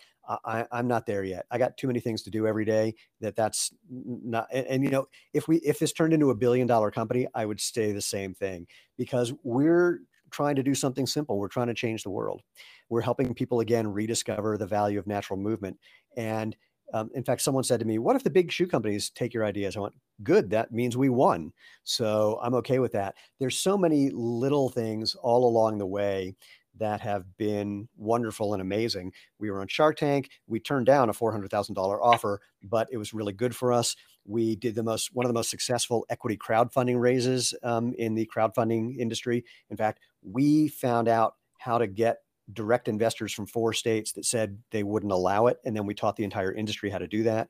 I, 0.45 0.67
am 0.73 0.89
not 0.89 1.07
there 1.07 1.23
yet. 1.23 1.45
I 1.51 1.59
got 1.59 1.77
too 1.77 1.87
many 1.87 2.01
things 2.01 2.23
to 2.23 2.31
do 2.31 2.47
every 2.47 2.65
day. 2.65 2.95
That 3.21 3.37
that's 3.37 3.73
not. 3.91 4.47
And, 4.53 4.67
and, 4.67 4.85
you 4.85 4.91
know, 4.91 5.07
if 5.35 5.49
we 5.49 5.59
if 5.59 5.79
this 5.79 5.93
turned 5.93 6.15
into 6.15 6.31
a 6.31 6.35
billion 6.35 6.67
dollar 6.67 6.91
company, 6.91 7.27
I 7.35 7.45
would 7.45 7.61
stay 7.61 7.93
the 7.93 8.01
same 8.01 8.33
thing 8.33 8.67
because 8.97 9.33
we're 9.43 10.01
trying 10.31 10.57
to 10.57 10.63
do 10.63 10.75
something 10.75 11.07
simple. 11.07 11.39
We're 11.39 11.49
trying 11.49 11.67
to 11.67 11.75
change 11.75 12.05
the 12.05 12.11
world. 12.11 12.43
We're 12.89 13.01
helping 13.03 13.35
people 13.35 13.61
again 13.61 13.87
rediscover 13.87 14.57
the 14.57 14.67
value 14.67 14.99
of 14.99 15.07
natural 15.07 15.39
movement. 15.39 15.79
And 16.17 16.57
um, 16.93 17.11
in 17.15 17.25
fact, 17.25 17.43
someone 17.43 17.65
said 17.65 17.81
to 17.81 17.87
me, 17.87 17.99
"What 17.99 18.17
if 18.17 18.25
the 18.25 18.31
big 18.31 18.51
shoe 18.51 18.67
companies 18.67 19.11
take 19.11 19.35
your 19.35 19.45
ideas?" 19.45 19.77
I 19.77 19.81
went, 19.81 19.95
"Good. 20.23 20.51
That 20.51 20.73
means 20.73 20.97
we 20.97 21.09
won." 21.09 21.53
So 21.85 22.39
I'm 22.43 22.55
okay 22.55 22.79
with 22.79 22.93
that. 22.93 23.17
There's 23.39 23.59
so 23.59 23.77
many 23.77 24.11
little 24.11 24.69
things 24.69 25.15
all 25.15 25.47
along 25.49 25.79
the 25.79 25.87
way 25.87 26.37
that 26.79 27.01
have 27.01 27.25
been 27.37 27.89
wonderful 27.97 28.55
and 28.55 28.63
amazing. 28.63 29.13
We 29.39 29.51
were 29.51 29.61
on 29.61 29.69
Shark 29.69 29.97
Tank. 29.97 30.31
We 30.47 30.61
turned 30.61 30.87
down 30.87 31.11
a 31.11 31.13
$400,000 31.13 31.99
offer, 32.01 32.41
but 32.63 32.89
it 32.91 32.97
was 32.97 33.13
really 33.13 33.33
good 33.33 33.55
for 33.55 33.73
us. 33.73 33.97
We 34.25 34.57
did 34.57 34.75
the 34.75 34.83
most 34.83 35.11
one 35.15 35.27
of 35.27 35.29
the 35.29 35.35
most 35.35 35.51
successful 35.51 36.07
equity 36.11 36.37
crowdfunding 36.37 37.01
raises 37.01 37.55
um, 37.63 37.95
in 37.99 38.15
the 38.15 38.29
crowdfunding 38.35 38.97
industry. 38.99 39.45
In 39.71 39.77
fact, 39.77 40.01
we 40.23 40.69
found 40.69 41.09
out 41.09 41.35
how 41.59 41.79
to 41.79 41.87
get 41.87 42.19
direct 42.55 42.89
investors 42.89 43.33
from 43.33 43.47
four 43.47 43.73
states 43.73 44.13
that 44.13 44.25
said 44.25 44.59
they 44.71 44.83
wouldn't 44.83 45.13
allow 45.13 45.47
it, 45.47 45.59
and 45.65 45.77
then 45.77 45.87
we 45.87 45.95
taught 45.95 46.17
the 46.17 46.25
entire 46.25 46.53
industry 46.53 46.91
how 46.91 46.99
to 46.99 47.07
do 47.07 47.23
that. 47.25 47.49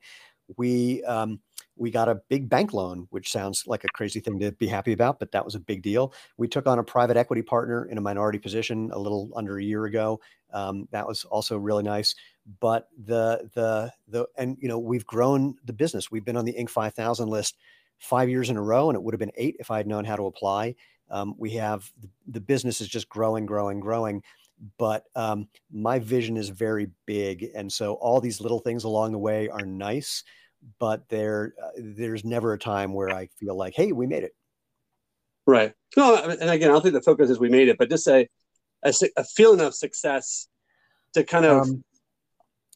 We 0.57 1.03
um, 1.03 1.39
we 1.77 1.89
got 1.89 2.09
a 2.09 2.21
big 2.29 2.49
bank 2.49 2.73
loan, 2.73 3.07
which 3.09 3.31
sounds 3.31 3.65
like 3.65 3.83
a 3.83 3.87
crazy 3.93 4.19
thing 4.19 4.39
to 4.39 4.51
be 4.51 4.67
happy 4.67 4.93
about, 4.93 5.19
but 5.19 5.31
that 5.31 5.43
was 5.43 5.55
a 5.55 5.59
big 5.59 5.81
deal. 5.81 6.13
We 6.37 6.47
took 6.47 6.67
on 6.67 6.79
a 6.79 6.83
private 6.83 7.17
equity 7.17 7.41
partner 7.41 7.85
in 7.85 7.97
a 7.97 8.01
minority 8.01 8.39
position 8.39 8.91
a 8.93 8.99
little 8.99 9.31
under 9.35 9.57
a 9.57 9.63
year 9.63 9.85
ago. 9.85 10.19
Um, 10.53 10.87
that 10.91 11.07
was 11.07 11.23
also 11.25 11.57
really 11.57 11.83
nice. 11.83 12.13
But 12.59 12.89
the 13.05 13.49
the 13.53 13.91
the 14.07 14.27
and 14.37 14.57
you 14.59 14.67
know 14.67 14.79
we've 14.79 15.05
grown 15.05 15.55
the 15.65 15.73
business. 15.73 16.11
We've 16.11 16.25
been 16.25 16.37
on 16.37 16.45
the 16.45 16.53
Inc. 16.53 16.69
5000 16.69 17.29
list 17.29 17.57
five 17.99 18.29
years 18.29 18.49
in 18.49 18.57
a 18.57 18.61
row, 18.61 18.89
and 18.89 18.95
it 18.95 19.01
would 19.01 19.13
have 19.13 19.19
been 19.19 19.31
eight 19.35 19.55
if 19.59 19.71
I 19.71 19.77
had 19.77 19.87
known 19.87 20.05
how 20.05 20.15
to 20.15 20.25
apply. 20.25 20.75
Um, 21.09 21.35
we 21.37 21.51
have 21.51 21.91
the 22.27 22.39
business 22.39 22.81
is 22.81 22.87
just 22.87 23.09
growing, 23.09 23.45
growing, 23.45 23.79
growing 23.79 24.23
but 24.77 25.05
um, 25.15 25.47
my 25.71 25.99
vision 25.99 26.37
is 26.37 26.49
very 26.49 26.89
big 27.05 27.49
and 27.55 27.71
so 27.71 27.93
all 27.95 28.21
these 28.21 28.41
little 28.41 28.59
things 28.59 28.83
along 28.83 29.11
the 29.11 29.17
way 29.17 29.49
are 29.49 29.65
nice 29.65 30.23
but 30.79 31.07
there 31.09 31.53
uh, 31.63 31.69
there's 31.77 32.23
never 32.23 32.53
a 32.53 32.59
time 32.59 32.93
where 32.93 33.09
i 33.09 33.27
feel 33.39 33.55
like 33.55 33.73
hey 33.75 33.91
we 33.91 34.05
made 34.05 34.23
it. 34.23 34.33
Right. 35.47 35.73
No 35.97 36.15
and 36.23 36.49
again 36.49 36.69
i 36.69 36.73
don't 36.73 36.81
think 36.81 36.93
the 36.93 37.01
focus 37.01 37.29
is 37.29 37.39
we 37.39 37.49
made 37.49 37.67
it 37.67 37.77
but 37.77 37.89
just 37.89 38.07
a 38.07 38.27
a, 38.83 38.93
a 39.17 39.23
feeling 39.23 39.61
of 39.61 39.73
success 39.73 40.47
to 41.13 41.23
kind 41.23 41.45
of 41.45 41.61
um, 41.63 41.83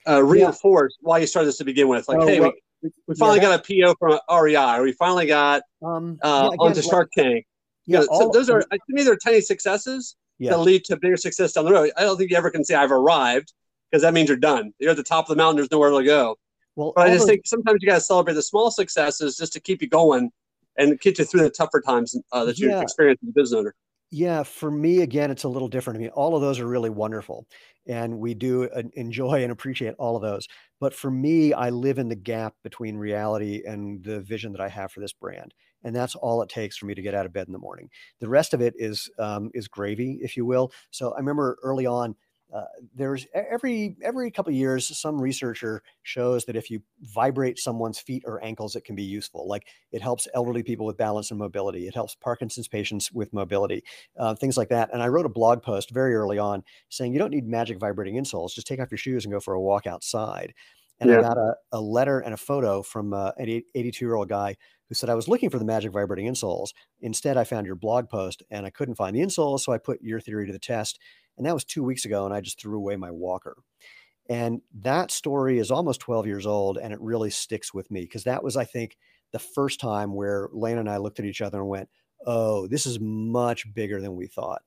uh, 0.07 0.23
reinforce 0.23 0.95
yeah. 0.99 1.07
why 1.07 1.17
you 1.19 1.27
started 1.27 1.47
this 1.47 1.57
to 1.57 1.65
begin 1.65 1.87
with. 1.87 2.07
Like 2.07 2.19
oh, 2.19 2.27
hey 2.27 2.39
well, 2.39 2.53
we, 2.81 2.91
we 3.07 3.15
finally 3.15 3.39
yeah, 3.39 3.57
got 3.57 3.69
a 3.69 3.93
po 3.95 3.95
from 3.99 4.43
rei 4.43 4.55
or 4.55 4.83
we 4.83 4.91
finally 4.93 5.25
got 5.25 5.63
um, 5.83 6.19
uh, 6.21 6.27
yeah, 6.27 6.47
again, 6.47 6.57
onto 6.59 6.81
shark 6.81 7.09
tank. 7.17 7.45
Yeah, 7.87 8.03
all, 8.09 8.21
so 8.21 8.29
those 8.31 8.49
are 8.49 8.61
to 8.61 8.79
me 8.89 9.03
they're 9.03 9.17
tiny 9.17 9.41
successes 9.41 10.15
yeah. 10.39 10.51
that 10.51 10.59
lead 10.59 10.83
to 10.85 10.97
bigger 10.97 11.17
success 11.17 11.53
down 11.53 11.65
the 11.65 11.71
road. 11.71 11.91
I 11.97 12.01
don't 12.01 12.17
think 12.17 12.31
you 12.31 12.37
ever 12.37 12.51
can 12.51 12.63
say 12.63 12.75
I've 12.75 12.91
arrived 12.91 13.53
because 13.89 14.01
that 14.01 14.13
means 14.13 14.27
you're 14.27 14.37
done. 14.37 14.73
You're 14.79 14.91
at 14.91 14.97
the 14.97 15.03
top 15.03 15.25
of 15.25 15.29
the 15.29 15.35
mountain. 15.35 15.57
There's 15.57 15.71
nowhere 15.71 15.91
to 15.91 16.03
go. 16.03 16.37
Well, 16.75 16.93
but 16.95 17.07
I 17.07 17.13
just 17.13 17.25
think 17.25 17.41
sometimes 17.45 17.79
you 17.81 17.87
got 17.87 17.95
to 17.95 18.01
celebrate 18.01 18.33
the 18.33 18.41
small 18.41 18.69
successes 18.69 19.37
just 19.37 19.53
to 19.53 19.61
keep 19.61 19.81
you 19.81 19.87
going 19.87 20.31
and 20.77 20.99
get 20.99 21.17
you 21.17 21.25
through 21.25 21.43
the 21.43 21.49
tougher 21.49 21.79
times 21.79 22.17
uh, 22.33 22.43
that 22.45 22.59
you 22.59 22.69
yeah. 22.69 22.81
experience 22.81 23.19
as 23.23 23.29
a 23.29 23.31
business 23.31 23.57
owner. 23.57 23.75
Yeah, 24.11 24.43
for 24.43 24.69
me, 24.69 25.01
again, 25.01 25.31
it's 25.31 25.45
a 25.45 25.49
little 25.49 25.67
different. 25.67 25.97
I 25.97 26.01
mean, 26.01 26.09
all 26.09 26.35
of 26.35 26.41
those 26.41 26.59
are 26.59 26.67
really 26.67 26.89
wonderful, 26.89 27.47
and 27.87 28.19
we 28.19 28.33
do 28.33 28.69
uh, 28.69 28.83
enjoy 28.93 29.43
and 29.43 29.51
appreciate 29.51 29.95
all 29.97 30.15
of 30.15 30.21
those. 30.21 30.47
But 30.79 30.93
for 30.93 31.09
me, 31.09 31.53
I 31.53 31.69
live 31.69 31.97
in 31.97 32.09
the 32.09 32.15
gap 32.15 32.53
between 32.63 32.97
reality 32.97 33.63
and 33.65 34.03
the 34.03 34.19
vision 34.19 34.51
that 34.51 34.61
I 34.61 34.69
have 34.69 34.91
for 34.91 34.99
this 34.99 35.13
brand 35.13 35.53
and 35.85 35.95
that's 35.95 36.15
all 36.15 36.41
it 36.41 36.49
takes 36.49 36.75
for 36.75 36.85
me 36.85 36.95
to 36.95 37.01
get 37.01 37.15
out 37.15 37.25
of 37.25 37.31
bed 37.31 37.47
in 37.47 37.53
the 37.53 37.59
morning. 37.59 37.89
The 38.19 38.27
rest 38.27 38.53
of 38.53 38.61
it 38.61 38.73
is 38.77 39.09
um, 39.19 39.51
is 39.53 39.67
gravy, 39.69 40.19
if 40.21 40.35
you 40.35 40.45
will. 40.45 40.71
So 40.91 41.13
I 41.13 41.17
remember 41.17 41.57
early 41.63 41.85
on, 41.85 42.15
uh, 42.53 42.63
there's 42.93 43.25
every 43.33 43.97
every 44.03 44.29
couple 44.29 44.51
of 44.51 44.55
years 44.55 44.87
some 44.97 45.19
researcher 45.19 45.81
shows 46.03 46.45
that 46.45 46.55
if 46.55 46.69
you 46.69 46.81
vibrate 47.01 47.57
someone's 47.57 47.99
feet 47.99 48.23
or 48.25 48.43
ankles 48.43 48.75
it 48.75 48.85
can 48.85 48.95
be 48.95 49.03
useful 49.03 49.47
like 49.47 49.67
it 49.91 50.01
helps 50.01 50.27
elderly 50.35 50.61
people 50.61 50.85
with 50.85 50.95
balance 50.95 51.31
and 51.31 51.39
mobility 51.39 51.87
it 51.87 51.95
helps 51.95 52.15
parkinson's 52.15 52.67
patients 52.67 53.11
with 53.11 53.33
mobility 53.33 53.83
uh, 54.19 54.35
things 54.35 54.57
like 54.57 54.69
that 54.69 54.89
and 54.93 55.01
i 55.01 55.07
wrote 55.07 55.25
a 55.25 55.29
blog 55.29 55.61
post 55.63 55.89
very 55.89 56.15
early 56.15 56.37
on 56.37 56.63
saying 56.89 57.11
you 57.11 57.19
don't 57.19 57.31
need 57.31 57.47
magic 57.47 57.79
vibrating 57.79 58.15
insoles 58.15 58.53
just 58.53 58.67
take 58.67 58.79
off 58.79 58.91
your 58.91 58.97
shoes 58.97 59.25
and 59.25 59.33
go 59.33 59.39
for 59.39 59.55
a 59.55 59.61
walk 59.61 59.87
outside 59.87 60.53
and 60.99 61.09
yeah. 61.09 61.17
i 61.17 61.21
got 61.21 61.37
a, 61.37 61.55
a 61.71 61.81
letter 61.81 62.19
and 62.19 62.33
a 62.33 62.37
photo 62.37 62.83
from 62.83 63.11
uh, 63.11 63.31
an 63.37 63.63
82 63.73 64.05
year 64.05 64.15
old 64.15 64.29
guy 64.29 64.55
who 64.87 64.95
said 64.95 65.09
I 65.09 65.15
was 65.15 65.27
looking 65.27 65.49
for 65.49 65.59
the 65.59 65.65
magic 65.65 65.91
vibrating 65.91 66.27
insoles. 66.27 66.69
Instead, 67.01 67.37
I 67.37 67.43
found 67.43 67.65
your 67.65 67.75
blog 67.75 68.09
post 68.09 68.43
and 68.49 68.65
I 68.65 68.69
couldn't 68.69 68.95
find 68.95 69.15
the 69.15 69.21
insoles, 69.21 69.61
so 69.61 69.71
I 69.71 69.77
put 69.77 70.01
your 70.01 70.19
theory 70.19 70.45
to 70.47 70.53
the 70.53 70.59
test. 70.59 70.99
And 71.37 71.45
that 71.45 71.53
was 71.53 71.65
two 71.65 71.83
weeks 71.83 72.05
ago, 72.05 72.25
and 72.25 72.33
I 72.33 72.41
just 72.41 72.59
threw 72.59 72.77
away 72.77 72.95
my 72.95 73.11
walker. 73.11 73.57
And 74.29 74.61
that 74.81 75.11
story 75.11 75.59
is 75.59 75.69
almost 75.69 75.99
12 75.99 76.25
years 76.25 76.45
old, 76.45 76.77
and 76.77 76.91
it 76.91 77.01
really 77.01 77.29
sticks 77.29 77.73
with 77.73 77.91
me 77.91 78.01
because 78.01 78.23
that 78.23 78.43
was, 78.43 78.57
I 78.57 78.65
think, 78.65 78.97
the 79.31 79.39
first 79.39 79.79
time 79.79 80.13
where 80.13 80.49
Lane 80.51 80.77
and 80.77 80.89
I 80.89 80.97
looked 80.97 81.19
at 81.19 81.25
each 81.25 81.41
other 81.41 81.59
and 81.59 81.69
went, 81.69 81.89
"Oh, 82.25 82.67
this 82.67 82.85
is 82.85 82.99
much 82.99 83.71
bigger 83.73 84.01
than 84.01 84.15
we 84.15 84.27
thought." 84.27 84.63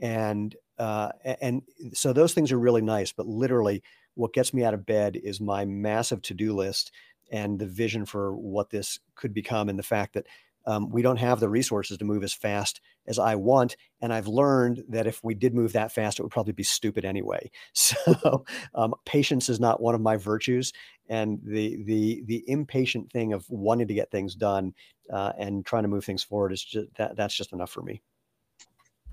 And 0.00 0.54
uh, 0.78 1.10
and 1.40 1.62
so 1.92 2.12
those 2.12 2.34
things 2.34 2.52
are 2.52 2.58
really 2.58 2.82
nice, 2.82 3.12
but 3.12 3.26
literally, 3.26 3.82
what 4.14 4.32
gets 4.32 4.54
me 4.54 4.64
out 4.64 4.74
of 4.74 4.86
bed 4.86 5.16
is 5.16 5.40
my 5.40 5.64
massive 5.64 6.22
to-do 6.22 6.54
list 6.54 6.92
and 7.32 7.58
the 7.58 7.66
vision 7.66 8.04
for 8.04 8.36
what 8.36 8.70
this 8.70 9.00
could 9.16 9.34
become 9.34 9.68
and 9.68 9.78
the 9.78 9.82
fact 9.82 10.14
that 10.14 10.26
um, 10.66 10.90
we 10.90 11.02
don't 11.02 11.16
have 11.16 11.40
the 11.40 11.48
resources 11.48 11.98
to 11.98 12.04
move 12.04 12.22
as 12.22 12.32
fast 12.32 12.80
as 13.06 13.18
I 13.18 13.34
want. 13.34 13.76
And 14.00 14.12
I've 14.12 14.28
learned 14.28 14.84
that 14.90 15.06
if 15.06 15.22
we 15.24 15.34
did 15.34 15.54
move 15.54 15.72
that 15.72 15.92
fast, 15.92 16.18
it 16.18 16.22
would 16.22 16.30
probably 16.30 16.52
be 16.52 16.62
stupid 16.62 17.04
anyway. 17.04 17.50
So 17.74 18.44
um, 18.74 18.94
patience 19.04 19.48
is 19.48 19.58
not 19.58 19.80
one 19.80 19.94
of 19.94 20.00
my 20.00 20.16
virtues, 20.16 20.72
and 21.08 21.40
the 21.44 21.82
the 21.84 22.22
the 22.26 22.44
impatient 22.48 23.10
thing 23.10 23.32
of 23.32 23.48
wanting 23.50 23.88
to 23.88 23.94
get 23.94 24.10
things 24.10 24.34
done 24.34 24.72
uh, 25.12 25.32
and 25.38 25.66
trying 25.66 25.82
to 25.82 25.88
move 25.88 26.04
things 26.04 26.22
forward 26.22 26.52
is 26.52 26.62
just 26.62 26.88
that 26.96 27.16
that's 27.16 27.34
just 27.34 27.52
enough 27.52 27.70
for 27.70 27.82
me. 27.82 28.00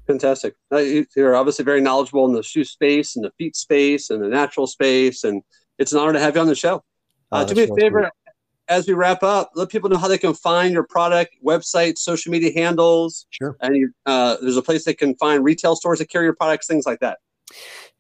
Fantastic. 0.08 0.56
You're 0.72 1.36
obviously 1.36 1.66
very 1.66 1.82
knowledgeable 1.82 2.26
in 2.26 2.34
the 2.34 2.44
shoe 2.44 2.64
space 2.64 3.16
and 3.16 3.26
the 3.26 3.32
feet 3.38 3.56
space 3.56 4.10
and 4.10 4.24
the 4.24 4.28
natural 4.28 4.68
space, 4.68 5.24
and 5.24 5.42
it's 5.78 5.94
an 5.94 6.00
honor 6.00 6.14
to 6.14 6.20
have 6.20 6.36
you 6.36 6.42
on 6.42 6.48
the 6.48 6.56
show. 6.56 6.84
Uh, 7.32 7.46
oh, 7.46 7.48
do 7.48 7.56
me 7.56 7.64
a 7.64 7.76
favor 7.76 8.12
as 8.68 8.88
we 8.88 8.94
wrap 8.94 9.24
up. 9.24 9.52
Let 9.56 9.70
people 9.70 9.90
know 9.90 9.98
how 9.98 10.08
they 10.08 10.18
can 10.18 10.34
find 10.34 10.74
your 10.74 10.84
product, 10.84 11.36
website, 11.44 11.98
social 11.98 12.32
media 12.32 12.52
handles. 12.54 13.26
Sure. 13.32 13.58
And 13.62 13.76
you, 13.76 13.92
uh, 14.06 14.38
there's 14.42 14.58
a 14.58 14.62
place 14.62 14.86
they 14.86 14.94
can 14.94 15.16
find 15.16 15.44
retail 15.44 15.76
stores 15.76 16.00
that 16.00 16.10
carry 16.10 16.26
your 16.26 16.36
products, 16.36 16.68
things 16.68 16.86
like 16.86 17.00
that. 17.00 17.20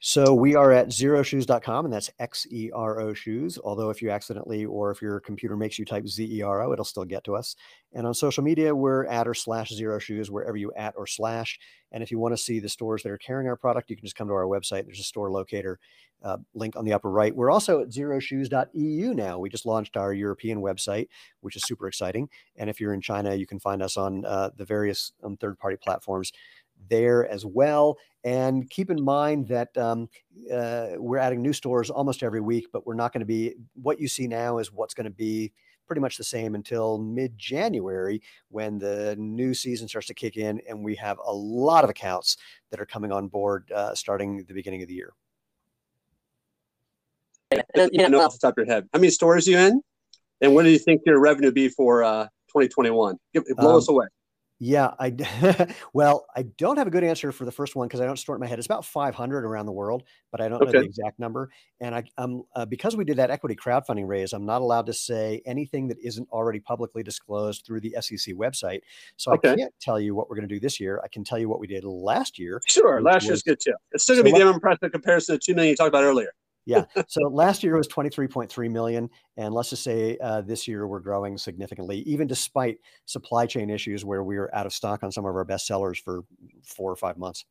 So 0.01 0.33
we 0.33 0.55
are 0.55 0.71
at 0.71 0.87
xeroshoes.com, 0.89 1.85
and 1.85 1.93
that's 1.93 2.09
X 2.19 2.47
E 2.51 2.71
R 2.73 3.01
O 3.01 3.13
shoes. 3.13 3.57
Although 3.61 3.89
if 3.89 4.01
you 4.01 4.11
accidentally 4.11 4.63
or 4.63 4.91
if 4.91 5.01
your 5.01 5.19
computer 5.19 5.57
makes 5.57 5.77
you 5.77 5.85
type 5.85 6.07
Z 6.07 6.23
E 6.23 6.41
R 6.41 6.61
O, 6.61 6.71
it'll 6.71 6.85
still 6.85 7.03
get 7.03 7.23
to 7.25 7.35
us. 7.35 7.55
And 7.93 8.07
on 8.07 8.13
social 8.13 8.43
media, 8.43 8.73
we're 8.73 9.05
at 9.07 9.27
or 9.27 9.33
slash 9.33 9.71
xero 9.71 9.99
shoes, 9.99 10.31
wherever 10.31 10.55
you 10.55 10.71
at 10.77 10.93
or 10.95 11.05
slash. 11.05 11.59
And 11.91 12.03
if 12.03 12.11
you 12.11 12.19
want 12.19 12.33
to 12.33 12.41
see 12.41 12.59
the 12.59 12.69
stores 12.69 13.03
that 13.03 13.11
are 13.11 13.17
carrying 13.17 13.49
our 13.49 13.57
product, 13.57 13.89
you 13.89 13.95
can 13.95 14.05
just 14.05 14.15
come 14.15 14.27
to 14.27 14.33
our 14.33 14.45
website. 14.45 14.85
There's 14.85 14.99
a 14.99 15.03
store 15.03 15.31
locator 15.31 15.79
uh, 16.23 16.37
link 16.53 16.75
on 16.75 16.85
the 16.85 16.93
upper 16.93 17.09
right. 17.09 17.35
We're 17.35 17.51
also 17.51 17.81
at 17.81 17.89
xeroshoes.eu 17.89 19.13
now. 19.13 19.39
We 19.39 19.49
just 19.49 19.65
launched 19.65 19.97
our 19.97 20.13
European 20.13 20.61
website, 20.61 21.07
which 21.41 21.55
is 21.55 21.63
super 21.63 21.87
exciting. 21.87 22.29
And 22.57 22.69
if 22.69 22.79
you're 22.79 22.93
in 22.93 23.01
China, 23.01 23.35
you 23.35 23.45
can 23.45 23.59
find 23.59 23.81
us 23.81 23.97
on 23.97 24.25
uh, 24.25 24.49
the 24.55 24.65
various 24.65 25.13
um, 25.23 25.37
third 25.37 25.57
party 25.57 25.77
platforms 25.77 26.31
there 26.89 27.27
as 27.27 27.45
well. 27.45 27.97
And 28.23 28.69
keep 28.69 28.89
in 28.89 29.03
mind 29.03 29.47
that 29.47 29.75
um, 29.77 30.09
uh, 30.51 30.89
we're 30.97 31.17
adding 31.17 31.41
new 31.41 31.53
stores 31.53 31.89
almost 31.89 32.23
every 32.23 32.41
week, 32.41 32.67
but 32.71 32.85
we're 32.85 32.95
not 32.95 33.13
going 33.13 33.21
to 33.21 33.25
be 33.25 33.55
what 33.81 33.99
you 33.99 34.07
see 34.07 34.27
now 34.27 34.57
is 34.57 34.71
what's 34.71 34.93
going 34.93 35.05
to 35.05 35.09
be 35.11 35.51
pretty 35.87 36.01
much 36.01 36.17
the 36.17 36.23
same 36.23 36.53
until 36.53 36.99
mid 36.99 37.37
January 37.37 38.21
when 38.49 38.77
the 38.77 39.15
new 39.17 39.53
season 39.53 39.87
starts 39.87 40.07
to 40.07 40.13
kick 40.13 40.37
in. 40.37 40.61
And 40.67 40.83
we 40.83 40.95
have 40.95 41.17
a 41.25 41.33
lot 41.33 41.83
of 41.83 41.89
accounts 41.89 42.37
that 42.69 42.79
are 42.79 42.85
coming 42.85 43.11
on 43.11 43.27
board 43.27 43.71
uh, 43.71 43.95
starting 43.95 44.43
the 44.47 44.53
beginning 44.53 44.81
of 44.81 44.87
the 44.87 44.93
year. 44.93 45.13
You 47.51 48.09
know 48.09 48.21
off 48.21 48.33
the 48.33 48.39
top 48.39 48.57
of 48.57 48.65
your 48.65 48.73
head, 48.73 48.87
how 48.93 48.99
many 48.99 49.09
stores 49.09 49.47
are 49.47 49.51
you 49.51 49.57
in? 49.57 49.81
And 50.41 50.53
what 50.53 50.63
do 50.63 50.69
you 50.69 50.79
think 50.79 51.01
your 51.05 51.19
revenue 51.19 51.51
be 51.51 51.67
for 51.67 52.03
uh, 52.03 52.25
2021? 52.49 53.17
Blow 53.57 53.71
um, 53.71 53.77
us 53.77 53.89
away. 53.89 54.05
Yeah, 54.61 54.91
I 54.99 55.73
well, 55.93 56.25
I 56.35 56.43
don't 56.57 56.77
have 56.77 56.85
a 56.85 56.89
good 56.89 57.03
answer 57.03 57.31
for 57.31 57.45
the 57.45 57.51
first 57.51 57.77
one 57.77 57.87
because 57.87 58.01
I 58.01 58.05
don't 58.05 58.19
store 58.19 58.35
it 58.35 58.37
in 58.37 58.41
my 58.41 58.47
head. 58.47 58.59
It's 58.59 58.65
about 58.65 58.83
500 58.83 59.45
around 59.45 59.67
the 59.67 59.71
world, 59.71 60.03
but 60.31 60.41
I 60.41 60.49
don't 60.49 60.61
okay. 60.61 60.73
know 60.73 60.79
the 60.81 60.85
exact 60.85 61.17
number. 61.17 61.49
And 61.79 61.95
I, 61.95 62.03
um, 62.17 62.43
uh, 62.55 62.65
because 62.65 62.97
we 62.97 63.05
did 63.05 63.17
that 63.17 63.31
equity 63.31 63.55
crowdfunding 63.55 64.05
raise, 64.05 64.33
I'm 64.33 64.45
not 64.45 64.61
allowed 64.61 64.85
to 64.87 64.93
say 64.93 65.41
anything 65.45 65.87
that 65.87 65.97
isn't 66.03 66.27
already 66.29 66.59
publicly 66.59 67.03
disclosed 67.03 67.65
through 67.65 67.79
the 67.79 67.95
SEC 68.01 68.35
website. 68.35 68.81
So 69.15 69.31
okay. 69.33 69.51
I 69.51 69.55
can't 69.55 69.73
tell 69.79 69.97
you 69.97 70.13
what 70.13 70.29
we're 70.29 70.35
going 70.35 70.47
to 70.47 70.53
do 70.53 70.59
this 70.59 70.77
year. 70.77 70.99
I 71.05 71.07
can 71.07 71.23
tell 71.23 71.39
you 71.39 71.47
what 71.47 71.61
we 71.61 71.67
did 71.67 71.85
last 71.85 72.37
year. 72.37 72.61
Sure, 72.67 73.01
last 73.01 73.23
was, 73.23 73.27
year's 73.27 73.43
good 73.43 73.59
too. 73.61 73.73
It's 73.93 74.03
still 74.03 74.17
going 74.17 74.25
to 74.25 74.31
so 74.31 74.35
be 74.35 74.43
damn 74.43 74.53
impressive 74.53 74.83
in 74.83 74.89
comparison 74.91 75.35
to 75.35 75.39
two 75.41 75.55
million 75.55 75.71
you 75.71 75.77
talked 75.77 75.87
about 75.87 76.03
earlier 76.03 76.33
yeah. 76.69 77.03
So 77.07 77.21
last 77.27 77.63
year 77.63 77.75
was 77.75 77.87
23.3 77.87 78.71
million. 78.71 79.09
And 79.37 79.53
let's 79.53 79.71
just 79.71 79.83
say 79.83 80.17
uh, 80.21 80.41
this 80.41 80.67
year 80.67 80.87
we're 80.87 80.99
growing 80.99 81.37
significantly, 81.37 81.99
even 81.99 82.27
despite 82.27 82.77
supply 83.05 83.45
chain 83.45 83.69
issues 83.69 84.05
where 84.05 84.23
we 84.23 84.37
were 84.37 84.53
out 84.55 84.65
of 84.65 84.73
stock 84.73 85.03
on 85.03 85.11
some 85.11 85.25
of 85.25 85.35
our 85.35 85.45
best 85.45 85.65
sellers 85.65 85.99
for 85.99 86.23
four 86.63 86.91
or 86.91 86.95
five 86.95 87.17
months. 87.17 87.45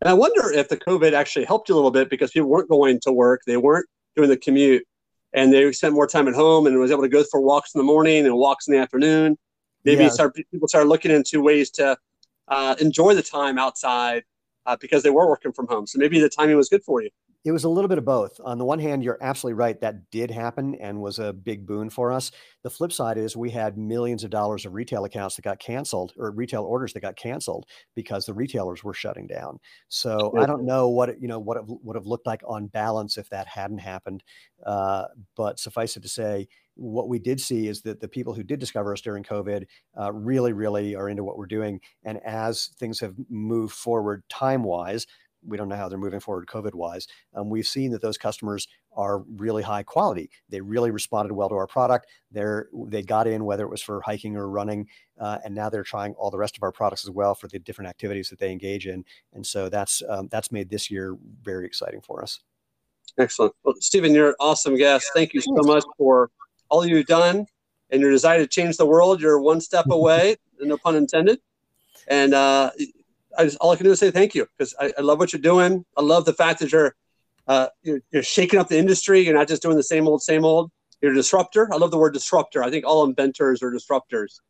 And 0.00 0.08
I 0.08 0.14
wonder 0.14 0.52
if 0.52 0.68
the 0.68 0.76
COVID 0.76 1.12
actually 1.12 1.44
helped 1.44 1.68
you 1.68 1.74
a 1.74 1.76
little 1.76 1.90
bit 1.90 2.10
because 2.10 2.30
people 2.30 2.48
weren't 2.48 2.68
going 2.68 3.00
to 3.00 3.12
work, 3.12 3.42
they 3.46 3.56
weren't 3.56 3.86
doing 4.16 4.28
the 4.28 4.36
commute, 4.36 4.84
and 5.32 5.52
they 5.52 5.70
spent 5.72 5.94
more 5.94 6.06
time 6.06 6.28
at 6.28 6.34
home 6.34 6.66
and 6.66 6.78
was 6.78 6.90
able 6.90 7.02
to 7.02 7.08
go 7.08 7.24
for 7.24 7.40
walks 7.40 7.74
in 7.74 7.78
the 7.78 7.84
morning 7.84 8.26
and 8.26 8.34
walks 8.34 8.68
in 8.68 8.74
the 8.74 8.80
afternoon. 8.80 9.36
Maybe 9.84 10.04
yeah. 10.04 10.10
start, 10.10 10.34
people 10.34 10.68
started 10.68 10.88
looking 10.88 11.10
into 11.10 11.42
ways 11.42 11.70
to 11.72 11.96
uh, 12.48 12.76
enjoy 12.80 13.14
the 13.14 13.22
time 13.22 13.58
outside 13.58 14.22
uh, 14.66 14.76
because 14.80 15.02
they 15.02 15.10
were 15.10 15.28
working 15.28 15.52
from 15.52 15.66
home. 15.66 15.86
So 15.86 15.98
maybe 15.98 16.20
the 16.20 16.28
timing 16.28 16.56
was 16.56 16.68
good 16.68 16.84
for 16.84 17.02
you. 17.02 17.10
It 17.48 17.52
was 17.52 17.64
a 17.64 17.68
little 17.70 17.88
bit 17.88 17.96
of 17.96 18.04
both. 18.04 18.38
On 18.44 18.58
the 18.58 18.64
one 18.66 18.78
hand, 18.78 19.02
you're 19.02 19.16
absolutely 19.22 19.54
right. 19.54 19.80
That 19.80 20.10
did 20.10 20.30
happen 20.30 20.74
and 20.74 21.00
was 21.00 21.18
a 21.18 21.32
big 21.32 21.66
boon 21.66 21.88
for 21.88 22.12
us. 22.12 22.30
The 22.62 22.68
flip 22.68 22.92
side 22.92 23.16
is 23.16 23.38
we 23.38 23.48
had 23.48 23.78
millions 23.78 24.22
of 24.22 24.28
dollars 24.28 24.66
of 24.66 24.74
retail 24.74 25.06
accounts 25.06 25.36
that 25.36 25.42
got 25.42 25.58
canceled 25.58 26.12
or 26.18 26.30
retail 26.30 26.64
orders 26.64 26.92
that 26.92 27.00
got 27.00 27.16
canceled 27.16 27.64
because 27.94 28.26
the 28.26 28.34
retailers 28.34 28.84
were 28.84 28.92
shutting 28.92 29.26
down. 29.26 29.60
So 29.88 30.34
I 30.38 30.44
don't 30.44 30.66
know 30.66 30.90
what 30.90 31.08
it, 31.08 31.16
you 31.22 31.26
know 31.26 31.38
what 31.38 31.56
it 31.56 31.62
would 31.66 31.96
have 31.96 32.04
looked 32.04 32.26
like 32.26 32.42
on 32.46 32.66
balance 32.66 33.16
if 33.16 33.30
that 33.30 33.46
hadn't 33.46 33.78
happened. 33.78 34.22
Uh, 34.66 35.06
but 35.34 35.58
suffice 35.58 35.96
it 35.96 36.02
to 36.02 36.08
say, 36.08 36.48
what 36.74 37.08
we 37.08 37.18
did 37.18 37.40
see 37.40 37.66
is 37.66 37.80
that 37.82 38.00
the 38.00 38.08
people 38.08 38.34
who 38.34 38.42
did 38.42 38.60
discover 38.60 38.92
us 38.92 39.00
during 39.00 39.24
COVID 39.24 39.64
uh, 39.98 40.12
really, 40.12 40.52
really 40.52 40.94
are 40.94 41.08
into 41.08 41.24
what 41.24 41.38
we're 41.38 41.46
doing. 41.46 41.80
And 42.04 42.20
as 42.26 42.66
things 42.78 43.00
have 43.00 43.14
moved 43.30 43.72
forward 43.72 44.22
time 44.28 44.62
wise, 44.62 45.06
we 45.48 45.56
don't 45.56 45.68
know 45.68 45.76
how 45.76 45.88
they're 45.88 45.98
moving 45.98 46.20
forward 46.20 46.46
COVID 46.46 46.74
wise. 46.74 47.08
Um, 47.34 47.48
we've 47.48 47.66
seen 47.66 47.90
that 47.92 48.02
those 48.02 48.18
customers 48.18 48.68
are 48.92 49.20
really 49.36 49.62
high 49.62 49.82
quality. 49.82 50.30
They 50.48 50.60
really 50.60 50.90
responded 50.90 51.32
well 51.34 51.48
to 51.48 51.54
our 51.54 51.66
product. 51.66 52.06
They're 52.30 52.68
they 52.86 53.02
got 53.02 53.26
in 53.26 53.44
whether 53.44 53.64
it 53.64 53.70
was 53.70 53.82
for 53.82 54.00
hiking 54.00 54.36
or 54.36 54.48
running, 54.48 54.88
uh, 55.18 55.38
and 55.44 55.54
now 55.54 55.68
they're 55.68 55.82
trying 55.82 56.14
all 56.14 56.30
the 56.30 56.38
rest 56.38 56.56
of 56.56 56.62
our 56.62 56.72
products 56.72 57.04
as 57.04 57.10
well 57.10 57.34
for 57.34 57.48
the 57.48 57.58
different 57.58 57.88
activities 57.88 58.28
that 58.30 58.38
they 58.38 58.50
engage 58.50 58.86
in. 58.86 59.04
And 59.32 59.46
so 59.46 59.68
that's 59.68 60.02
um, 60.08 60.28
that's 60.28 60.52
made 60.52 60.70
this 60.70 60.90
year 60.90 61.16
very 61.42 61.66
exciting 61.66 62.00
for 62.00 62.22
us. 62.22 62.40
Excellent. 63.18 63.54
Well, 63.64 63.74
Stephen, 63.80 64.14
you're 64.14 64.28
an 64.28 64.34
awesome 64.38 64.76
guest. 64.76 65.10
Thank 65.14 65.34
you 65.34 65.40
so 65.40 65.54
much 65.62 65.84
for 65.96 66.30
all 66.68 66.86
you've 66.86 67.06
done 67.06 67.46
and 67.90 68.00
your 68.00 68.10
desire 68.10 68.38
to 68.38 68.46
change 68.46 68.76
the 68.76 68.86
world. 68.86 69.20
You're 69.20 69.40
one 69.40 69.60
step 69.60 69.86
away, 69.90 70.36
no 70.60 70.76
pun 70.76 70.96
intended. 70.96 71.40
And 72.06 72.34
uh, 72.34 72.70
I 73.38 73.44
just, 73.44 73.56
all 73.58 73.70
I 73.70 73.76
can 73.76 73.86
do 73.86 73.92
is 73.92 74.00
say 74.00 74.10
thank 74.10 74.34
you 74.34 74.46
because 74.58 74.74
I, 74.80 74.92
I, 74.98 75.02
love 75.02 75.20
what 75.20 75.32
you're 75.32 75.40
doing. 75.40 75.84
I 75.96 76.02
love 76.02 76.24
the 76.24 76.32
fact 76.32 76.58
that 76.58 76.72
you're, 76.72 76.96
uh, 77.46 77.68
you're, 77.82 78.00
you're 78.10 78.24
shaking 78.24 78.58
up 78.58 78.68
the 78.68 78.76
industry. 78.76 79.20
You're 79.20 79.34
not 79.34 79.46
just 79.46 79.62
doing 79.62 79.76
the 79.76 79.82
same 79.82 80.08
old, 80.08 80.22
same 80.22 80.44
old. 80.44 80.72
You're 81.00 81.12
a 81.12 81.14
disruptor. 81.14 81.72
I 81.72 81.76
love 81.76 81.92
the 81.92 81.98
word 81.98 82.14
disruptor. 82.14 82.64
I 82.64 82.70
think 82.70 82.84
all 82.84 83.04
inventors 83.04 83.62
are 83.62 83.70
disruptors. 83.70 84.40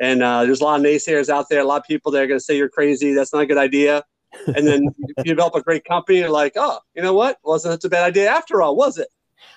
And 0.00 0.24
uh, 0.24 0.44
there's 0.44 0.60
a 0.60 0.64
lot 0.64 0.80
of 0.80 0.84
naysayers 0.84 1.28
out 1.28 1.48
there. 1.48 1.60
A 1.60 1.64
lot 1.64 1.80
of 1.80 1.86
people 1.86 2.10
that 2.12 2.22
are 2.22 2.26
going 2.26 2.40
to 2.40 2.44
say 2.44 2.56
you're 2.56 2.68
crazy. 2.68 3.14
That's 3.14 3.32
not 3.32 3.42
a 3.42 3.46
good 3.46 3.58
idea. 3.58 4.02
And 4.48 4.66
then 4.66 4.88
you 5.18 5.24
develop 5.24 5.54
a 5.54 5.62
great 5.62 5.84
company. 5.84 6.18
You're 6.18 6.30
like, 6.30 6.54
oh, 6.56 6.80
you 6.94 7.02
know 7.02 7.14
what? 7.14 7.38
Wasn't 7.44 7.72
such 7.72 7.86
a 7.86 7.90
bad 7.90 8.02
idea 8.02 8.28
after 8.28 8.60
all, 8.60 8.74
was 8.74 8.98
it? 8.98 9.08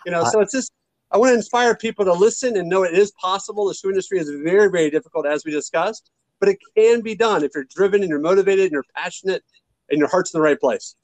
You 0.06 0.12
know, 0.12 0.24
so 0.26 0.42
it's 0.42 0.52
just 0.52 0.72
I 1.12 1.18
want 1.18 1.32
to 1.32 1.36
inspire 1.36 1.76
people 1.76 2.06
to 2.06 2.14
listen 2.14 2.58
and 2.58 2.70
know 2.70 2.84
it 2.84 2.94
is 2.94 3.12
possible. 3.20 3.68
The 3.68 3.74
shoe 3.74 3.90
industry 3.90 4.20
is 4.20 4.30
very, 4.30 4.70
very 4.70 4.92
difficult, 4.92 5.26
as 5.26 5.44
we 5.44 5.52
discussed 5.52 6.12
but 6.40 6.50
it 6.50 6.58
can 6.76 7.02
be 7.02 7.16
done 7.16 7.44
if 7.44 7.52
you're 7.56 7.66
driven 7.66 8.02
and 8.02 8.10
you're 8.10 8.20
motivated 8.20 8.66
and 8.66 8.72
you're 8.72 8.86
passionate 8.96 9.44
and 9.90 10.00
your 10.00 10.08
heart's 10.08 10.34
in 10.34 10.40
the 10.40 10.44
right 10.44 10.60
place 10.60 10.96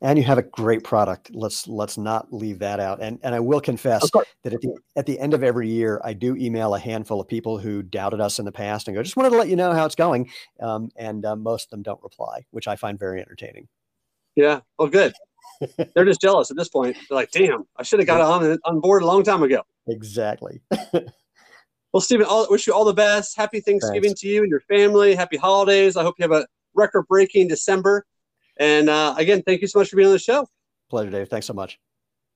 and 0.00 0.18
you 0.18 0.24
have 0.24 0.38
a 0.38 0.42
great 0.42 0.84
product. 0.84 1.30
Let's 1.34 1.66
let's 1.66 1.98
not 1.98 2.32
leave 2.32 2.60
that 2.60 2.80
out. 2.80 3.02
And 3.02 3.18
and 3.22 3.34
I 3.34 3.40
will 3.40 3.60
confess 3.60 4.08
that 4.44 4.52
at 4.52 4.60
the 4.60 4.76
at 4.96 5.06
the 5.06 5.18
end 5.18 5.34
of 5.34 5.42
every 5.42 5.68
year, 5.68 6.00
I 6.04 6.12
do 6.12 6.36
email 6.36 6.74
a 6.74 6.78
handful 6.78 7.20
of 7.20 7.26
people 7.26 7.58
who 7.58 7.82
doubted 7.82 8.20
us 8.20 8.38
in 8.38 8.44
the 8.44 8.52
past 8.52 8.86
and 8.88 8.96
go, 8.96 9.02
just 9.02 9.16
wanted 9.16 9.30
to 9.30 9.36
let 9.36 9.48
you 9.48 9.56
know 9.56 9.72
how 9.72 9.84
it's 9.84 9.94
going. 9.94 10.30
Um, 10.60 10.90
and 10.96 11.24
uh, 11.24 11.36
most 11.36 11.66
of 11.66 11.70
them 11.70 11.82
don't 11.82 12.02
reply, 12.02 12.44
which 12.50 12.68
I 12.68 12.76
find 12.76 12.98
very 12.98 13.20
entertaining. 13.20 13.68
Yeah. 14.36 14.60
Well, 14.78 14.88
good. 14.88 15.14
They're 15.94 16.04
just 16.04 16.20
jealous 16.20 16.50
at 16.50 16.56
this 16.56 16.68
point. 16.68 16.96
They're 17.08 17.16
like, 17.16 17.32
damn, 17.32 17.64
I 17.76 17.82
should 17.82 17.98
have 17.98 18.06
got 18.06 18.20
on 18.20 18.58
on 18.64 18.80
board 18.80 19.02
a 19.02 19.06
long 19.06 19.24
time 19.24 19.42
ago. 19.42 19.62
Exactly. 19.88 20.60
well, 21.92 22.00
Stephen, 22.00 22.26
all, 22.26 22.46
wish 22.50 22.66
you 22.66 22.74
all 22.74 22.84
the 22.84 22.92
best. 22.92 23.36
Happy 23.36 23.60
Thanksgiving 23.60 24.10
Thanks. 24.10 24.20
to 24.20 24.28
you 24.28 24.42
and 24.42 24.50
your 24.50 24.60
family. 24.60 25.14
Happy 25.14 25.36
holidays. 25.36 25.96
I 25.96 26.02
hope 26.02 26.16
you 26.18 26.22
have 26.22 26.32
a 26.32 26.46
record 26.74 27.06
breaking 27.08 27.48
December. 27.48 28.04
And 28.58 28.90
uh, 28.90 29.14
again, 29.16 29.42
thank 29.42 29.62
you 29.62 29.68
so 29.68 29.78
much 29.78 29.88
for 29.88 29.96
being 29.96 30.08
on 30.08 30.12
the 30.12 30.18
show. 30.18 30.46
Pleasure, 30.90 31.10
Dave. 31.10 31.28
Thanks 31.28 31.46
so 31.46 31.54
much. 31.54 31.78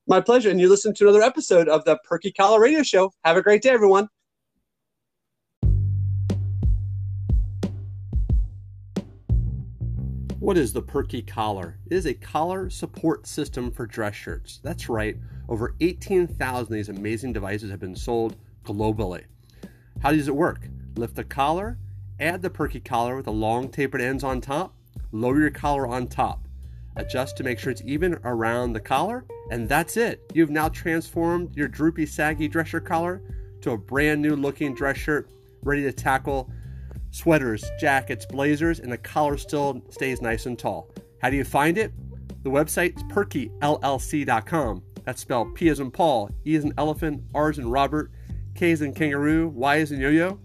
My 0.06 0.20
pleasure. 0.20 0.50
And 0.50 0.58
you 0.58 0.68
listen 0.68 0.94
to 0.94 1.04
another 1.04 1.22
episode 1.22 1.68
of 1.68 1.84
the 1.84 1.98
Perky 2.04 2.32
Collar 2.32 2.60
Radio 2.60 2.82
Show. 2.82 3.12
Have 3.24 3.36
a 3.36 3.42
great 3.42 3.62
day, 3.62 3.70
everyone. 3.70 4.08
What 10.38 10.58
is 10.58 10.72
the 10.72 10.82
Perky 10.82 11.22
Collar? 11.22 11.78
It 11.86 11.94
is 11.94 12.06
a 12.06 12.14
collar 12.14 12.68
support 12.68 13.28
system 13.28 13.70
for 13.70 13.86
dress 13.86 14.16
shirts. 14.16 14.60
That's 14.64 14.88
right, 14.88 15.16
over 15.48 15.76
18,000 15.80 16.60
of 16.60 16.68
these 16.68 16.88
amazing 16.88 17.32
devices 17.32 17.70
have 17.70 17.78
been 17.78 17.94
sold 17.94 18.34
globally. 18.64 19.22
How 20.02 20.10
does 20.10 20.26
it 20.26 20.34
work? 20.34 20.68
Lift 20.96 21.14
the 21.14 21.22
collar, 21.22 21.78
add 22.18 22.42
the 22.42 22.50
Perky 22.50 22.80
collar 22.80 23.14
with 23.14 23.26
the 23.26 23.32
long 23.32 23.68
tapered 23.68 24.00
ends 24.00 24.24
on 24.24 24.40
top, 24.40 24.74
lower 25.12 25.38
your 25.38 25.50
collar 25.52 25.86
on 25.86 26.08
top, 26.08 26.48
adjust 26.96 27.36
to 27.36 27.44
make 27.44 27.60
sure 27.60 27.70
it's 27.70 27.84
even 27.84 28.18
around 28.24 28.72
the 28.72 28.80
collar, 28.80 29.24
and 29.52 29.68
that's 29.68 29.96
it. 29.96 30.20
You've 30.34 30.50
now 30.50 30.68
transformed 30.68 31.56
your 31.56 31.68
droopy, 31.68 32.06
saggy 32.06 32.48
dress 32.48 32.66
shirt 32.66 32.84
collar 32.84 33.22
to 33.60 33.70
a 33.70 33.78
brand 33.78 34.20
new 34.20 34.34
looking 34.34 34.74
dress 34.74 34.96
shirt 34.96 35.30
ready 35.62 35.82
to 35.82 35.92
tackle 35.92 36.50
sweaters, 37.12 37.64
jackets, 37.78 38.26
blazers, 38.26 38.80
and 38.80 38.90
the 38.90 38.98
collar 38.98 39.36
still 39.36 39.82
stays 39.90 40.20
nice 40.20 40.46
and 40.46 40.58
tall. 40.58 40.90
How 41.20 41.30
do 41.30 41.36
you 41.36 41.44
find 41.44 41.78
it? 41.78 41.92
The 42.42 42.50
website 42.50 42.96
is 42.96 43.04
perkyllc.com. 43.04 44.82
That's 45.04 45.20
spelled 45.20 45.54
P 45.54 45.68
as 45.68 45.78
in 45.78 45.92
Paul, 45.92 46.30
E 46.44 46.56
as 46.56 46.64
in 46.64 46.74
elephant, 46.76 47.22
R 47.34 47.50
as 47.50 47.58
in 47.58 47.70
Robert, 47.70 48.10
K 48.54 48.72
as 48.72 48.82
in 48.82 48.94
kangaroo, 48.94 49.48
Y 49.48 49.78
as 49.78 49.92
in 49.92 50.00
yo-yo, 50.00 50.38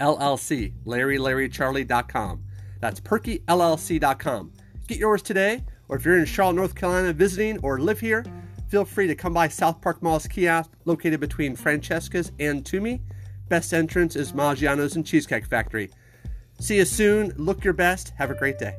LLC, 0.00 0.72
Larry 0.84 1.18
Larry 1.18 1.48
That's 1.48 3.00
perkyllc.com. 3.00 4.52
Get 4.86 4.98
yours 4.98 5.22
today, 5.22 5.64
or 5.88 5.96
if 5.96 6.04
you're 6.04 6.18
in 6.18 6.24
Charlotte, 6.26 6.56
North 6.56 6.74
Carolina 6.74 7.12
visiting 7.12 7.58
or 7.60 7.78
live 7.78 8.00
here, 8.00 8.24
feel 8.68 8.84
free 8.84 9.06
to 9.06 9.14
come 9.14 9.32
by 9.32 9.48
South 9.48 9.80
Park 9.80 10.02
Mall's 10.02 10.26
kiosk 10.26 10.70
located 10.84 11.20
between 11.20 11.56
Francesca's 11.56 12.32
and 12.38 12.64
Tumi 12.64 13.00
Best 13.48 13.74
entrance 13.74 14.16
is 14.16 14.32
Maggiano's 14.32 14.96
and 14.96 15.06
Cheesecake 15.06 15.46
Factory. 15.46 15.90
See 16.60 16.76
you 16.76 16.84
soon. 16.84 17.32
Look 17.36 17.62
your 17.62 17.74
best. 17.74 18.12
Have 18.16 18.30
a 18.30 18.34
great 18.34 18.58
day. 18.58 18.74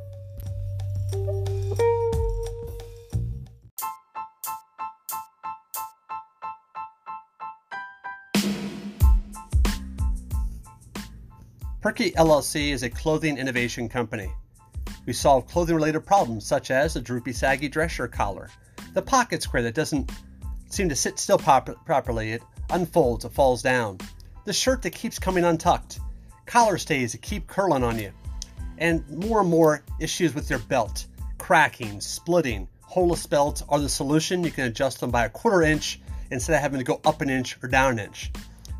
Perky 11.86 12.10
LLC 12.14 12.72
is 12.72 12.82
a 12.82 12.90
clothing 12.90 13.38
innovation 13.38 13.88
company. 13.88 14.34
We 15.06 15.14
solve 15.14 15.46
clothing 15.46 15.76
related 15.76 16.00
problems 16.00 16.44
such 16.44 16.72
as 16.72 16.96
the 16.96 17.00
droopy, 17.00 17.32
saggy 17.32 17.68
dress 17.70 17.92
shirt 17.92 18.12
collar, 18.12 18.50
the 18.96 19.04
pocket 19.04 19.44
square 19.44 19.62
that 19.62 19.76
doesn't 19.76 20.12
seem 20.68 20.90
to 20.90 20.96
sit 20.96 21.20
still 21.20 21.38
pop- 21.38 21.86
properly, 21.86 22.32
it 22.32 22.42
unfolds, 22.72 23.24
it 23.24 23.34
falls 23.34 23.62
down 23.62 24.00
the 24.46 24.52
shirt 24.52 24.82
that 24.82 24.96
keeps 24.96 25.20
coming 25.20 25.44
untucked, 25.44 26.00
collar 26.48 26.80
stays 26.80 27.12
that 27.12 27.22
keep 27.22 27.46
curling 27.46 27.84
on 27.84 28.00
you, 28.00 28.12
and 28.80 29.08
more 29.08 29.42
and 29.42 29.50
more 29.52 29.84
issues 30.00 30.34
with 30.34 30.50
your 30.50 30.58
belt, 30.58 31.06
cracking, 31.38 32.02
splitting. 32.02 32.68
Holeless 32.82 33.28
belts 33.28 33.62
are 33.70 33.80
the 33.80 33.90
solution. 33.90 34.44
You 34.44 34.50
can 34.50 34.66
adjust 34.66 35.02
them 35.02 35.12
by 35.12 35.26
a 35.26 35.30
quarter 35.30 35.62
inch 35.62 36.02
instead 36.32 36.56
of 36.56 36.62
having 36.62 36.80
to 36.80 36.84
go 36.84 37.00
up 37.06 37.22
an 37.22 37.30
inch 37.30 37.60
or 37.62 37.70
down 37.70 38.00
an 38.00 38.08
inch. 38.08 38.32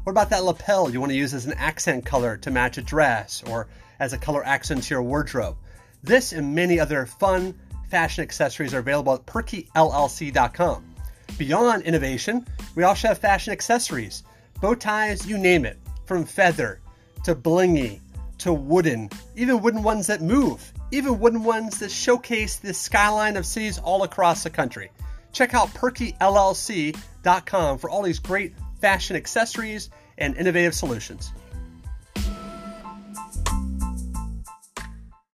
What 0.06 0.12
about 0.12 0.30
that 0.30 0.43
lapel 0.43 0.91
you 0.91 0.99
want 0.99 1.12
to 1.14 1.18
use 1.18 1.34
as 1.34 1.47
an 1.47 1.53
accent 1.53 2.06
color 2.06 2.38
to 2.38 2.51
match 2.51 2.78
a 2.78 2.84
dress 2.84 3.41
or 3.49 3.66
as 3.99 4.14
a 4.14 4.20
color 4.20 4.45
accent 4.45 4.84
to 4.84 4.93
your 4.93 5.01
wardrobe? 5.01 5.58
This 6.03 6.32
and 6.32 6.53
many 6.53 6.80
other 6.80 7.08
fun 7.08 7.56
fashion 7.89 8.22
accessories 8.22 8.76
are 8.76 8.80
available 8.80 9.16
at 9.16 9.26
perkyllc.com. 9.26 10.86
Beyond 11.39 11.82
innovation, 11.82 12.45
we 12.76 12.84
also 12.84 13.08
have 13.08 13.18
fashion 13.18 13.51
accessories 13.51 14.22
bow 14.62 14.76
ties, 14.76 15.26
you 15.26 15.39
name 15.39 15.66
it, 15.66 15.80
from 16.06 16.24
feather 16.24 16.82
to 17.24 17.34
blingy 17.34 17.99
to 18.38 18.53
wooden, 18.53 19.10
even 19.36 19.60
wooden 19.60 19.82
ones 19.82 20.06
that 20.06 20.22
move, 20.22 20.72
even 20.91 21.18
wooden 21.18 21.43
ones 21.43 21.80
that 21.80 21.89
showcase 21.89 22.58
the 22.58 22.76
skyline 22.76 23.38
of 23.38 23.45
cities 23.47 23.80
all 23.80 24.03
across 24.03 24.43
the 24.43 24.51
country. 24.51 24.91
Check 25.32 25.56
out 25.56 25.70
perkyllc.com 25.70 26.99
for 27.80 27.89
all 27.89 28.03
these 28.03 28.20
great 28.20 28.53
fashion 28.86 29.15
accessories 29.15 29.89
and 30.19 30.38
innovative 30.38 30.75
solutions. 30.75 31.31